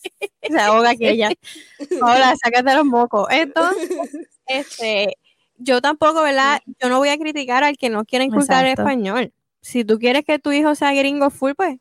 se 0.48 0.58
ahoga 0.60 0.90
aquella. 0.90 1.30
Hola, 2.00 2.34
sácate 2.42 2.74
los 2.74 2.84
mocos. 2.84 3.26
Entonces, 3.30 3.88
este, 4.46 5.16
yo 5.56 5.80
tampoco, 5.80 6.22
¿verdad? 6.22 6.60
Yo 6.80 6.88
no 6.88 6.98
voy 6.98 7.08
a 7.10 7.18
criticar 7.18 7.64
al 7.64 7.76
que 7.76 7.90
no 7.90 8.04
quiere 8.04 8.24
inculcar 8.24 8.64
el 8.64 8.72
español. 8.72 9.32
Si 9.60 9.84
tú 9.84 9.98
quieres 9.98 10.24
que 10.24 10.38
tu 10.38 10.52
hijo 10.52 10.74
sea 10.74 10.92
gringo 10.94 11.30
full, 11.30 11.52
pues, 11.56 11.78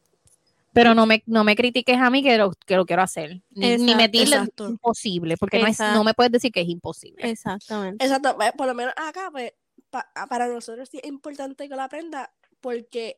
Pero 0.74 0.94
no 0.94 1.06
me, 1.08 1.24
no 1.26 1.44
me 1.44 1.56
critiques 1.56 1.98
a 2.00 2.10
mí 2.10 2.22
que 2.24 2.38
lo, 2.38 2.52
que 2.66 2.76
lo 2.76 2.86
quiero 2.86 3.02
hacer. 3.02 3.42
Ni, 3.52 3.78
ni 3.78 3.96
me 3.96 4.06
exacto. 4.06 4.70
imposible, 4.70 5.38
porque 5.38 5.60
no, 5.60 5.66
es, 5.68 5.72
Exacto. 5.74 5.98
no 5.98 6.04
me 6.04 6.14
puedes 6.14 6.32
decir 6.32 6.52
que 6.52 6.62
es 6.62 6.70
imposible. 6.70 7.30
exactamente. 7.30 8.06
Exacto, 8.06 8.36
pues, 8.36 8.52
por 8.54 8.68
lo 8.68 8.76
menos 8.76 8.94
acá, 8.98 9.30
pues, 9.32 9.54
pa- 9.90 10.10
para 10.30 10.48
nosotros 10.48 10.90
sí 10.92 11.00
es 11.02 11.10
importante 11.10 11.68
que 11.70 11.76
lo 11.76 11.82
aprenda 11.82 12.32
porque 12.62 13.18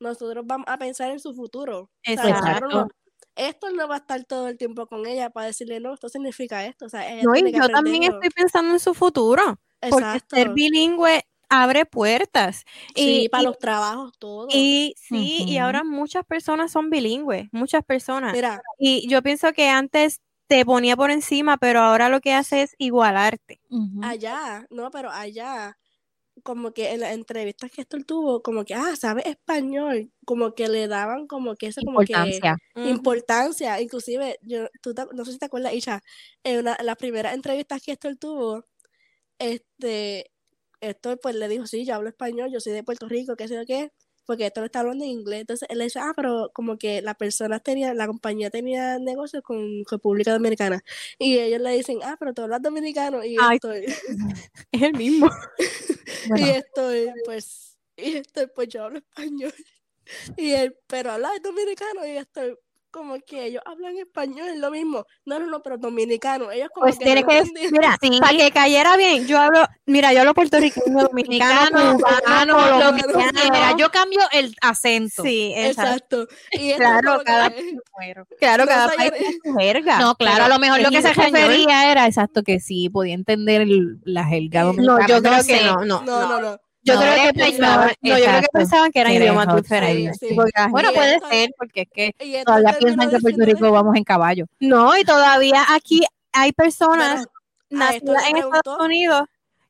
nosotros 0.00 0.44
vamos 0.46 0.66
a 0.68 0.78
pensar 0.78 1.10
en 1.10 1.20
su 1.20 1.34
futuro. 1.34 1.80
O 1.82 1.90
sea, 2.04 2.14
Exacto. 2.30 2.88
esto 3.36 3.70
no 3.70 3.88
va 3.88 3.96
a 3.96 3.98
estar 3.98 4.24
todo 4.24 4.48
el 4.48 4.58
tiempo 4.58 4.86
con 4.86 5.06
ella 5.06 5.30
para 5.30 5.46
decirle, 5.46 5.80
no, 5.80 5.94
esto 5.94 6.08
significa 6.08 6.66
esto. 6.66 6.86
O 6.86 6.88
sea, 6.88 7.10
ella 7.12 7.22
No, 7.24 7.32
tiene 7.32 7.50
y 7.50 7.52
que 7.52 7.58
yo 7.60 7.68
también 7.68 8.02
estoy 8.02 8.30
pensando 8.30 8.72
en 8.72 8.80
su 8.80 8.92
futuro, 8.94 9.60
porque 9.80 9.96
Exacto. 10.04 10.36
ser 10.36 10.50
bilingüe 10.50 11.22
abre 11.50 11.84
puertas. 11.84 12.64
Sí, 12.94 13.24
y, 13.24 13.28
para 13.28 13.42
y- 13.42 13.46
los 13.46 13.58
trabajos, 13.58 14.12
todo. 14.18 14.48
y 14.52 14.94
sí, 14.96 15.44
y 15.46 15.58
ahora 15.58 15.84
muchas 15.84 16.24
personas 16.24 16.72
son 16.72 16.90
bilingües, 16.90 17.48
muchas 17.52 17.84
personas. 17.84 18.32
Mira, 18.32 18.62
Y 18.78 19.06
yo 19.08 19.22
pienso 19.22 19.52
que 19.52 19.68
antes 19.68 20.20
te 20.48 20.64
ponía 20.64 20.96
por 20.96 21.10
encima, 21.10 21.58
pero 21.58 21.80
ahora 21.80 22.08
lo 22.08 22.20
que 22.20 22.32
hace 22.34 22.62
es 22.62 22.74
igualarte. 22.78 23.60
Allá, 24.02 24.66
no, 24.70 24.90
pero 24.90 25.10
allá, 25.10 25.76
como 26.42 26.72
que 26.72 26.92
en 26.92 27.00
las 27.00 27.12
entrevistas 27.12 27.70
que 27.70 27.82
esto 27.82 27.98
tuvo, 28.06 28.42
como 28.42 28.64
que, 28.64 28.74
ah, 28.74 28.96
sabe 28.96 29.28
español, 29.28 30.10
como 30.26 30.54
que 30.54 30.68
le 30.68 30.88
daban 30.88 31.26
como 31.26 31.54
que 31.56 31.68
eso, 31.68 31.82
como 31.84 32.00
que 32.00 32.12
Importancia. 32.12 32.56
importancia, 32.86 33.80
inclusive, 33.80 34.38
yo, 34.42 34.68
tú 34.82 34.94
te- 34.94 35.04
no 35.14 35.24
sé 35.24 35.32
si 35.32 35.38
te 35.38 35.46
acuerdas, 35.46 35.74
Isha, 35.74 36.02
en 36.44 36.60
una, 36.60 36.76
las 36.82 36.96
primeras 36.96 37.34
entrevistas 37.34 37.82
que 37.82 37.92
esto 37.92 38.14
tuvo, 38.16 38.64
este, 39.38 40.30
esto 40.80 41.16
pues 41.18 41.34
le 41.36 41.48
dijo, 41.48 41.66
sí, 41.66 41.84
yo 41.84 41.94
hablo 41.94 42.08
español, 42.08 42.50
yo 42.52 42.60
soy 42.60 42.72
de 42.72 42.84
Puerto 42.84 43.08
Rico, 43.08 43.36
qué 43.36 43.48
sé 43.48 43.54
yo 43.54 43.66
qué, 43.66 43.92
porque 44.26 44.46
esto 44.46 44.60
lo 44.60 44.66
está 44.66 44.80
hablando 44.80 45.04
en 45.04 45.10
inglés, 45.10 45.40
entonces 45.40 45.68
él 45.70 45.78
le 45.78 45.84
dice, 45.84 45.98
ah, 46.00 46.12
pero 46.16 46.50
como 46.54 46.78
que 46.78 47.02
las 47.02 47.16
personas 47.16 47.62
tenían, 47.62 47.96
la 47.96 48.06
compañía 48.06 48.50
tenía 48.50 48.98
negocios 48.98 49.42
con 49.42 49.84
República 49.90 50.32
Dominicana, 50.32 50.82
y 51.18 51.38
ellos 51.38 51.60
le 51.60 51.72
dicen, 51.72 51.98
ah, 52.04 52.16
pero 52.18 52.32
tú 52.34 52.42
hablas 52.42 52.62
dominicano, 52.62 53.24
y 53.24 53.36
Ay. 53.40 53.56
estoy, 53.56 53.86
Es 54.72 54.82
el 54.82 54.94
mismo. 54.94 55.28
Bueno, 56.26 56.46
y 56.46 56.50
estoy, 56.50 57.10
pues, 57.24 57.78
y 57.96 58.16
estoy, 58.16 58.46
pues 58.54 58.68
yo 58.68 58.84
hablo 58.84 58.98
español, 58.98 59.54
y 60.36 60.52
él, 60.52 60.76
pero 60.86 61.12
habla 61.12 61.30
dominicano, 61.42 62.06
y 62.06 62.10
estoy, 62.18 62.56
como 62.90 63.16
que 63.26 63.46
ellos 63.46 63.62
hablan 63.66 63.96
español, 63.98 64.48
es 64.48 64.58
lo 64.58 64.70
mismo. 64.70 65.04
No, 65.24 65.38
no, 65.38 65.46
no, 65.46 65.62
pero 65.62 65.78
dominicano. 65.78 66.50
Ellos 66.50 66.68
como 66.74 66.86
Pues 66.86 66.98
que 66.98 67.04
tienes 67.04 67.24
no 67.24 67.28
que, 67.30 67.70
mira, 67.70 67.96
Sí. 68.00 68.18
para 68.20 68.36
que 68.36 68.50
cayera 68.50 68.96
bien, 68.96 69.26
yo 69.26 69.38
hablo, 69.38 69.66
mira, 69.86 70.12
yo 70.12 70.20
hablo 70.20 70.34
puertorriqueño, 70.34 71.08
dominicano, 71.10 71.96
cubano, 71.98 72.56
colombiano. 72.56 73.12
quieras. 73.32 73.74
Yo 73.78 73.90
cambio 73.90 74.20
el 74.32 74.54
acento. 74.60 75.22
Sí, 75.22 75.52
exacto. 75.56 76.22
Exacto. 76.22 76.34
Y 76.52 76.72
Claro, 76.74 77.22
cada- 77.24 77.50
que- 77.50 77.76
Claro, 78.38 78.64
No 78.64 78.68
cada 78.68 78.88
país 78.94 79.12
tiene 79.12 79.62
jerga. 79.62 79.98
No, 79.98 80.14
claro, 80.14 80.44
a 80.44 80.48
lo 80.48 80.58
mejor 80.58 80.80
lo 80.80 80.90
que 80.90 81.02
se 81.02 81.12
refería 81.12 81.90
era 81.90 82.06
exacto 82.06 82.42
que 82.42 82.60
sí 82.60 82.88
podía 82.90 83.14
entender 83.14 83.60
el- 83.62 83.98
la 84.04 84.24
jerga 84.24 84.62
No, 84.62 84.66
dominicana. 84.68 85.00
No, 85.02 85.08
yo 85.08 85.22
creo 85.22 85.36
que 85.36 85.42
sé. 85.42 85.64
no, 85.64 85.84
no, 85.84 86.02
No, 86.02 86.28
no, 86.28 86.40
no. 86.40 86.58
Yo 86.82 86.94
No, 86.94 87.00
creo 87.00 87.14
que 87.26 87.32
pensaban, 87.34 87.90
español, 87.90 87.96
no, 88.00 88.18
yo 88.18 88.24
creo 88.24 88.40
que 88.40 88.46
pensaban 88.52 88.90
que 88.92 89.00
eran 89.00 89.12
idiomas 89.12 89.56
diferentes. 89.56 90.16
sí. 90.18 90.34
Bueno, 90.70 90.90
Y 90.90 90.94
puede 90.94 91.14
esto- 91.16 91.28
ser, 91.28 91.50
porque 91.58 91.80
es 91.82 91.88
que 91.92 92.42
todavía 92.44 92.78
piensan 92.78 93.10
que 93.10 93.16
en 93.16 93.22
Puerto 93.22 93.44
Rico 93.44 93.70
vamos 93.70 93.96
en 93.96 94.04
caballo. 94.04 94.46
No, 94.60 94.96
y 94.96 95.04
todavía 95.04 95.64
aquí 95.74 96.02
hay 96.32 96.52
personas 96.52 97.26
Bueno, 97.70 97.84
nacidas 97.86 98.26
en 98.28 98.32
preguntó- 98.32 98.56
Estados 98.56 98.80
Unidos 98.86 99.22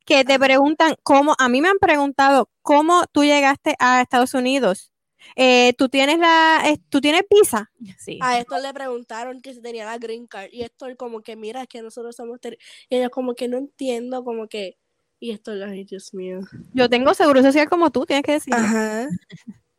que 0.04 0.24
te 0.24 0.38
preguntan 0.38 0.94
cómo, 1.02 1.34
a 1.38 1.48
mí 1.48 1.60
me 1.60 1.68
han 1.68 1.78
preguntado 1.78 2.48
cómo 2.62 3.04
tú 3.12 3.24
llegaste 3.24 3.74
a 3.78 4.00
Estados 4.02 4.34
Unidos. 4.34 4.92
Eh, 5.36 5.74
tú 5.76 5.88
tienes 5.88 6.18
la, 6.18 6.62
eh, 6.64 6.78
tú 6.88 7.00
tienes 7.00 7.22
visa. 7.30 7.70
Sí. 7.98 8.18
A 8.22 8.38
esto 8.38 8.58
le 8.58 8.72
preguntaron 8.72 9.40
que 9.42 9.52
si 9.54 9.60
tenía 9.60 9.84
la 9.84 9.98
green 9.98 10.26
card. 10.26 10.48
Y 10.50 10.62
esto 10.62 10.86
como 10.96 11.20
que, 11.20 11.36
mira, 11.36 11.62
es 11.62 11.68
que 11.68 11.82
nosotros 11.82 12.16
somos... 12.16 12.40
ter-". 12.40 12.58
Y 12.88 12.96
ellos 12.96 13.10
como 13.10 13.34
que 13.34 13.46
no 13.48 13.58
entiendo, 13.58 14.24
como 14.24 14.48
que... 14.48 14.76
Y 15.20 15.32
esto, 15.32 15.52
ay, 15.64 15.84
Dios 15.84 16.14
mío. 16.14 16.40
Yo 16.72 16.88
tengo 16.88 17.12
seguro 17.14 17.42
social 17.42 17.68
como 17.68 17.90
tú, 17.90 18.06
tienes 18.06 18.24
que 18.24 18.32
decir. 18.32 18.54
Ajá. 18.54 19.06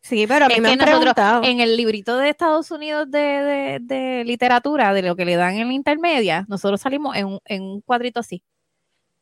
Sí, 0.03 0.25
pero 0.27 0.45
a 0.45 0.47
mí 0.47 0.55
Es 0.55 0.61
me 0.61 0.67
que 0.67 0.73
han 0.73 0.79
nosotros, 0.79 0.99
preguntado. 1.13 1.43
en 1.43 1.59
el 1.59 1.75
librito 1.77 2.17
de 2.17 2.29
Estados 2.29 2.69
Unidos 2.71 3.09
de, 3.09 3.19
de- 3.19 3.79
de 3.81 4.23
literatura, 4.23 4.93
de 4.93 5.01
lo 5.01 5.15
que 5.15 5.25
le 5.25 5.35
dan 5.35 5.55
en 5.57 5.67
la 5.67 5.73
intermedia, 5.73 6.45
nosotros 6.47 6.81
salimos 6.81 7.15
en 7.15 7.25
un, 7.25 7.39
en 7.45 7.63
un 7.63 7.81
cuadrito 7.81 8.19
así. 8.19 8.43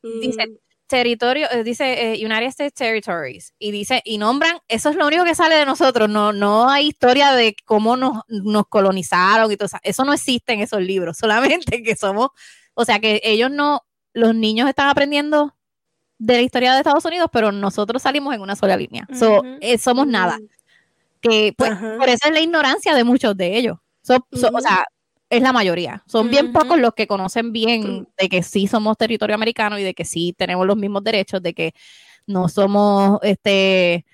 Dice, 0.03 0.47
Mm, 0.47 0.55
territorio, 0.87 1.47
eh, 1.51 1.63
dice 1.63 2.13
eh, 2.13 2.25
United 2.25 2.47
States 2.47 2.73
Territories, 2.73 3.53
y 3.59 3.71
dice, 3.71 4.01
y 4.05 4.17
nombran, 4.17 4.57
eso 4.69 4.89
es 4.89 4.95
lo 4.95 5.05
único 5.07 5.23
que 5.25 5.35
sale 5.35 5.55
de 5.55 5.65
nosotros, 5.65 6.09
no, 6.09 6.31
no 6.33 6.69
hay 6.69 6.87
historia 6.87 7.33
de 7.33 7.55
cómo 7.65 7.95
nos, 7.97 8.23
nos 8.27 8.65
colonizaron 8.67 9.51
y 9.51 9.57
todo 9.57 9.67
eso, 9.67 9.77
eso 9.83 10.03
no 10.05 10.13
existe 10.13 10.53
en 10.53 10.61
esos 10.61 10.81
libros, 10.81 11.17
solamente 11.19 11.83
que 11.83 11.95
somos, 11.95 12.29
o 12.73 12.85
sea 12.85 12.99
que 12.99 13.21
ellos 13.23 13.51
no, 13.51 13.81
los 14.13 14.33
niños 14.33 14.67
están 14.69 14.87
aprendiendo 14.89 15.55
de 16.19 16.35
la 16.35 16.41
historia 16.41 16.73
de 16.73 16.79
Estados 16.79 17.05
Unidos, 17.05 17.29
pero 17.31 17.51
nosotros 17.51 18.01
salimos 18.03 18.35
en 18.35 18.41
una 18.41 18.55
sola 18.55 18.77
línea, 18.77 19.07
so, 19.17 19.41
eh, 19.61 19.77
somos 19.77 20.05
nada, 20.05 20.37
que 21.21 21.53
pues, 21.57 21.71
por 21.97 22.07
eso 22.09 22.27
es 22.27 22.33
la 22.33 22.39
ignorancia 22.41 22.93
de 22.93 23.03
muchos 23.03 23.35
de 23.35 23.57
ellos, 23.57 23.77
So- 24.01 24.25
so- 24.33 24.49
o 24.53 24.61
sea, 24.61 24.85
es 25.29 25.41
la 25.41 25.53
mayoría. 25.53 26.03
Son 26.07 26.29
bien 26.31 26.51
pocos 26.53 26.79
los 26.79 26.93
que 26.93 27.05
conocen 27.07 27.51
bien 27.51 28.07
de 28.17 28.29
que 28.29 28.41
sí 28.43 28.67
somos 28.67 28.97
territorio 28.97 29.35
americano 29.35 29.77
y 29.77 29.83
de 29.83 29.93
que 29.93 30.03
sí 30.05 30.33
tenemos 30.37 30.65
los 30.65 30.75
mismos 30.77 31.03
derechos, 31.03 31.41
de 31.41 31.53
que 31.53 31.73
no 32.27 32.47
somos, 32.49 33.19
este, 33.23 34.05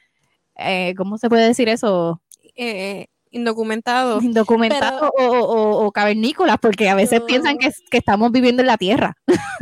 eh, 0.58 0.94
¿cómo 0.98 1.18
se 1.18 1.30
puede 1.30 1.48
decir 1.48 1.70
eso? 1.70 2.22
Eh, 2.56 3.08
indocumentado. 3.36 4.20
Indocumentados 4.22 5.12
o, 5.18 5.24
o- 5.24 5.86
o 5.86 5.92
cavernícolas, 5.92 6.58
porque 6.60 6.90
a 6.90 6.96
veces 6.96 7.20
Yo- 7.20 7.26
piensan 7.26 7.58
que, 7.58 7.70
que 7.92 7.98
estamos 7.98 8.32
viviendo 8.32 8.62
en 8.62 8.68
la 8.68 8.78
tierra. 8.78 9.16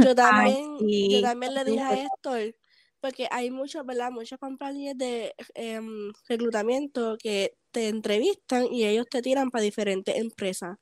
Yo 0.03 0.15
también, 0.15 0.77
sí, 0.79 1.09
yo 1.11 1.21
también 1.21 1.53
le 1.53 1.65
dije 1.65 1.81
a. 1.81 1.93
Héctor, 1.93 2.55
porque 3.01 3.27
hay 3.31 3.51
muchos, 3.51 3.85
¿verdad? 3.85 4.11
Muchas 4.11 4.39
compañías 4.39 4.97
de 4.97 5.33
em, 5.55 6.13
reclutamiento 6.29 7.17
que 7.21 7.53
te 7.71 7.89
entrevistan 7.89 8.67
y 8.71 8.85
ellos 8.85 9.07
te 9.09 9.21
tiran 9.21 9.49
para 9.51 9.63
diferentes 9.63 10.15
empresas. 10.15 10.77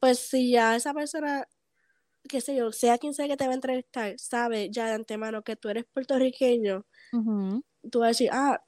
Pues 0.00 0.18
si 0.18 0.50
ya 0.50 0.74
esa 0.74 0.92
persona, 0.94 1.46
qué 2.28 2.40
sé 2.40 2.56
yo, 2.56 2.72
sea 2.72 2.98
quien 2.98 3.14
sea 3.14 3.28
que 3.28 3.36
te 3.36 3.44
va 3.46 3.52
a 3.52 3.54
entrevistar, 3.54 4.14
sabe 4.18 4.68
ya 4.72 4.86
de 4.86 4.94
antemano 4.94 5.42
que 5.42 5.54
tú 5.54 5.68
eres 5.68 5.84
puertorriqueño, 5.92 6.84
Ujú. 7.12 7.62
tú 7.90 7.98
vas 8.00 8.06
a 8.06 8.08
decir, 8.08 8.30
ah, 8.32 8.60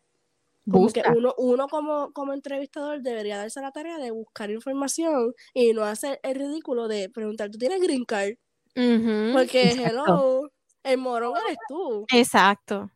como 0.71 0.89
que 0.89 1.03
uno, 1.17 1.35
uno 1.39 1.69
como, 1.69 2.12
como 2.12 2.33
entrevistador 2.33 3.01
debería 3.03 3.39
darse 3.39 3.61
la 3.61 3.71
tarea 3.73 3.99
de 3.99 4.11
buscar 4.11 4.51
información 4.51 5.33
y 5.55 5.73
no 5.73 5.85
hacer 5.85 6.19
el 6.23 6.35
ridículo 6.37 6.89
de 6.89 7.09
preguntar, 7.11 7.51
¿tú 7.51 7.59
tienes 7.59 7.81
green 7.81 8.05
card? 8.05 8.35
Porque, 9.33 9.71
Exacto. 9.71 9.89
hello, 10.05 10.51
el 10.85 10.99
morón 10.99 11.35
eres 11.47 11.59
tú. 11.69 12.05
Exacto. 12.12 12.91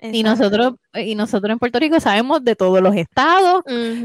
Y 0.00 0.22
nosotros, 0.22 0.74
y 0.94 1.16
nosotros 1.16 1.50
en 1.50 1.58
Puerto 1.58 1.80
Rico 1.80 1.98
sabemos 1.98 2.44
de 2.44 2.54
todos 2.54 2.80
los 2.80 2.94
estados, 2.94 3.62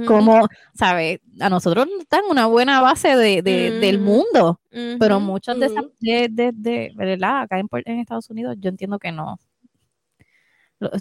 como, 0.07 0.47
¿sabes? 0.73 1.19
A 1.39 1.49
nosotros 1.49 1.85
nos 1.87 2.07
dan 2.09 2.23
una 2.29 2.47
buena 2.47 2.81
base 2.81 3.15
de, 3.15 3.43
de- 3.43 3.71
del 3.79 3.99
mundo. 3.99 4.59
pero 4.99 5.17
Ujú. 5.17 5.25
muchas 5.25 5.59
de 5.59 5.67
esas, 5.67 5.83
de, 5.99 6.29
de, 6.31 6.51
de- 6.51 6.91
¿verdad? 6.95 7.41
Acá 7.43 7.59
en, 7.59 7.67
en 7.85 7.99
Estados 7.99 8.27
Unidos 8.31 8.55
yo 8.59 8.69
entiendo 8.69 8.97
que 8.97 9.11
no. 9.11 9.37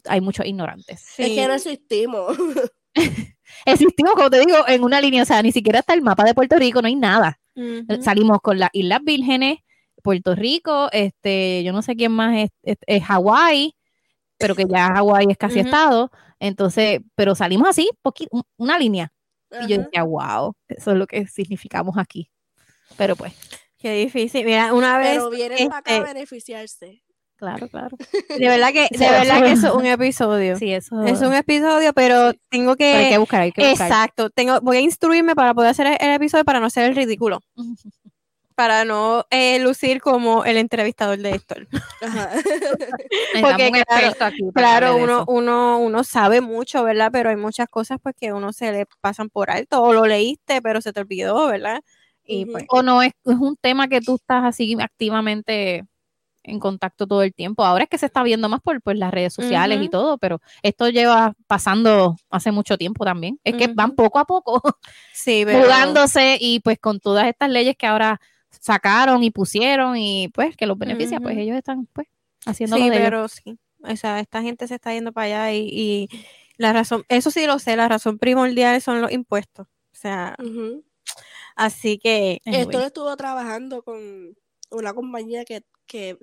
Hay 0.08 0.20
muchos 0.20 0.46
ignorantes. 0.46 1.00
Sí. 1.00 1.22
Es 1.22 1.28
que 1.30 1.46
no 1.46 1.54
existimos. 1.54 2.36
Existimos, 3.66 4.14
como 4.14 4.30
te 4.30 4.40
digo, 4.40 4.56
en 4.66 4.82
una 4.82 5.00
línea, 5.00 5.22
o 5.22 5.26
sea, 5.26 5.42
ni 5.42 5.52
siquiera 5.52 5.80
está 5.80 5.94
el 5.94 6.02
mapa 6.02 6.24
de 6.24 6.34
Puerto 6.34 6.56
Rico, 6.56 6.80
no 6.80 6.88
hay 6.88 6.96
nada. 6.96 7.38
Salimos 8.00 8.40
con 8.40 8.58
las 8.58 8.70
Islas 8.72 9.00
Vírgenes, 9.04 9.58
Puerto 10.02 10.34
Rico, 10.34 10.88
este, 10.90 11.62
yo 11.62 11.72
no 11.72 11.82
sé 11.82 11.94
quién 11.94 12.12
más 12.12 12.36
es, 12.38 12.50
es, 12.62 12.76
es 12.86 13.04
Hawái, 13.04 13.74
pero 14.38 14.54
que 14.54 14.64
ya 14.66 14.88
Hawái 14.94 15.26
es 15.28 15.36
casi 15.36 15.60
estado. 15.60 16.10
Entonces, 16.40 17.00
pero 17.14 17.34
salimos 17.34 17.68
así, 17.68 17.90
una 18.56 18.78
línea. 18.78 19.12
Y 19.62 19.68
yo 19.68 19.82
decía, 19.82 20.02
wow, 20.02 20.54
eso 20.68 20.92
es 20.92 20.96
lo 20.96 21.06
que 21.06 21.26
significamos 21.26 21.98
aquí. 21.98 22.30
Pero 22.96 23.16
pues, 23.16 23.34
Qué 23.82 23.96
difícil. 23.96 24.44
Mira, 24.44 24.72
una 24.72 24.96
vez, 24.96 25.14
Pero 25.14 25.28
vienen 25.30 25.68
para 25.68 25.80
acá 25.80 25.90
este, 25.90 26.04
a 26.08 26.14
beneficiarse. 26.14 27.01
Claro, 27.42 27.68
claro. 27.68 27.96
de 28.38 28.48
verdad 28.48 28.72
que, 28.72 28.88
de 28.90 29.10
verdad 29.10 29.42
que 29.42 29.52
eso 29.52 29.68
es 29.68 29.74
un 29.74 29.86
episodio. 29.98 30.56
Sí, 30.56 30.72
eso 30.72 31.02
Es 31.02 31.20
un 31.20 31.34
episodio, 31.34 31.92
pero 31.92 32.32
tengo 32.48 32.76
pero 32.76 32.98
hay 32.98 33.04
que, 33.04 33.10
que 33.10 33.18
buscar, 33.18 33.40
hay 33.42 33.52
que 33.52 33.68
buscar. 33.68 33.88
exacto, 33.88 34.30
tengo, 34.30 34.60
voy 34.60 34.76
a 34.76 34.80
instruirme 34.80 35.34
para 35.34 35.52
poder 35.52 35.70
hacer 35.70 35.98
el, 36.00 36.10
episodio 36.12 36.44
para 36.44 36.60
no 36.60 36.70
ser 36.70 36.84
el 36.84 36.94
ridículo, 36.94 37.40
para 38.54 38.84
no 38.84 39.26
eh, 39.30 39.58
lucir 39.58 40.00
como 40.00 40.44
el 40.44 40.56
entrevistador 40.56 41.18
de 41.18 41.30
Héctor. 41.30 41.66
Ajá. 42.00 42.30
Porque, 43.40 43.70
un 43.72 43.82
claro, 43.82 44.14
aquí 44.20 44.42
Claro, 44.54 44.96
uno, 44.96 45.24
uno, 45.26 45.78
uno 45.78 46.04
sabe 46.04 46.40
mucho, 46.40 46.84
¿verdad? 46.84 47.10
Pero 47.12 47.30
hay 47.30 47.36
muchas 47.36 47.68
cosas 47.68 47.98
pues 48.00 48.14
que 48.14 48.32
uno 48.32 48.52
se 48.52 48.70
le 48.70 48.86
pasan 49.00 49.30
por 49.30 49.50
alto, 49.50 49.82
o 49.82 49.92
lo 49.92 50.06
leíste, 50.06 50.62
pero 50.62 50.80
se 50.80 50.92
te 50.92 51.00
olvidó, 51.00 51.48
¿verdad? 51.48 51.80
Y 52.24 52.46
pues, 52.46 52.64
O 52.68 52.82
no 52.82 53.02
es, 53.02 53.12
es 53.24 53.36
un 53.36 53.56
tema 53.56 53.88
que 53.88 54.00
tú 54.00 54.14
estás 54.14 54.44
así 54.44 54.76
activamente 54.80 55.84
en 56.44 56.58
contacto 56.58 57.06
todo 57.06 57.22
el 57.22 57.32
tiempo. 57.34 57.64
Ahora 57.64 57.84
es 57.84 57.90
que 57.90 57.98
se 57.98 58.06
está 58.06 58.22
viendo 58.22 58.48
más 58.48 58.60
por, 58.60 58.80
por 58.82 58.96
las 58.96 59.12
redes 59.12 59.32
sociales 59.32 59.80
y 59.82 59.88
todo, 59.88 60.18
pero 60.18 60.40
esto 60.62 60.88
lleva 60.88 61.34
pasando 61.46 62.16
hace 62.30 62.52
mucho 62.52 62.76
tiempo 62.76 63.04
también. 63.04 63.38
Es 63.44 63.56
que 63.56 63.68
van 63.68 63.92
poco 63.92 64.18
a 64.18 64.24
poco 64.24 64.60
sí, 65.14 65.42
pero, 65.44 65.60
mudándose 65.60 66.38
y 66.40 66.60
pues 66.60 66.78
con 66.78 67.00
todas 67.00 67.26
estas 67.26 67.50
leyes 67.50 67.76
que 67.76 67.86
ahora 67.86 68.20
sacaron 68.50 69.22
y 69.22 69.30
pusieron 69.30 69.96
y 69.96 70.28
pues 70.28 70.56
que 70.56 70.66
los 70.66 70.78
beneficia, 70.78 71.20
pues 71.20 71.36
ellos 71.36 71.56
están 71.56 71.86
pues 71.92 72.08
haciendo 72.44 72.76
sí, 72.76 72.82
lo 72.82 72.90
de 72.90 72.96
ellos. 72.96 73.06
pero 73.06 73.28
sí. 73.28 73.58
O 73.84 73.96
sea, 73.96 74.20
esta 74.20 74.42
gente 74.42 74.68
se 74.68 74.76
está 74.76 74.92
yendo 74.92 75.12
para 75.12 75.26
allá 75.26 75.52
y, 75.52 75.68
y 75.68 76.08
la 76.56 76.72
razón, 76.72 77.04
eso 77.08 77.30
sí 77.30 77.46
lo 77.46 77.58
sé, 77.58 77.76
la 77.76 77.88
razón 77.88 78.18
primordial 78.18 78.80
son 78.80 79.00
los 79.00 79.10
impuestos. 79.10 79.66
O 79.66 79.96
sea, 79.96 80.36
así 81.56 81.98
que, 81.98 82.40
Anyway. 82.44 82.62
Héctor 82.62 82.82
estuvo 82.82 83.16
trabajando 83.16 83.82
con 83.82 84.36
una 84.72 84.94
compañía 84.94 85.44
que, 85.44 85.62
que, 85.86 86.18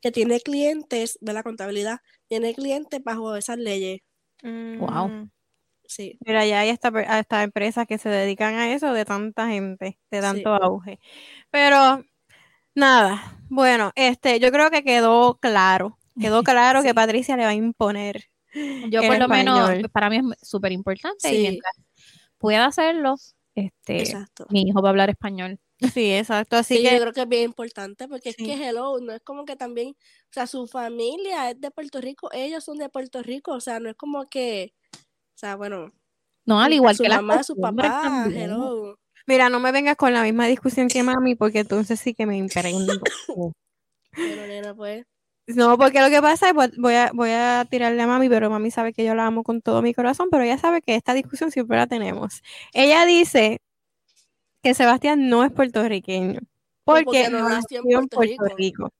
que 0.00 0.10
tiene 0.12 0.40
clientes 0.40 1.18
de 1.20 1.32
la 1.32 1.42
contabilidad, 1.42 1.98
tiene 2.28 2.54
clientes 2.54 3.02
bajo 3.02 3.36
esas 3.36 3.58
leyes. 3.58 4.00
Wow. 4.42 5.08
mm, 5.08 5.30
Sí. 5.86 6.16
Mira, 6.24 6.46
ya 6.46 6.60
hay 6.60 6.70
hasta, 6.70 6.90
per- 6.90 7.06
hasta 7.08 7.42
empresas 7.42 7.86
que 7.86 7.98
se 7.98 8.08
dedican 8.08 8.54
a 8.54 8.72
eso 8.72 8.92
de 8.94 9.04
tanta 9.04 9.48
gente, 9.48 9.98
de 10.10 10.20
tanto 10.20 10.54
auge. 10.54 10.98
Pero 11.50 12.02
nada, 12.74 13.38
bueno, 13.48 13.92
este, 13.94 14.40
yo 14.40 14.50
creo 14.50 14.70
que 14.70 14.82
quedó 14.82 15.38
claro, 15.40 15.98
quedó 16.18 16.42
claro 16.44 16.82
que. 16.82 16.94
Patricia 16.94 17.36
le 17.36 17.44
va 17.44 17.50
a 17.50 17.54
imponer. 17.54 18.24
Yo 18.88 19.02
por 19.02 19.18
lo 19.18 19.28
menos, 19.28 19.70
para 19.92 20.08
mí 20.08 20.18
es 20.18 20.48
súper 20.48 20.72
importante 20.72 21.28
y 21.28 21.36
Sí. 21.36 21.42
mientras 21.42 21.74
pueda 22.38 22.66
hacerlo, 22.66 23.16
este, 23.54 23.98
Exacto. 24.00 24.46
mi 24.50 24.62
hijo 24.62 24.80
va 24.80 24.88
a 24.88 24.90
hablar 24.90 25.10
español. 25.10 25.58
Sí, 25.92 26.12
exacto. 26.14 26.56
Así 26.56 26.76
Sí, 26.76 26.82
que 26.82 26.94
yo 26.94 27.00
creo 27.00 27.12
que 27.12 27.20
es 27.22 27.28
bien 27.28 27.42
importante 27.44 28.08
porque 28.08 28.32
Sí. 28.32 28.36
es 28.44 28.46
que 28.58 28.68
hello, 28.68 28.98
no 29.00 29.12
es 29.12 29.20
como 29.22 29.44
que 29.44 29.56
también, 29.56 29.90
o 29.90 30.32
sea, 30.32 30.46
su 30.46 30.66
familia 30.66 31.50
es 31.50 31.60
de 31.60 31.70
Puerto 31.70 32.00
Rico, 32.00 32.30
ellos 32.32 32.64
son 32.64 32.78
de 32.78 32.88
Puerto 32.88 33.22
Rico, 33.22 33.52
o 33.52 33.60
sea, 33.60 33.80
no 33.80 33.88
es 33.90 33.96
como 33.96 34.26
que, 34.28 34.72
o 34.94 35.38
sea, 35.38 35.56
bueno, 35.56 35.92
No, 36.46 36.60
al 36.60 36.72
igual 36.72 36.96
su 36.96 37.02
que 37.02 37.08
las 37.08 37.18
mamá, 37.22 37.42
su 37.42 37.56
papá, 37.56 38.00
también. 38.02 38.42
hello. 38.50 38.98
Mira, 39.26 39.48
no 39.48 39.58
me 39.60 39.72
vengas 39.72 39.96
con 39.96 40.12
la 40.12 40.22
misma 40.22 40.46
discusión 40.46 40.88
que 40.88 41.02
mami, 41.20 41.34
porque 41.34 41.60
entonces 41.60 41.98
sí 42.00 42.14
que 42.14 42.26
me 42.26 42.36
imprendo. 42.36 42.94
Bueno, 44.16 44.46
nena, 44.46 44.74
pues, 44.74 45.04
No, 45.46 45.76
porque 45.78 46.00
lo 46.00 46.08
que 46.10 46.20
pasa 46.22 46.50
es, 46.50 46.54
voy 46.78 46.94
a, 46.94 47.10
voy 47.12 47.30
a 47.30 47.66
tirarle 47.68 48.00
a 48.02 48.06
mami, 48.06 48.28
pero 48.28 48.48
mami 48.50 48.70
sabe 48.70 48.92
que 48.92 49.04
yo 49.04 49.14
la 49.14 49.26
amo 49.26 49.42
con 49.42 49.60
todo 49.60 49.82
mi 49.82 49.92
corazón, 49.94 50.28
pero 50.30 50.42
ella 50.44 50.58
sabe 50.58 50.80
que 50.82 50.94
esta 50.94 51.14
discusión 51.14 51.50
siempre 51.50 51.76
la 51.76 51.86
tenemos. 51.86 52.42
Ella 52.72 53.04
dice 53.06 53.60
que 54.64 54.74
Sebastián 54.74 55.28
no 55.28 55.44
es 55.44 55.52
puertorriqueño, 55.52 56.40
porque, 56.84 57.04
porque 57.04 57.28
no 57.30 57.48
nació 57.48 57.78
en 57.78 57.84
Puerto 58.08 58.16
Puerto 58.16 58.44
Rico. 58.56 58.90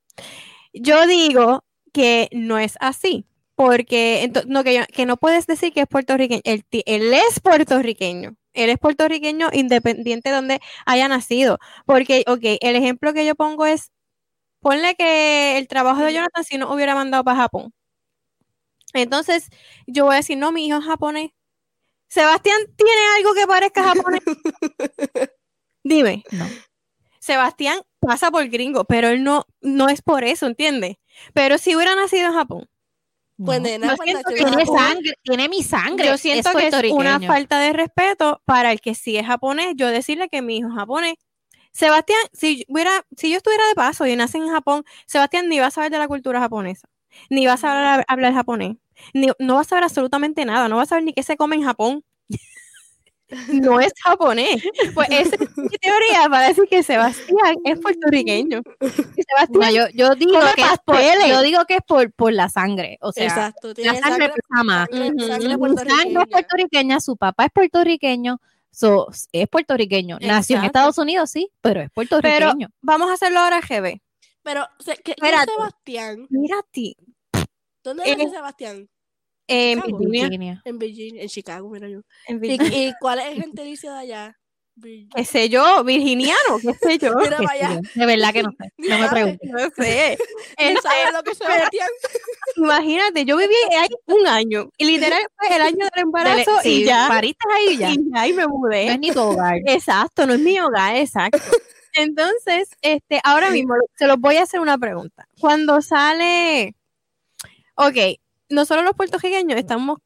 Yo 0.73 1.07
digo 1.07 1.65
que 1.93 2.29
no 2.33 2.59
es 2.59 2.77
así, 2.81 3.27
porque 3.57 4.31
no, 4.47 4.65
que, 4.65 4.75
yo- 4.75 4.87
que 4.93 5.07
no 5.07 5.17
puedes 5.17 5.47
decir 5.47 5.73
que 5.73 5.81
es 5.83 5.87
puertorriqueño. 5.89 6.43
Él, 6.45 6.65
él 6.71 7.15
es 7.15 7.41
puertorriqueño. 7.41 8.37
Él 8.53 8.71
es 8.71 8.79
puertorriqueño 8.79 9.49
independiente 9.53 10.31
de 10.31 10.35
donde 10.37 10.61
haya 10.87 11.09
nacido. 11.09 11.59
Porque, 11.87 12.25
ok, 12.29 12.41
el 12.61 12.77
ejemplo 12.77 13.13
que 13.15 13.27
yo 13.27 13.35
pongo 13.35 13.67
es, 13.67 13.91
ponle 14.61 14.95
que 14.97 15.59
el 15.59 15.69
trabajo 15.69 16.03
de. 16.03 16.13
Jonathan 16.15 16.45
si 16.45 16.59
no 16.59 16.73
hubiera 16.75 16.95
mandado 16.95 17.25
para 17.25 17.39
Japón. 17.39 17.73
Entonces, 18.93 19.49
yo 19.87 20.05
voy 20.07 20.15
a 20.15 20.17
decir, 20.19 20.39
no, 20.39 20.53
mi 20.53 20.67
hijo 20.67 20.79
es 20.79 20.85
japonés. 20.85 21.31
Sebastián 22.09 22.61
tiene 22.77 23.03
algo 23.19 23.35
que 23.35 23.47
parezca 23.47 23.83
japonés. 23.85 24.23
Dime. 25.85 26.25
No. 26.33 26.47
Sebastián 27.21 27.81
pasa 28.01 28.31
por 28.31 28.47
gringo, 28.49 28.85
pero 28.85 29.09
él 29.09 29.23
no, 29.25 29.47
no 29.63 29.89
es 29.89 30.03
por 30.03 30.25
eso, 30.25 30.47
¿entiendes? 30.47 30.97
Pero 31.33 31.59
si 31.59 31.75
hubiera 31.75 31.95
nacido 31.95 32.27
en 32.29 32.35
Japón, 32.35 32.69
pues 33.43 33.61
No. 33.61 33.65
nena, 33.69 33.97
que 33.97 34.35
Tiene 34.35 34.51
Japón. 34.65 34.79
sangre, 34.79 35.15
tiene 35.23 35.49
mi 35.49 35.63
sangre. 35.63 36.07
yo 36.07 36.19
siento 36.19 36.51
que 36.53 36.69
es 36.69 36.93
una 36.93 37.19
falta 37.21 37.59
de 37.61 37.73
respeto 37.73 38.43
para 38.45 38.73
el 38.73 38.81
que 38.81 38.95
sí 38.95 39.17
es 39.17 39.27
japonés, 39.27 39.75
yo 39.77 39.89
decirle 39.89 40.29
que 40.29 40.43
mi 40.43 40.59
hijo 40.59 40.69
es 40.69 40.75
japonés. 40.75 41.15
Sebastián, 41.73 42.21
si 42.33 42.65
hubiera, 42.69 43.05
si 43.17 43.31
yo 43.31 43.37
estuviera 43.39 43.67
de 43.67 43.75
paso 43.75 44.07
y 44.07 44.15
nace 44.15 44.39
en 44.39 44.49
Japón, 44.49 44.85
Sebastián 45.07 45.49
ni 45.49 45.59
va 45.59 45.67
a 45.67 45.71
saber 45.73 45.91
de 45.91 45.99
la 45.99 46.07
cultura 46.07 46.39
japonesa, 46.41 46.89
ni 47.31 47.47
va 47.47 47.55
a 47.55 47.57
saber 47.57 47.85
hab- 47.85 48.05
hablar 48.07 48.33
japonés, 48.35 48.77
ni, 49.13 49.29
no 49.41 49.55
va 49.55 49.63
a 49.63 49.65
saber 49.65 49.83
absolutamente 49.83 50.45
nada, 50.45 50.69
no 50.69 50.77
va 50.77 50.83
a 50.83 50.87
saber 50.87 51.03
ni 51.05 51.13
qué 51.13 51.23
se 51.25 51.37
come 51.37 51.57
en 51.57 51.65
Japón. 51.65 52.05
No 53.49 53.81
es 53.81 53.93
japonés. 54.03 54.63
Pues 54.95 55.09
esa 55.11 55.37
es 55.37 55.57
mi 55.59 55.69
teoría 55.69 56.29
para 56.31 56.49
decir 56.49 56.65
que 56.69 56.83
Sebastián 56.83 57.57
es 57.65 57.79
puertorriqueño. 57.81 58.63
Sebastián 58.81 59.51
No, 59.53 59.71
yo, 59.71 59.87
yo 59.95 60.15
digo 60.15 60.39
que 60.55 60.63
es 60.63 60.69
por, 60.85 60.97
pasteles. 60.97 61.29
yo 61.29 61.43
digo 61.43 61.65
que 61.67 61.75
es 61.75 61.81
por, 61.87 62.13
por 62.13 62.33
la 62.33 62.49
sangre. 62.49 62.99
O 63.01 63.13
sea, 63.13 63.25
Exacto. 63.25 63.73
la 63.77 63.95
sangre 63.99 64.29
pesa 64.31 64.63
más. 64.65 64.89
sangre- 64.91 65.27
sangre 65.27 65.53
sangre 65.59 66.23
es 66.23 66.29
puertorriqueña, 66.29 67.01
su 67.01 67.17
papá 67.17 67.45
es 67.47 67.51
puertorriqueño, 67.53 68.41
so, 68.71 69.09
es 69.33 69.49
puertorriqueño. 69.49 70.19
Nació 70.21 70.59
en. 70.59 70.65
Estados 70.65 70.99
Unidos, 70.99 71.31
sí, 71.31 71.51
pero 71.61 71.81
es 71.81 71.91
puertorriqueño. 71.91 72.69
vamos 72.83 73.11
a 73.11 73.15
hacerlo 73.15 73.41
ahora, 73.41 73.61
GB. 73.61 74.01
Pero, 74.43 74.67
se- 74.79 74.97
¿qué, 74.97 75.03
qué 75.03 75.11
es 75.13 75.17
Espérate. 75.23 75.53
Sebastián? 75.53 76.27
Mira 76.31 76.59
a 76.59 76.63
ti. 76.71 76.97
¿Dónde 77.83 78.17
nace 78.17 78.31
Sebastián? 78.31 78.89
En. 79.47 79.81
Virginia. 79.81 80.23
Virginia. 80.29 80.63
En 80.65 80.79
Virginia, 80.79 81.23
en 81.23 81.29
Chicago, 81.29 81.69
mira 81.71 81.89
yo. 81.89 82.01
en 82.29 82.37
¿Y, 82.37 82.41
Virginia. 82.49 82.89
y 82.89 82.93
cuál 83.01 83.19
es 83.21 83.27
el 83.27 83.43
gentilicio 83.43 83.93
de 83.93 83.99
allá? 83.99 84.39
Vir- 84.77 85.09
¿Qué 85.15 85.25
sé 85.25 85.49
yo? 85.49 85.85
Virginiano, 85.85 86.59
qué 86.61 86.75
sé 86.75 86.99
yo. 86.99 87.15
Mira. 87.39 87.81
De 87.95 88.07
verdad 88.07 88.33
que 88.33 88.43
no 88.43 88.51
sé. 88.59 88.73
No 88.79 88.99
me 88.99 89.09
preguntes. 89.09 89.49
No 89.49 89.59
sé. 89.77 90.19
Ni 90.59 90.65
Este, 90.67 90.81
sabe 90.83 91.13
lo 91.13 91.23
que 91.23 91.31
es 91.31 91.39
Sebastián. 91.39 91.89
imagínate, 92.57 93.25
yo 93.25 93.37
viví 93.37 93.55
ahí 93.79 93.89
un 94.07 94.27
año 94.27 94.71
y 94.77 94.85
literal 94.87 95.23
fue 95.39 95.55
el 95.55 95.63
año 95.63 95.77
del 95.95 96.03
embarazo 96.03 96.51
Sí, 96.63 96.83
y 96.83 96.85
ya. 96.87 97.07
Pariste 97.09 97.47
ahí 97.55 97.75
y 97.75 97.77
ya. 97.77 97.91
Y 97.91 97.99
ya, 98.13 98.27
y 98.27 98.33
me 98.33 98.43
No 98.43 98.49
mudé. 98.49 98.89
es 98.93 98.99
ni 98.99 99.13
tu 99.13 99.21
hogar. 99.21 99.59
Exacto, 99.67 100.27
no 100.27 100.35
es 100.35 100.41
mi 100.41 100.59
hogar, 100.59 100.97
exacto. 100.97 101.39
Entonces, 101.93 102.69
este, 102.83 103.21
ahora 103.23 103.51
mismo 103.53 103.75
se 103.97 104.09
los 104.09 104.19
voy 104.19 104.39
a 104.39 104.43
hacer 104.43 104.59
una 104.59 104.77
pregunta. 104.77 105.29
Cuando 105.39 105.81
sale, 105.83 106.75
ok, 107.77 108.19
nosotros 108.55 108.85
los 108.85 108.95
puertorriqueños 108.95 109.59
estamos 109.59 109.99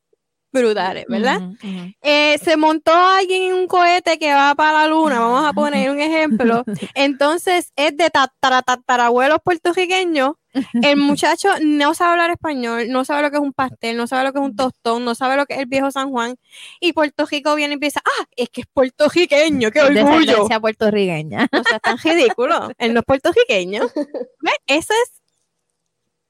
brutales, 0.51 1.05
¿verdad? 1.09 1.41
Eh, 2.01 2.39
se 2.43 2.57
montó 2.57 2.91
alguien 2.95 3.43
en 3.43 3.53
un 3.53 3.67
cohete 3.67 4.19
que 4.19 4.33
va 4.33 4.55
para 4.55 4.73
la 4.73 4.87
luna, 4.89 5.21
vamos 5.21 5.47
a 5.47 5.53
poner 5.53 5.91
un 5.91 6.01
ejemplo. 6.01 6.65
Entonces 6.95 7.71
es 7.77 7.95
de 7.99 8.11
tatara- 8.11 8.63
tatarabuelos 8.63 9.39
puertorriqueños. 9.45 10.33
El 10.83 10.97
muchacho 10.97 11.51
no 11.63 11.93
sabe 11.95 12.13
hablar 12.13 12.31
español, 12.31 12.87
no 12.89 13.05
sabe 13.05 13.23
lo 13.23 13.31
que 13.31 13.37
es 13.37 13.43
un 13.43 13.53
pastel, 13.53 13.97
no 13.99 14.07
sabe 14.07 14.25
lo 14.25 14.33
que 14.33 14.39
es 14.41 14.45
un 14.45 14.57
tostón, 14.57 15.05
no 15.05 15.15
sabe 15.15 15.37
lo 15.37 15.45
que 15.45 15.53
es 15.55 15.61
el 15.61 15.67
viejo 15.67 15.91
San 15.91 16.11
Juan. 16.11 16.35
Y 16.81 16.95
Puerto 16.95 17.27
Rico 17.27 17.55
viene 17.55 17.75
y 17.75 17.77
empieza, 17.77 18.01
ah, 18.05 18.25
es 18.35 18.49
que 18.49 18.63
es 18.63 18.67
puertorriqueño, 18.73 19.71
qué 19.71 19.81
orgullo. 19.83 20.49
Puertorriqueña. 20.61 21.47
O 21.53 21.63
sea, 21.63 21.77
es 21.77 21.83
tan 21.83 21.99
ridículo. 21.99 22.71
Él 22.79 22.95
no 22.95 23.01
es 23.01 23.07
puertorriqueño. 23.07 23.83
¿Ves? 24.41 24.55
Eso 24.67 24.95
es, 25.05 25.18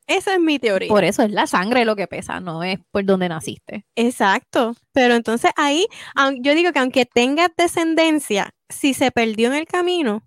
esa 0.09 0.35
es 0.35 0.41
mi 0.41 0.59
teoría. 0.59 0.89
Por 0.89 1.05
eso 1.05 1.23
es 1.23 1.31
la 1.31 1.47
sangre 1.47 1.85
lo 1.85 1.95
que 1.95 2.07
pesa, 2.07 2.41
no 2.41 2.65
es 2.65 2.79
por 2.91 3.05
donde 3.05 3.29
naciste. 3.29 3.85
Exacto. 3.95 4.75
Pero 4.93 5.15
entonces 5.15 5.53
ahí, 5.55 5.87
yo 6.41 6.55
digo 6.55 6.73
que 6.73 6.79
aunque 6.79 7.05
tengas 7.07 7.51
descendencia, 7.57 8.51
si 8.69 8.95
se 8.95 9.11
perdió 9.11 9.49
en 9.49 9.55
el 9.55 9.67
camino, 9.67 10.23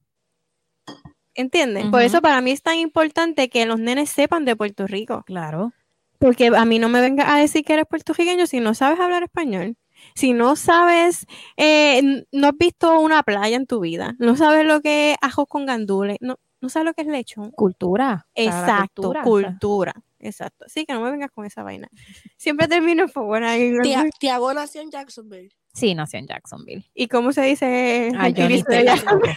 ¿entiendes? 1.34 1.88
Por 1.88 2.04
eso 2.04 2.22
para 2.22 2.42
mí 2.42 2.52
es 2.52 2.62
tan 2.62 2.78
importante 2.78 3.50
que 3.50 3.66
los 3.66 3.80
nenes 3.80 4.12
sepan 4.12 4.46
de 4.46 4.56
Puerto 4.56 4.86
Rico. 4.86 5.24
Claro. 5.26 5.74
Porque 6.20 6.52
a 6.56 6.66
mí 6.66 6.78
no 6.78 6.88
me 6.88 7.02
venga 7.02 7.34
a 7.34 7.40
decir 7.40 7.66
que 7.66 7.74
eres 7.74 7.88
puertorriqueño 7.90 8.46
si 8.46 8.60
no 8.60 8.76
sabes 8.76 9.00
hablar 9.00 9.24
español. 9.24 9.76
Si 10.14 10.34
no 10.34 10.56
sabes, 10.56 11.26
eh, 11.58 12.24
no 12.32 12.48
has 12.48 12.58
visto 12.58 13.00
una 13.00 13.24
playa 13.24 13.56
en 13.56 13.66
tu 13.66 13.80
vida, 13.80 14.16
no 14.20 14.36
sabes 14.36 14.66
lo 14.66 14.82
que 14.82 15.12
es 15.12 15.18
ajos 15.22 15.46
con 15.48 15.66
gandules, 15.66 16.18
no, 16.22 16.40
no 16.62 16.70
sabes 16.70 16.86
lo 16.86 16.94
que 16.94 17.02
es 17.02 17.08
lechón. 17.08 17.52
Cultura. 17.52 18.28
Exacto, 18.36 19.14
cultura. 19.24 19.94
Exacto. 20.20 20.66
Así 20.66 20.86
que 20.86 20.94
no 20.94 21.02
me 21.02 21.10
vengas 21.12 21.32
con 21.32 21.46
esa 21.46 21.64
vaina. 21.64 21.90
Siempre 22.38 22.68
termino 22.68 23.08
por 23.08 23.26
buena 23.26 23.56
Tia- 23.56 24.08
Tiago 24.20 24.54
nació 24.54 24.82
en 24.82 24.92
Jacksonville. 24.92 25.50
Sí, 25.74 25.96
nació 25.96 26.20
en 26.20 26.28
Jacksonville. 26.28 26.86
¿Y 26.94 27.08
cómo 27.08 27.34
se 27.34 27.42
dice? 27.42 28.12
Ah, 28.18 28.30
tampoco. 28.34 29.28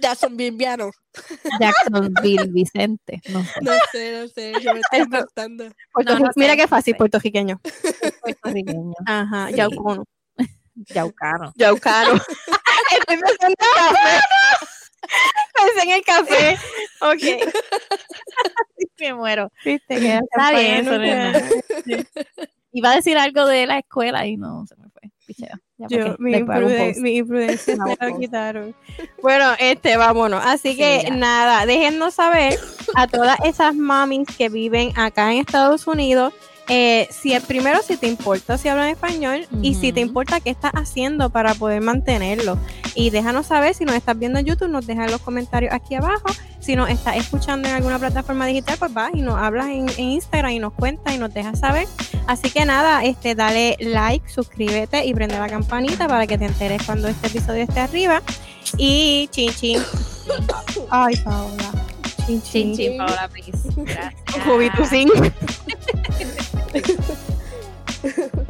Jacksonville, 0.00 0.56
Viano. 0.56 0.90
Jacksonville, 1.60 2.48
Vicente. 2.50 3.20
No 3.30 3.44
sé. 3.44 3.60
No 3.62 3.72
sé, 3.92 4.20
no 4.20 4.28
sé. 4.28 4.52
Yo 4.60 4.74
me 4.74 4.80
estoy 4.80 5.00
inventando. 5.00 5.64
Puerto- 5.92 6.14
No, 6.14 6.18
no 6.18 6.30
Mira 6.34 6.52
sé, 6.54 6.56
qué 6.56 6.66
fácil, 6.68 6.96
puertorriqueño. 6.96 7.60
Puertorriqueño. 8.22 8.92
Ajá, 9.06 9.48
Sí. 9.50 9.54
yaucono. 9.54 10.04
Yaucano. 10.74 11.52
Yaucano. 11.54 12.20
Pensé 15.54 15.82
en 15.84 15.90
el 15.90 16.04
café. 16.04 16.58
Ok. 17.00 17.22
Me 18.98 19.12
muero. 19.14 19.50
Viste 19.64 19.96
que 19.96 20.14
Está 20.14 20.52
bien, 20.52 20.84
nunca- 20.86 22.06
Iba 22.72 22.90
a 22.92 22.96
decir 22.96 23.16
algo 23.18 23.46
de 23.46 23.66
la 23.66 23.78
escuela 23.78 24.26
y 24.26 24.36
no 24.36 24.64
se 24.66 24.74
me 24.76 24.88
fue. 24.88 25.10
Picheo. 25.26 25.56
Yo, 25.76 26.16
mi, 26.18 26.34
impruden- 26.34 26.96
mi 27.00 27.16
imprudencia 27.18 27.76
me 27.84 27.96
la 28.00 28.16
quitaron. 28.18 28.74
Bueno, 29.22 29.52
este, 29.58 29.96
vámonos. 29.96 30.42
Así 30.44 30.72
Sí, 30.72 30.76
que 30.78 31.02
ya. 31.04 31.10
nada, 31.14 31.66
déjennos 31.66 32.14
saber 32.14 32.58
a 32.94 33.06
todas 33.06 33.38
esas 33.44 33.74
mamis 33.74 34.26
que 34.36 34.48
viven 34.48 34.92
acá 34.98 35.32
en 35.32 35.38
Estados 35.38 35.86
Unidos. 35.86 36.32
Eh, 36.68 37.08
si 37.10 37.38
primero 37.40 37.80
si 37.82 37.96
te 37.96 38.06
importa 38.06 38.56
si 38.58 38.68
hablan 38.68 38.88
español 38.88 39.46
y 39.62 39.74
si 39.74 39.92
te 39.92 40.00
importa 40.00 40.40
qué 40.40 40.50
estás 40.50 40.72
haciendo 40.74 41.30
para 41.30 41.54
poder 41.54 41.80
mantenerlo 41.80 42.58
y 42.94 43.10
déjanos 43.10 43.46
saber 43.46 43.74
si 43.74 43.84
nos 43.84 43.94
estás 43.96 44.18
viendo 44.18 44.38
en 44.38 44.46
YouTube 44.46 44.68
nos 44.68 44.86
dejas 44.86 45.06
en 45.06 45.12
los 45.12 45.20
comentarios 45.20 45.74
aquí 45.74 45.94
abajo 45.94 46.26
si 46.60 46.76
nos 46.76 46.88
estás 46.88 47.16
escuchando 47.16 47.68
en 47.68 47.74
alguna 47.74 47.98
plataforma 47.98 48.46
digital 48.46 48.76
pues 48.78 48.94
vas 48.94 49.10
y 49.14 49.20
nos 49.20 49.36
hablas 49.36 49.66
en, 49.66 49.88
en 49.88 50.10
Instagram 50.10 50.52
y 50.52 50.58
nos 50.58 50.72
cuentas 50.72 51.14
y 51.14 51.18
nos 51.18 51.32
dejas 51.34 51.58
saber 51.58 51.86
Así 52.26 52.50
que 52.50 52.64
nada, 52.64 53.04
este, 53.04 53.34
dale 53.34 53.76
like, 53.80 54.28
suscríbete 54.30 55.04
y 55.04 55.12
prende 55.12 55.38
la 55.38 55.48
campanita 55.48 56.08
para 56.08 56.26
que 56.26 56.38
te 56.38 56.46
enteres 56.46 56.82
cuando 56.84 57.08
este 57.08 57.26
episodio 57.26 57.64
esté 57.64 57.80
arriba. 57.80 58.22
Y 58.78 59.28
chin 59.30 59.52
chin. 59.52 59.82
Ay, 60.90 61.16
Paola. 61.16 61.70
Chin 62.26 62.42
Chin, 62.42 62.74
chin. 62.74 62.76
chin, 62.76 62.98
Paola, 62.98 63.28
please. 63.28 63.68
Gracias. 63.76 64.14
Peace. 66.74 68.30